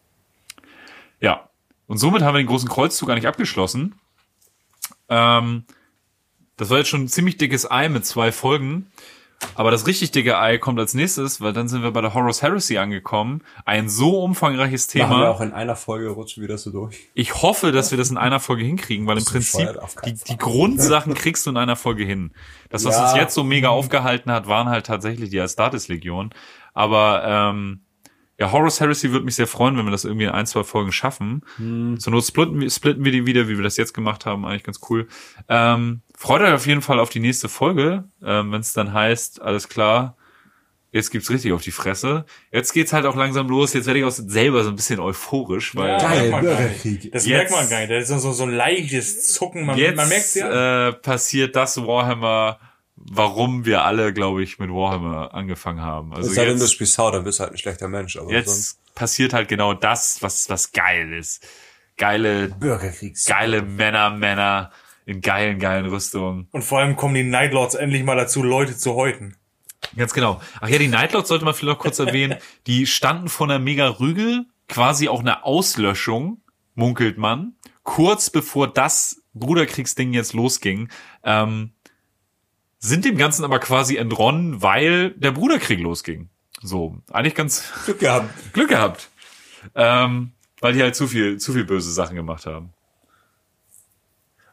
[1.20, 1.49] Ja,
[1.88, 3.95] und somit haben wir den großen Kreuzzug gar nicht abgeschlossen.
[5.09, 5.66] Ähm,
[6.55, 8.91] das war jetzt schon ein ziemlich dickes Ei mit zwei Folgen.
[9.55, 12.41] Aber das richtig dicke Ei kommt als nächstes, weil dann sind wir bei der Horus
[12.41, 13.41] Heresy angekommen.
[13.65, 15.29] Ein so umfangreiches Machen wir Thema.
[15.29, 16.97] auch in einer Folge rutschen wir das so durch.
[17.13, 19.67] Ich hoffe, dass wir das in einer Folge hinkriegen, weil im Prinzip
[20.05, 22.31] die, die Grundsachen kriegst du in einer Folge hin.
[22.69, 23.03] Das, was Ja.
[23.09, 26.31] uns jetzt so mega aufgehalten hat, waren halt tatsächlich die Astartes-Legion.
[26.73, 27.81] Aber ähm,
[28.39, 30.91] ja, Horus Heresy würde mich sehr freuen, wenn wir das irgendwie in ein, zwei Folgen
[30.91, 31.43] schaffen.
[31.99, 34.63] Zur Not splitten, wir- splitten wir die wieder, wie wir das jetzt gemacht haben, eigentlich
[34.63, 35.07] ganz cool.
[35.47, 39.41] Ähm, freut euch auf jeden Fall auf die nächste Folge, ähm, wenn es dann heißt,
[39.41, 40.15] alles klar,
[40.91, 42.26] jetzt gibt's richtig auf die Fresse.
[42.51, 45.76] Jetzt geht's halt auch langsam los, jetzt werde ich auch selber so ein bisschen euphorisch,
[45.76, 47.03] weil Ja, Geil, merkt man gar Bürgerkrieg.
[47.03, 47.15] nicht.
[47.15, 47.91] Das Jetzt- merkt man gar nicht.
[47.91, 49.65] Das ist so, so ein leichtes Zucken.
[49.65, 50.89] Man, jetzt man merkt ja.
[50.89, 52.59] äh, passiert das Warhammer,
[52.95, 56.13] warum wir alle, glaube ich, mit Warhammer angefangen haben.
[56.13, 58.15] Also Es sei denn, du jetzt, spielst Sau, dann bist du halt ein schlechter Mensch.
[58.17, 61.47] Aber sonst jetzt passiert halt genau das, was was geil ist.
[61.97, 63.15] Geile, Bürgerkrieg.
[63.28, 64.72] geile Männer, Männer
[65.06, 66.47] in geilen, geilen Rüstungen.
[66.52, 69.36] Und vor allem kommen die Nightlords endlich mal dazu, Leute zu häuten.
[69.95, 70.41] Ganz genau.
[70.60, 72.38] Ach ja, die Nightlords sollte man vielleicht noch kurz erwähnen.
[72.68, 76.41] Die standen vor einer mega Rügel, quasi auch eine Auslöschung,
[76.76, 80.89] munkelt man, kurz bevor das Bruderkriegsding jetzt losging.
[81.24, 81.72] Ähm,
[82.80, 86.30] sind dem Ganzen aber quasi entronnen, weil der Bruderkrieg losging.
[86.62, 88.54] So, eigentlich ganz Glück gehabt.
[88.54, 89.10] Glück gehabt.
[89.76, 92.74] Ähm, weil die halt zu viel, zu viel böse Sachen gemacht haben.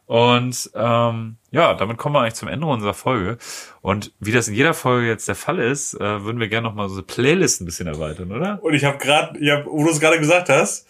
[0.09, 3.37] Und ähm, ja, damit kommen wir eigentlich zum Ende unserer Folge.
[3.81, 6.73] Und wie das in jeder Folge jetzt der Fall ist, äh, würden wir gerne noch
[6.73, 8.57] mal so Playlist ein bisschen erweitern, oder?
[8.63, 10.87] Und ich habe gerade, ich hab, wo du es gerade gesagt hast,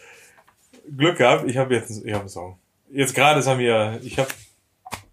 [0.96, 1.50] Glück gehabt.
[1.50, 2.60] Ich habe jetzt, ich habe einen Song.
[2.94, 4.30] Jetzt gerade ist er mir, ich habe,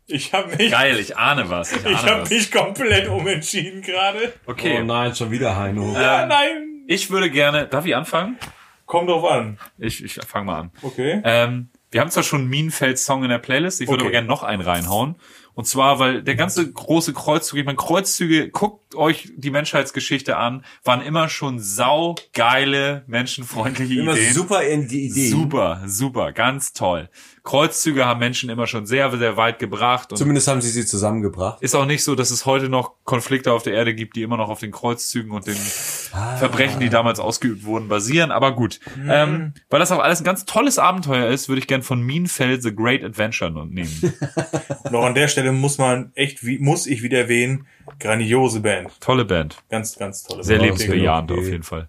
[0.06, 1.72] ich habe mich, Geil, ich ahne was.
[1.72, 4.34] Ich ahne ich habe mich komplett umentschieden gerade.
[4.46, 5.92] Okay, Oh nein, schon wieder Heino.
[5.94, 6.84] Ja, Ähm, nein.
[6.86, 7.66] ich würde gerne.
[7.66, 8.38] Darf ich anfangen?
[8.84, 9.58] Komm drauf an.
[9.78, 10.70] Ich, ich fange mal an.
[10.82, 11.20] Okay.
[11.24, 14.06] Ähm, wir haben zwar schon Minenfeld-Song in der Playlist, ich würde Okay.
[14.08, 15.16] aber gerne noch einen reinhauen.
[15.54, 20.64] Und zwar, weil der ganze große Kreuzzug, ich meine, Kreuzzüge, guckt euch die Menschheitsgeschichte an,
[20.84, 24.34] waren immer schon saugeile, menschenfreundliche Immer Ideen.
[24.34, 25.28] super in die Idee.
[25.28, 27.08] Super, super, ganz toll.
[27.46, 30.10] Kreuzzüge haben Menschen immer schon sehr, sehr weit gebracht.
[30.10, 31.62] Und Zumindest haben sie sie zusammengebracht.
[31.62, 34.36] ist auch nicht so, dass es heute noch Konflikte auf der Erde gibt, die immer
[34.36, 38.32] noch auf den Kreuzzügen und den Verbrechen, die damals ausgeübt wurden, basieren.
[38.32, 41.82] Aber gut, ähm, weil das auch alles ein ganz tolles Abenteuer ist, würde ich gern
[41.82, 44.12] von Minenfeld The Great Adventure nehmen.
[44.90, 47.66] Noch an der Stelle muss man echt, wie, muss ich wieder erwähnen,
[48.00, 49.00] grandiose Band.
[49.00, 50.78] Tolle Band, Ganz, ganz tolle sehr Band.
[50.80, 51.40] lebensbejahend okay.
[51.40, 51.88] auf jeden Fall.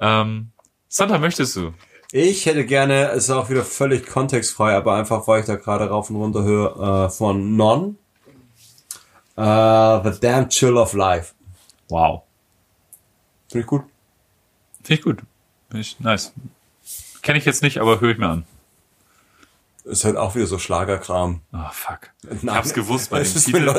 [0.00, 0.52] Ähm,
[0.88, 1.74] Santa, möchtest du?
[2.12, 5.88] Ich hätte gerne, es ist auch wieder völlig kontextfrei, aber einfach, weil ich da gerade
[5.88, 7.96] rauf und runter höre, äh, von Non.
[9.36, 9.42] Äh,
[10.12, 11.34] The Damn Chill of Life.
[11.88, 12.22] Wow,
[13.48, 13.82] Finde ich gut.
[14.82, 15.18] finde ich gut,
[15.68, 16.32] finde ich nice.
[17.22, 18.44] Kenne ich jetzt nicht, aber höre ich mir an.
[19.84, 21.40] Ist halt auch wieder so Schlagerkram.
[21.52, 22.10] Oh, fuck.
[22.30, 23.74] Ich hab's gewusst bei dem es ist, Titel.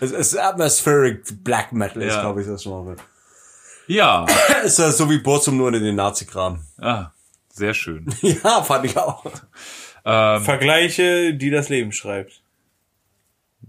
[0.00, 2.20] es ist Atmospheric Black Metal, ist Ja.
[2.20, 2.96] glaube ich das Genre.
[3.88, 4.26] Ja,
[4.64, 6.60] Ist ja so wie Burzum nur in den Nazi-Kram.
[6.78, 7.10] ah,
[7.56, 8.06] sehr schön.
[8.22, 9.24] ja, fand ich auch.
[10.04, 12.42] Ähm, Vergleiche, die das Leben schreibt.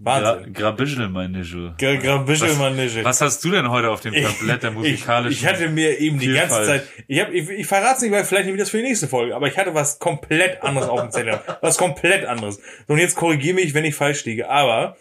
[0.00, 0.52] Gra Wahnsinn.
[0.52, 1.70] Grabischel, Ju.
[1.76, 3.02] Gra Grabischel man nicht.
[3.02, 5.32] Was hast du denn heute auf dem Tablett der Ich, musikalischen?
[5.32, 6.64] ich hatte mir eben die ganze.
[6.64, 8.84] Zeit, ich, hab, ich, ich verrate es nicht, weil vielleicht nehme ich das für die
[8.84, 11.40] nächste Folge, aber ich hatte was komplett anderes auf dem Zettel.
[11.60, 12.60] Was komplett anderes.
[12.86, 14.48] So, und jetzt korrigiere mich, wenn ich falsch liege.
[14.48, 14.96] Aber,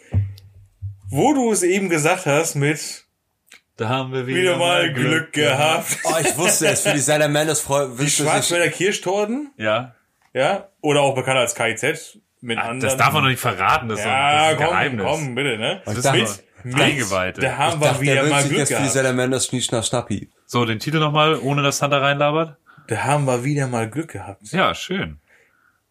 [1.10, 3.07] wo du es eben gesagt hast mit
[3.78, 5.98] Da haben wir wieder, wieder mal Glück gehabt.
[6.04, 6.82] Oh, ich wusste es.
[6.82, 9.94] Für die Salamanders freut Die Schwarzwälder Kirschtorten, Ja,
[10.34, 12.80] ja, oder auch bekannt als KIZ mit anderen.
[12.80, 15.06] das darf man doch nicht verraten, das ist, doch- das Ja, ist ein komm, Geheimnis.
[15.06, 15.82] komm, bitte, ne?
[15.86, 17.42] Das ist mit Eingeweihte.
[17.42, 18.94] Da haben wir wieder mal Glück jetzt für die gehabt.
[18.94, 20.30] Salamanders Schnie, Schnapp, Schnappi.
[20.48, 22.58] So, den Titel nochmal, ohne dass Santa reinlabert.
[22.88, 24.42] Da haben wir wieder mal Glück gehabt.
[24.52, 25.20] Ja, schön.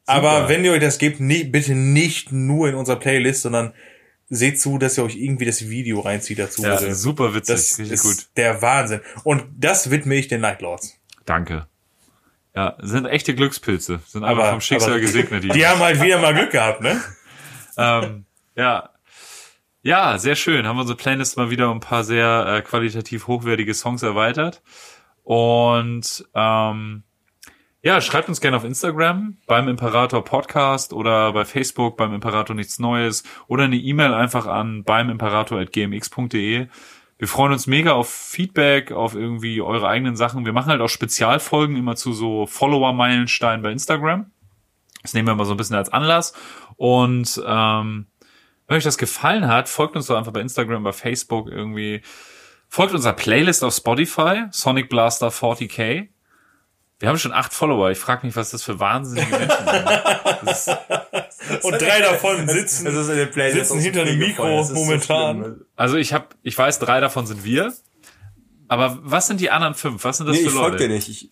[0.06, 3.74] Aber wenn ihr euch das gebt, nie, bitte nicht nur in unserer Playlist, sondern
[4.28, 6.62] seht zu, dass ihr euch irgendwie das Video reinzieht dazu.
[6.62, 6.94] Ja, bitte.
[6.94, 8.26] super witzig, das richtig ist gut.
[8.36, 9.00] der Wahnsinn.
[9.24, 10.98] Und das widme ich den Nightlords.
[11.24, 11.66] Danke.
[12.54, 14.00] Ja, sind echte Glückspilze.
[14.06, 15.44] Sind einfach Aber- vom Schicksal aber- gesegnet.
[15.44, 17.00] Die, Die haben halt wieder mal Glück gehabt, ne?
[17.76, 18.24] ähm,
[18.56, 18.90] ja.
[19.82, 20.66] Ja, sehr schön.
[20.66, 24.62] Haben wir unsere Playlist mal wieder um ein paar sehr äh, qualitativ hochwertige Songs erweitert.
[25.22, 27.02] Und ähm,
[27.86, 32.80] ja, schreibt uns gerne auf Instagram beim Imperator Podcast oder bei Facebook beim Imperator nichts
[32.80, 36.66] Neues oder eine E-Mail einfach an beim Imperator@gmx.de.
[37.16, 40.44] Wir freuen uns mega auf Feedback, auf irgendwie eure eigenen Sachen.
[40.44, 44.32] Wir machen halt auch Spezialfolgen immer zu so Follower-Meilensteinen bei Instagram.
[45.02, 46.34] Das nehmen wir mal so ein bisschen als Anlass.
[46.74, 48.08] Und ähm,
[48.66, 52.02] wenn euch das gefallen hat, folgt uns doch einfach bei Instagram, bei Facebook irgendwie.
[52.66, 56.08] Folgt unserer Playlist auf Spotify, Sonic Blaster 40k.
[56.98, 57.90] Wir haben schon acht Follower.
[57.90, 59.86] Ich frage mich, was das für wahnsinnige Menschen sind.
[60.42, 60.76] Das ist,
[61.64, 62.90] Und drei davon sitzen.
[62.90, 65.40] Sitzen so hinter dem Mikro so momentan.
[65.42, 65.64] schlimm.
[65.76, 67.72] also ich habe, ich weiß, drei davon sind wir.
[68.68, 70.02] Aber was sind die anderen fünf?
[70.04, 70.94] Was sind das Nee, für ich folge dir Leute?
[70.94, 71.08] nicht.
[71.08, 71.30] Ich,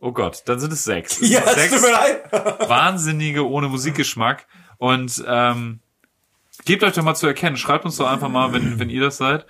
[0.00, 1.18] Oh Gott, dann sind es sechs.
[1.22, 2.32] ja, sechs tut mir leid.
[2.68, 4.46] Wahnsinnige ohne Musikgeschmack.
[4.78, 5.80] Und ähm,
[6.64, 7.56] gebt euch doch mal zu erkennen.
[7.56, 9.46] Schreibt uns doch einfach mal, wenn, wenn ihr das seid.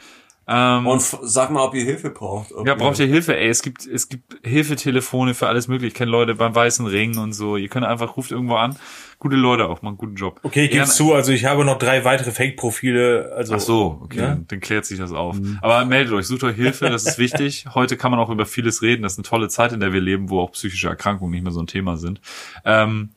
[0.49, 2.53] Ähm, Und sag mal, ob ihr Hilfe braucht.
[2.53, 3.49] Ob Ja, braucht ihr Hilfe, ey.
[3.49, 5.89] Es gibt, es gibt Hilfetelefone für alles mögliche.
[5.89, 7.57] Ich kenne Leute beim Weißen Ring und so.
[7.57, 8.77] Ihr könnt einfach, ruft irgendwo an.
[9.19, 10.39] Gute Leute auch, machen einen guten Job.
[10.45, 13.33] Okay, ich gebe zu, also ich habe noch drei weitere Fake-Profile.
[13.37, 14.27] Also Ach so, okay, Ja.
[14.29, 15.37] dann, dann klärt sich das auf.
[15.63, 17.65] Aber meldet euch, sucht euch Hilfe, das ist wichtig.
[17.75, 19.03] Heute kann man auch über vieles reden.
[19.03, 21.53] Das ist eine tolle Zeit, in der wir leben, wo auch psychische Erkrankungen nicht mehr
[21.53, 22.21] so ein Thema sind.
[22.65, 23.11] Ähm,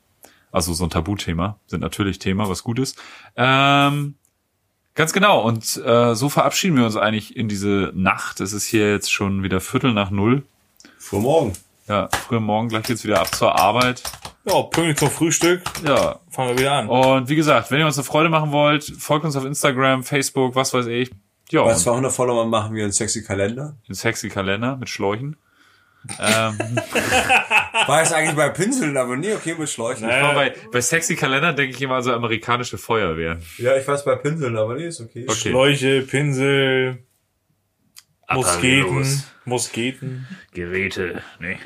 [0.52, 3.00] also so ein Tabuthema, sind natürlich Thema, was gut ist.
[3.36, 4.16] Ähm,
[5.00, 5.40] ganz genau.
[5.42, 8.40] Und äh, so verabschieden wir uns eigentlich in diese Nacht.
[8.40, 10.42] Es ist hier jetzt schon wieder Viertel nach null.
[10.98, 11.52] Vor morgen.
[11.88, 14.02] Ja, früher Morgen, gleich geht's wieder ab zur Arbeit.
[14.44, 16.20] Ja, pünktlich zum Frühstück Ja.
[16.30, 16.88] fangen wir wieder an.
[16.88, 20.54] Und wie gesagt, wenn ihr uns eine Freude machen wollt, folgt uns auf Instagram, Facebook,
[20.54, 21.10] was weiß ich.
[21.50, 23.76] Ja, Bei und 200 Follower machen wir einen sexy Kalender.
[23.88, 25.36] den sexy Kalender mit Schläuchen.
[26.18, 26.58] Ähm,
[27.86, 30.08] War es eigentlich bei Pinseln, aber nee, okay, mit Schläuchen.
[30.08, 33.42] aber bei, bei sexy Kalender denke ich immer an so amerikanische Feuerwehren.
[33.58, 35.26] Ja, ich weiß bei Pinseln, aber nee, ist okay.
[35.28, 35.50] Okay.
[35.50, 37.04] Schläuche, Pinsel,
[38.32, 39.22] Musketen.
[39.44, 40.26] Musketen.
[40.52, 41.58] Geräte, ne?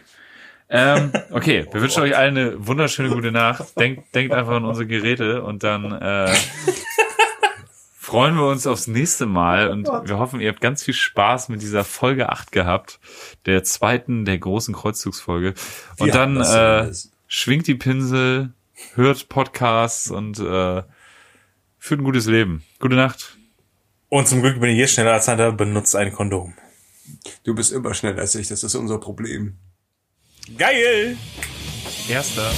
[0.71, 3.79] Ähm, okay, wir wünschen euch allen eine wunderschöne gute Nacht.
[3.79, 6.33] Denkt, denkt einfach an unsere Geräte und dann äh,
[8.05, 11.63] freuen wir uns aufs nächste Mal und wir hoffen, ihr habt ganz viel Spaß mit
[11.63, 13.01] dieser Folge 8 gehabt,
[13.47, 15.55] der zweiten, der großen Kreuzzugsfolge.
[15.99, 16.93] Und Wir dann äh,
[17.29, 18.53] schwingt die Pinsel,
[18.95, 20.83] hört Podcasts und äh,
[21.79, 22.63] führt ein gutes Leben.
[22.79, 23.39] Gute Nacht.
[24.11, 26.53] Und zum Glück bin ich jetzt schneller als Santa, benutzt ein Kondom.
[27.45, 29.57] Du bist immer schneller als ich, das ist unser Problem.
[30.59, 31.17] Geil!
[32.11, 32.51] Erster.